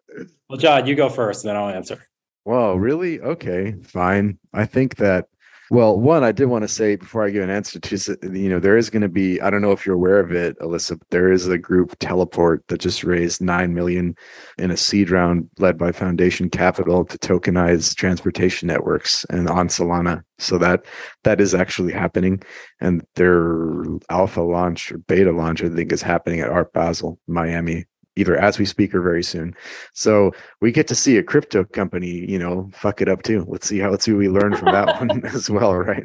well, 0.49 0.59
John, 0.59 0.87
you 0.87 0.95
go 0.95 1.09
first, 1.09 1.45
and 1.45 1.49
then 1.49 1.57
I'll 1.57 1.69
answer. 1.69 2.05
Well, 2.45 2.77
really? 2.79 3.21
Okay, 3.21 3.77
fine. 3.83 4.39
I 4.53 4.67
think 4.67 4.97
that. 4.97 5.29
Well, 5.71 5.99
one, 5.99 6.25
I 6.25 6.33
did 6.33 6.47
want 6.47 6.63
to 6.63 6.69
say 6.69 6.97
before 6.97 7.27
I 7.27 7.31
give 7.31 7.43
an 7.43 7.51
answer 7.51 7.79
to, 7.79 8.19
you 8.23 8.49
know, 8.49 8.59
there 8.59 8.79
is 8.79 8.89
going 8.89 9.03
to 9.03 9.09
be. 9.09 9.39
I 9.41 9.51
don't 9.51 9.61
know 9.61 9.73
if 9.73 9.85
you're 9.85 9.97
aware 9.97 10.19
of 10.19 10.33
it, 10.33 10.59
Alissa. 10.61 10.99
there 11.11 11.31
is 11.31 11.47
a 11.47 11.59
group, 11.59 11.99
Teleport, 11.99 12.67
that 12.69 12.81
just 12.81 13.05
raised 13.05 13.43
nine 13.43 13.75
million 13.75 14.15
in 14.57 14.71
a 14.71 14.79
seed 14.79 15.11
round 15.11 15.51
led 15.59 15.77
by 15.77 15.93
Foundation 15.93 16.49
Capital 16.49 17.05
to 17.05 17.19
tokenize 17.19 17.95
transportation 17.95 18.67
networks 18.67 19.27
and 19.29 19.47
on 19.49 19.69
Solana. 19.69 20.23
So 20.39 20.57
that 20.57 20.87
that 21.25 21.41
is 21.41 21.55
actually 21.55 21.93
happening, 21.93 22.43
and 22.81 23.05
their 23.17 23.85
alpha 24.09 24.41
launch 24.41 24.91
or 24.91 24.99
beta 24.99 25.33
launch, 25.33 25.63
I 25.63 25.69
think, 25.69 25.93
is 25.93 26.01
happening 26.01 26.41
at 26.41 26.49
Art 26.49 26.73
Basel, 26.73 27.19
Miami, 27.27 27.85
either 28.19 28.37
as 28.37 28.59
we 28.59 28.65
speak 28.65 28.95
or 28.95 29.01
very 29.01 29.23
soon. 29.23 29.55
So 29.95 30.33
we 30.61 30.73
get 30.73 30.89
to 30.89 30.95
see 30.95 31.17
a 31.17 31.23
crypto 31.23 31.65
company, 31.65 32.31
you 32.31 32.39
know, 32.39 32.71
fuck 32.73 33.01
it 33.01 33.09
up 33.09 33.23
too. 33.23 33.45
Let's 33.49 33.67
see 33.67 33.79
how 33.79 33.91
let's 33.91 34.05
see 34.05 34.13
what 34.13 34.19
we 34.19 34.29
learn 34.29 34.57
from 34.57 34.73
that 34.73 35.01
one 35.01 35.25
as 35.27 35.49
well, 35.49 35.75
right? 35.75 36.05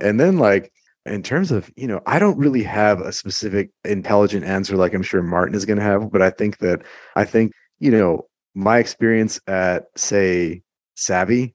And 0.00 0.18
then 0.18 0.38
like 0.38 0.72
in 1.06 1.22
terms 1.22 1.50
of, 1.52 1.70
you 1.76 1.86
know, 1.86 2.00
I 2.06 2.18
don't 2.18 2.38
really 2.38 2.62
have 2.62 3.00
a 3.00 3.12
specific 3.12 3.70
intelligent 3.84 4.44
answer 4.44 4.76
like 4.76 4.94
I'm 4.94 5.02
sure 5.02 5.22
Martin 5.22 5.54
is 5.54 5.66
going 5.66 5.78
to 5.78 5.84
have, 5.84 6.10
but 6.10 6.22
I 6.22 6.30
think 6.30 6.58
that 6.58 6.82
I 7.14 7.24
think, 7.24 7.52
you 7.78 7.90
know, 7.90 8.26
my 8.54 8.78
experience 8.78 9.40
at 9.46 9.84
say 9.96 10.62
Savvy 10.96 11.54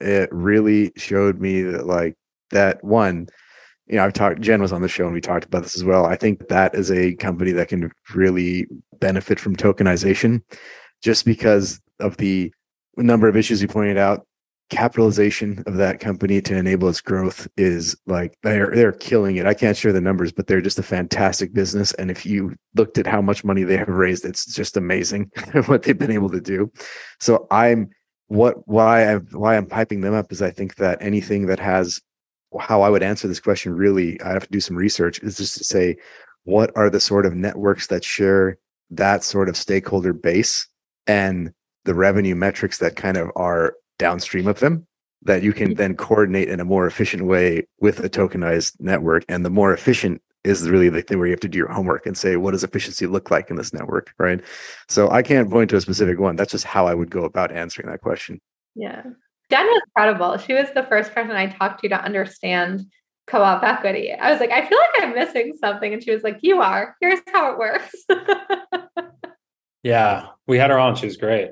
it 0.00 0.28
really 0.32 0.92
showed 0.96 1.40
me 1.40 1.62
that 1.62 1.86
like 1.86 2.14
that 2.50 2.82
one 2.84 3.28
you 3.86 3.96
know 3.96 4.04
i've 4.04 4.12
talked 4.12 4.40
jen 4.40 4.62
was 4.62 4.72
on 4.72 4.82
the 4.82 4.88
show 4.88 5.04
and 5.04 5.14
we 5.14 5.20
talked 5.20 5.44
about 5.44 5.62
this 5.62 5.76
as 5.76 5.84
well 5.84 6.06
i 6.06 6.16
think 6.16 6.48
that 6.48 6.74
is 6.74 6.90
a 6.90 7.14
company 7.14 7.52
that 7.52 7.68
can 7.68 7.90
really 8.14 8.66
benefit 9.00 9.38
from 9.38 9.56
tokenization 9.56 10.42
just 11.02 11.24
because 11.24 11.80
of 12.00 12.16
the 12.16 12.52
number 12.96 13.28
of 13.28 13.36
issues 13.36 13.60
you 13.60 13.68
pointed 13.68 13.98
out 13.98 14.26
capitalization 14.68 15.62
of 15.66 15.76
that 15.76 16.00
company 16.00 16.40
to 16.40 16.56
enable 16.56 16.88
its 16.88 17.00
growth 17.00 17.46
is 17.56 17.96
like 18.06 18.36
they're 18.42 18.74
they're 18.74 18.92
killing 18.92 19.36
it. 19.36 19.46
I 19.46 19.54
can't 19.54 19.76
share 19.76 19.92
the 19.92 20.00
numbers, 20.00 20.32
but 20.32 20.46
they're 20.46 20.60
just 20.60 20.78
a 20.78 20.82
fantastic 20.82 21.52
business. 21.52 21.92
And 21.94 22.10
if 22.10 22.26
you 22.26 22.56
looked 22.74 22.98
at 22.98 23.06
how 23.06 23.22
much 23.22 23.44
money 23.44 23.62
they 23.62 23.76
have 23.76 23.88
raised, 23.88 24.24
it's 24.24 24.44
just 24.46 24.76
amazing 24.76 25.30
what 25.66 25.82
they've 25.82 25.98
been 25.98 26.10
able 26.10 26.30
to 26.30 26.40
do. 26.40 26.70
So 27.20 27.46
I'm 27.50 27.90
what 28.28 28.66
why 28.66 29.12
I 29.12 29.16
why 29.16 29.56
I'm 29.56 29.66
piping 29.66 30.00
them 30.00 30.14
up 30.14 30.32
is 30.32 30.42
I 30.42 30.50
think 30.50 30.76
that 30.76 30.98
anything 31.00 31.46
that 31.46 31.60
has 31.60 32.00
how 32.58 32.82
I 32.82 32.88
would 32.88 33.02
answer 33.02 33.28
this 33.28 33.40
question 33.40 33.72
really 33.72 34.20
I 34.22 34.32
have 34.32 34.46
to 34.46 34.52
do 34.52 34.60
some 34.60 34.76
research 34.76 35.20
is 35.20 35.36
just 35.36 35.58
to 35.58 35.64
say 35.64 35.96
what 36.44 36.70
are 36.76 36.88
the 36.88 37.00
sort 37.00 37.26
of 37.26 37.34
networks 37.34 37.88
that 37.88 38.04
share 38.04 38.58
that 38.90 39.24
sort 39.24 39.48
of 39.48 39.56
stakeholder 39.56 40.12
base 40.12 40.68
and 41.06 41.52
the 41.84 41.94
revenue 41.94 42.34
metrics 42.34 42.78
that 42.78 42.96
kind 42.96 43.16
of 43.16 43.30
are 43.36 43.74
downstream 43.98 44.46
of 44.46 44.60
them 44.60 44.86
that 45.22 45.42
you 45.42 45.52
can 45.52 45.68
mm-hmm. 45.68 45.76
then 45.76 45.96
coordinate 45.96 46.48
in 46.48 46.60
a 46.60 46.64
more 46.64 46.86
efficient 46.86 47.24
way 47.24 47.66
with 47.80 47.98
a 48.00 48.08
tokenized 48.08 48.76
network? 48.78 49.24
And 49.28 49.44
the 49.44 49.50
more 49.50 49.72
efficient 49.72 50.22
is 50.44 50.68
really 50.70 50.88
the 50.88 51.02
thing 51.02 51.18
where 51.18 51.26
you 51.26 51.32
have 51.32 51.40
to 51.40 51.48
do 51.48 51.58
your 51.58 51.72
homework 51.72 52.06
and 52.06 52.16
say 52.16 52.36
what 52.36 52.52
does 52.52 52.62
efficiency 52.62 53.06
look 53.08 53.32
like 53.32 53.50
in 53.50 53.56
this 53.56 53.72
network 53.72 54.12
right? 54.18 54.40
So 54.88 55.10
i 55.10 55.22
can't 55.22 55.50
point 55.50 55.70
to 55.70 55.76
a 55.76 55.80
specific 55.80 56.20
one. 56.20 56.36
That's 56.36 56.52
just 56.52 56.64
how 56.64 56.86
i 56.86 56.94
would 56.94 57.10
go 57.10 57.24
about 57.24 57.50
answering 57.50 57.90
that 57.90 58.02
question. 58.02 58.40
Yeah 58.74 59.02
jen 59.50 59.66
was 59.66 59.82
incredible. 59.86 60.38
She 60.38 60.54
was 60.54 60.68
the 60.74 60.82
first 60.84 61.12
person 61.12 61.32
i 61.32 61.46
talked 61.46 61.82
to 61.82 61.88
to 61.88 62.00
understand 62.00 62.86
co-op 63.26 63.62
equity. 63.62 64.12
I 64.12 64.30
was 64.30 64.40
like 64.40 64.50
i 64.50 64.64
feel 64.66 64.78
like 64.78 65.02
i'm 65.02 65.14
missing 65.14 65.54
something 65.60 65.92
and 65.92 66.02
she 66.02 66.12
was 66.12 66.22
like 66.22 66.38
you 66.42 66.60
are. 66.62 66.96
Here's 67.00 67.20
how 67.32 67.52
it 67.52 67.58
works. 67.58 67.94
Yeah 69.82 70.28
we 70.48 70.58
had 70.58 70.70
her 70.70 70.78
on. 70.78 70.96
She 70.96 71.06
was 71.06 71.16
great. 71.16 71.50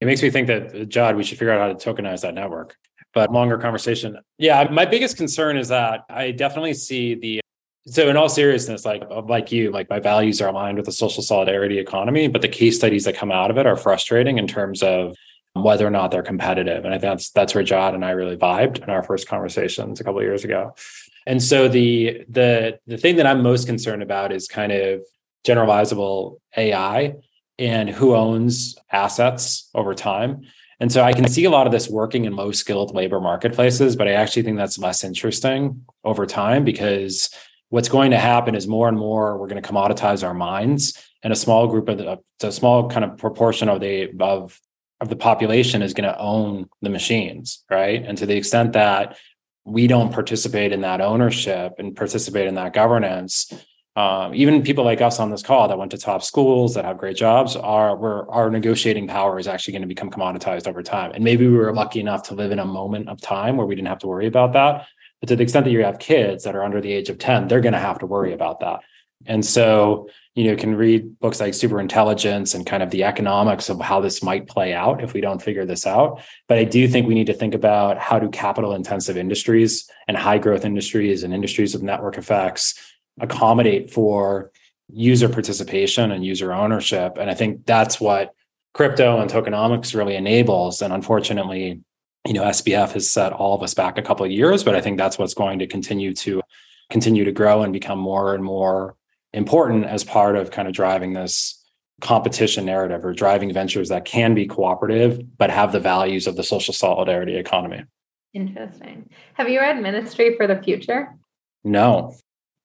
It 0.00 0.06
makes 0.06 0.20
me 0.20 0.30
think 0.30 0.48
that 0.48 0.66
uh, 0.68 0.78
jod 0.86 1.16
we 1.16 1.22
should 1.22 1.38
figure 1.38 1.52
out 1.52 1.60
how 1.60 1.72
to 1.72 2.02
tokenize 2.02 2.22
that 2.22 2.34
network 2.34 2.76
but 3.14 3.32
longer 3.32 3.58
conversation. 3.58 4.18
Yeah 4.38 4.68
my 4.70 4.84
biggest 4.84 5.16
concern 5.16 5.56
is 5.56 5.68
that 5.68 6.04
i 6.10 6.32
definitely 6.32 6.74
see 6.74 7.14
the 7.14 7.40
so 7.86 8.08
in 8.08 8.16
all 8.16 8.28
seriousness 8.28 8.84
like 8.84 9.02
uh, 9.10 9.22
like 9.22 9.52
you 9.52 9.70
like 9.70 9.88
my 9.88 10.00
values 10.00 10.40
are 10.40 10.48
aligned 10.48 10.76
with 10.76 10.86
the 10.86 10.92
social 10.92 11.22
solidarity 11.22 11.78
economy 11.78 12.28
but 12.28 12.42
the 12.42 12.48
case 12.48 12.76
studies 12.76 13.04
that 13.04 13.16
come 13.16 13.30
out 13.30 13.50
of 13.50 13.58
it 13.58 13.66
are 13.66 13.76
frustrating 13.76 14.38
in 14.38 14.46
terms 14.46 14.82
of 14.82 15.14
whether 15.62 15.86
or 15.86 15.90
not 15.90 16.10
they're 16.10 16.22
competitive. 16.22 16.84
And 16.84 16.94
i 16.94 16.98
think 16.98 17.12
that's 17.12 17.30
that's 17.30 17.54
where 17.54 17.64
john 17.64 17.94
and 17.94 18.04
i 18.04 18.10
really 18.10 18.36
vibed 18.36 18.82
in 18.82 18.90
our 18.90 19.02
first 19.02 19.28
conversations 19.28 20.00
a 20.00 20.04
couple 20.04 20.20
of 20.20 20.24
years 20.24 20.44
ago. 20.44 20.74
And 21.26 21.42
so 21.42 21.68
the 21.68 22.24
the 22.28 22.78
the 22.86 22.98
thing 22.98 23.16
that 23.16 23.26
i'm 23.26 23.42
most 23.42 23.66
concerned 23.66 24.02
about 24.02 24.32
is 24.32 24.48
kind 24.48 24.72
of 24.72 25.00
generalizable 25.46 26.38
ai 26.56 27.14
and 27.58 27.88
who 27.88 28.14
owns 28.14 28.76
assets 28.90 29.70
over 29.74 29.94
time. 29.94 30.42
And 30.78 30.92
so 30.92 31.02
I 31.02 31.14
can 31.14 31.26
see 31.26 31.44
a 31.44 31.50
lot 31.50 31.66
of 31.66 31.72
this 31.72 31.88
working 31.88 32.26
in 32.26 32.36
low 32.36 32.52
skilled 32.52 32.94
labor 32.94 33.18
marketplaces, 33.18 33.96
but 33.96 34.08
I 34.08 34.12
actually 34.12 34.42
think 34.42 34.58
that's 34.58 34.78
less 34.78 35.04
interesting 35.04 35.86
over 36.04 36.26
time 36.26 36.64
because 36.64 37.30
what's 37.70 37.88
going 37.88 38.10
to 38.10 38.18
happen 38.18 38.54
is 38.54 38.68
more 38.68 38.88
and 38.88 38.98
more 38.98 39.38
we're 39.38 39.48
going 39.48 39.62
to 39.62 39.68
commoditize 39.68 40.26
our 40.26 40.34
minds. 40.34 41.02
And 41.22 41.32
a 41.32 41.36
small 41.36 41.66
group 41.66 41.88
of 41.88 41.98
the, 41.98 42.18
a 42.46 42.52
small 42.52 42.88
kind 42.88 43.04
of 43.04 43.16
proportion 43.16 43.68
of 43.68 43.80
the 43.80 44.10
of 44.20 44.60
of 45.00 45.08
the 45.08 45.16
population 45.16 45.82
is 45.82 45.94
going 45.94 46.10
to 46.10 46.18
own 46.18 46.68
the 46.82 46.90
machines 46.90 47.64
right? 47.70 48.04
And 48.04 48.16
to 48.18 48.26
the 48.26 48.36
extent 48.36 48.72
that 48.74 49.18
we 49.64 49.86
don't 49.86 50.12
participate 50.12 50.72
in 50.72 50.82
that 50.82 51.00
ownership 51.00 51.74
and 51.78 51.96
participate 51.96 52.46
in 52.46 52.54
that 52.54 52.72
governance 52.72 53.52
um, 53.96 54.34
even 54.34 54.62
people 54.62 54.84
like 54.84 55.00
us 55.00 55.18
on 55.18 55.30
this 55.30 55.42
call 55.42 55.68
that 55.68 55.78
went 55.78 55.90
to 55.92 55.98
top 55.98 56.22
schools 56.22 56.74
that 56.74 56.84
have 56.84 56.98
great 56.98 57.16
jobs 57.16 57.56
are 57.56 57.96
where 57.96 58.30
our 58.30 58.50
negotiating 58.50 59.08
power 59.08 59.38
is 59.38 59.48
actually 59.48 59.72
going 59.72 59.82
to 59.82 59.88
become 59.88 60.10
commoditized 60.10 60.68
over 60.68 60.82
time. 60.82 61.12
And 61.14 61.24
maybe 61.24 61.48
we 61.48 61.56
were 61.56 61.72
lucky 61.72 62.00
enough 62.00 62.24
to 62.24 62.34
live 62.34 62.52
in 62.52 62.58
a 62.58 62.66
moment 62.66 63.08
of 63.08 63.22
time 63.22 63.56
where 63.56 63.66
we 63.66 63.74
didn't 63.74 63.88
have 63.88 64.00
to 64.00 64.06
worry 64.06 64.26
about 64.26 64.52
that. 64.52 64.86
But 65.20 65.30
to 65.30 65.36
the 65.36 65.42
extent 65.42 65.64
that 65.64 65.70
you 65.70 65.82
have 65.82 65.98
kids 65.98 66.44
that 66.44 66.54
are 66.54 66.62
under 66.62 66.82
the 66.82 66.92
age 66.92 67.08
of 67.08 67.18
10 67.18 67.48
they're 67.48 67.62
going 67.62 67.72
to 67.72 67.78
have 67.78 67.98
to 68.00 68.06
worry 68.06 68.34
about 68.34 68.60
that. 68.60 68.80
And 69.24 69.44
so 69.44 70.10
you 70.36 70.44
know 70.44 70.56
can 70.56 70.76
read 70.76 71.18
books 71.18 71.40
like 71.40 71.54
super 71.54 71.80
intelligence 71.80 72.54
and 72.54 72.66
kind 72.66 72.82
of 72.82 72.90
the 72.90 73.02
economics 73.02 73.68
of 73.68 73.80
how 73.80 74.00
this 74.00 74.22
might 74.22 74.46
play 74.46 74.72
out 74.72 75.02
if 75.02 75.12
we 75.12 75.20
don't 75.20 75.42
figure 75.42 75.64
this 75.64 75.86
out 75.86 76.20
but 76.46 76.58
i 76.58 76.64
do 76.64 76.86
think 76.86 77.08
we 77.08 77.14
need 77.14 77.26
to 77.26 77.34
think 77.34 77.54
about 77.54 77.98
how 77.98 78.18
do 78.18 78.28
capital 78.28 78.74
intensive 78.74 79.16
industries 79.16 79.90
and 80.06 80.16
high 80.16 80.38
growth 80.38 80.64
industries 80.64 81.24
and 81.24 81.34
industries 81.34 81.74
with 81.74 81.82
network 81.82 82.16
effects 82.18 82.74
accommodate 83.20 83.90
for 83.90 84.52
user 84.92 85.28
participation 85.28 86.10
and 86.10 86.24
user 86.24 86.52
ownership. 86.52 87.18
And 87.18 87.30
I 87.30 87.34
think 87.34 87.66
that's 87.66 88.00
what 88.00 88.34
crypto 88.74 89.20
and 89.20 89.30
tokenomics 89.30 89.94
really 89.94 90.16
enables. 90.16 90.82
And 90.82 90.92
unfortunately, 90.92 91.80
you 92.26 92.32
know, 92.32 92.42
SBF 92.42 92.92
has 92.92 93.10
set 93.10 93.32
all 93.32 93.54
of 93.54 93.62
us 93.62 93.74
back 93.74 93.98
a 93.98 94.02
couple 94.02 94.26
of 94.26 94.32
years, 94.32 94.64
but 94.64 94.74
I 94.74 94.80
think 94.80 94.98
that's 94.98 95.18
what's 95.18 95.34
going 95.34 95.60
to 95.60 95.66
continue 95.66 96.14
to 96.14 96.42
continue 96.90 97.24
to 97.24 97.32
grow 97.32 97.62
and 97.62 97.72
become 97.72 97.98
more 97.98 98.34
and 98.34 98.44
more 98.44 98.96
important 99.36 99.84
as 99.84 100.02
part 100.02 100.34
of 100.34 100.50
kind 100.50 100.66
of 100.66 100.74
driving 100.74 101.12
this 101.12 101.62
competition 102.00 102.64
narrative 102.64 103.04
or 103.04 103.12
driving 103.12 103.52
ventures 103.52 103.90
that 103.90 104.04
can 104.04 104.34
be 104.34 104.46
cooperative 104.46 105.20
but 105.38 105.50
have 105.50 105.72
the 105.72 105.80
values 105.80 106.26
of 106.26 106.36
the 106.36 106.42
social 106.42 106.74
solidarity 106.74 107.36
economy. 107.36 107.84
Interesting. 108.34 109.08
Have 109.34 109.48
you 109.48 109.60
read 109.60 109.80
Ministry 109.80 110.36
for 110.36 110.46
the 110.46 110.60
Future? 110.62 111.14
No. 111.64 112.14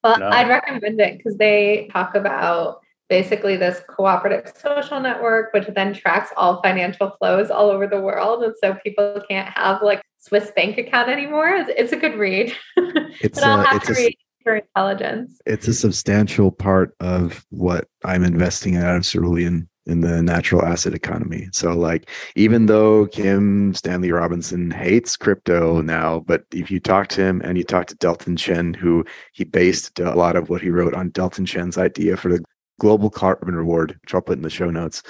Well, 0.03 0.19
no. 0.19 0.29
I'd 0.29 0.49
recommend 0.49 0.99
it 0.99 1.17
because 1.17 1.37
they 1.37 1.89
talk 1.91 2.15
about 2.15 2.79
basically 3.09 3.57
this 3.57 3.81
cooperative 3.89 4.53
social 4.57 4.99
network, 4.99 5.53
which 5.53 5.67
then 5.75 5.93
tracks 5.93 6.31
all 6.37 6.61
financial 6.61 7.11
flows 7.19 7.51
all 7.51 7.69
over 7.69 7.87
the 7.87 7.99
world. 7.99 8.43
And 8.43 8.53
so 8.61 8.75
people 8.75 9.21
can't 9.29 9.49
have 9.57 9.81
like 9.81 10.01
Swiss 10.19 10.51
bank 10.55 10.77
account 10.77 11.09
anymore. 11.09 11.49
It's, 11.49 11.69
it's 11.77 11.91
a 11.91 11.97
good 11.97 12.17
read. 12.17 12.53
It's, 13.19 13.39
but 13.39 13.43
I'll 13.43 13.59
uh, 13.59 13.65
have 13.65 13.83
to 13.83 13.93
read 13.93 14.17
for 14.43 14.55
intelligence. 14.55 15.39
It's 15.45 15.67
a 15.67 15.73
substantial 15.73 16.51
part 16.51 16.95
of 16.99 17.45
what 17.49 17.87
I'm 18.03 18.23
investing 18.23 18.75
in 18.75 18.83
out 18.83 18.95
of 18.95 19.05
cerulean 19.05 19.67
in 19.87 20.01
the 20.01 20.21
natural 20.21 20.63
asset 20.63 20.93
economy. 20.93 21.47
So 21.51 21.73
like 21.73 22.09
even 22.35 22.67
though 22.67 23.07
Kim 23.07 23.73
Stanley 23.73 24.11
Robinson 24.11 24.69
hates 24.69 25.17
crypto 25.17 25.81
now, 25.81 26.19
but 26.19 26.43
if 26.51 26.69
you 26.69 26.79
talk 26.79 27.07
to 27.09 27.21
him 27.21 27.41
and 27.43 27.57
you 27.57 27.63
talk 27.63 27.87
to 27.87 27.95
Delton 27.95 28.37
Chen, 28.37 28.73
who 28.73 29.03
he 29.33 29.43
based 29.43 29.99
a 29.99 30.13
lot 30.13 30.35
of 30.35 30.49
what 30.49 30.61
he 30.61 30.69
wrote 30.69 30.93
on 30.93 31.09
Delton 31.09 31.45
Chen's 31.45 31.77
idea 31.77 32.15
for 32.15 32.29
the 32.29 32.43
global 32.79 33.09
carbon 33.09 33.55
reward, 33.55 33.97
which 34.01 34.13
I'll 34.13 34.21
put 34.21 34.37
in 34.37 34.43
the 34.43 34.49
show 34.49 34.69
notes, 34.69 35.01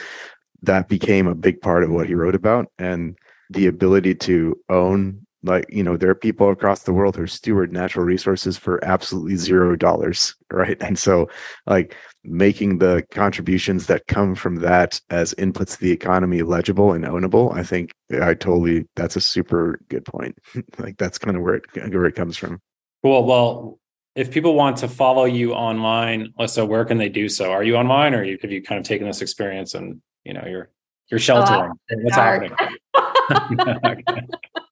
that 0.61 0.87
became 0.87 1.27
a 1.27 1.35
big 1.35 1.59
part 1.59 1.83
of 1.83 1.89
what 1.89 2.07
he 2.07 2.15
wrote 2.15 2.35
about. 2.35 2.67
And 2.79 3.17
the 3.49 3.67
ability 3.67 4.15
to 4.15 4.57
own 4.69 5.25
like 5.43 5.65
you 5.69 5.83
know 5.83 5.97
there 5.97 6.09
are 6.09 6.15
people 6.15 6.49
across 6.49 6.83
the 6.83 6.93
world 6.93 7.15
who 7.15 7.25
steward 7.27 7.73
natural 7.73 8.05
resources 8.05 8.57
for 8.57 8.83
absolutely 8.83 9.35
zero 9.35 9.75
dollars 9.75 10.35
right? 10.51 10.77
And 10.81 10.99
so 10.99 11.29
like 11.65 11.95
making 12.23 12.77
the 12.79 13.03
contributions 13.11 13.87
that 13.87 14.07
come 14.07 14.35
from 14.35 14.57
that 14.57 15.01
as 15.09 15.33
inputs 15.35 15.75
to 15.75 15.79
the 15.79 15.91
economy 15.91 16.43
legible 16.43 16.91
and 16.93 17.03
ownable 17.03 17.55
i 17.55 17.63
think 17.63 17.91
i 18.21 18.33
totally 18.33 18.85
that's 18.95 19.15
a 19.15 19.21
super 19.21 19.79
good 19.89 20.05
point. 20.05 20.37
Like 20.77 20.97
that's 20.97 21.17
kind 21.17 21.37
of 21.37 21.43
where 21.43 21.55
it 21.55 21.93
where 21.93 22.05
it 22.05 22.15
comes 22.15 22.37
from. 22.37 22.59
Cool. 23.03 23.25
Well 23.25 23.79
if 24.15 24.29
people 24.29 24.55
want 24.55 24.77
to 24.77 24.87
follow 24.87 25.25
you 25.25 25.53
online 25.53 26.33
so 26.47 26.65
where 26.65 26.83
can 26.85 26.97
they 26.97 27.09
do 27.09 27.29
so? 27.29 27.51
Are 27.51 27.63
you 27.63 27.77
online 27.77 28.13
or 28.13 28.25
have 28.25 28.51
you 28.51 28.61
kind 28.61 28.79
of 28.79 28.85
taken 28.85 29.07
this 29.07 29.21
experience 29.21 29.73
and 29.73 30.01
you 30.23 30.33
know 30.33 30.43
you're 30.45 30.69
you're 31.09 31.17
oh, 31.17 31.17
sheltering? 31.17 31.71
oh, 31.71 31.95
what's 32.01 32.15
dark. 32.15 32.51
happening 32.93 34.27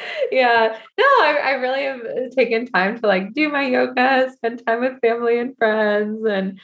yeah. 0.32 0.78
No 0.98 1.04
I, 1.04 1.40
I 1.44 1.50
really 1.52 1.82
have 1.82 2.00
uh, 2.00 2.34
taken 2.34 2.66
time 2.66 3.00
to 3.00 3.06
like 3.06 3.32
do 3.34 3.48
my 3.48 3.66
yoga 3.66 4.30
spend 4.32 4.62
time 4.66 4.80
with 4.80 5.00
family 5.00 5.38
and 5.38 5.56
friends 5.56 6.24
and 6.24 6.60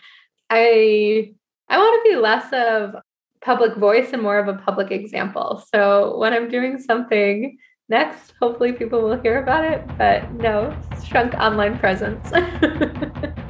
i 0.51 1.33
i 1.69 1.79
want 1.79 2.05
to 2.05 2.11
be 2.11 2.17
less 2.17 2.53
of 2.53 2.95
public 3.41 3.77
voice 3.77 4.11
and 4.13 4.23
more 4.23 4.39
of 4.39 4.49
a 4.49 4.55
public 4.55 4.91
example. 4.91 5.63
So 5.75 6.17
when 6.19 6.33
i'm 6.33 6.49
doing 6.49 6.79
something 6.79 7.57
next 7.89 8.33
hopefully 8.41 8.73
people 8.73 9.03
will 9.03 9.21
hear 9.21 9.43
about 9.43 9.65
it 9.65 9.87
but 9.99 10.31
no 10.33 10.77
shrunk 11.07 11.35
online 11.35 11.79
presence. 11.79 12.33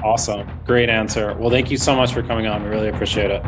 Awesome. 0.05 0.47
Great 0.67 0.91
answer. 0.91 1.33
Well 1.33 1.49
thank 1.49 1.71
you 1.71 1.79
so 1.79 1.97
much 1.97 2.13
for 2.13 2.23
coming 2.23 2.47
on. 2.47 2.63
We 2.63 2.69
really 2.69 2.91
appreciate 2.91 3.31
it 3.31 3.43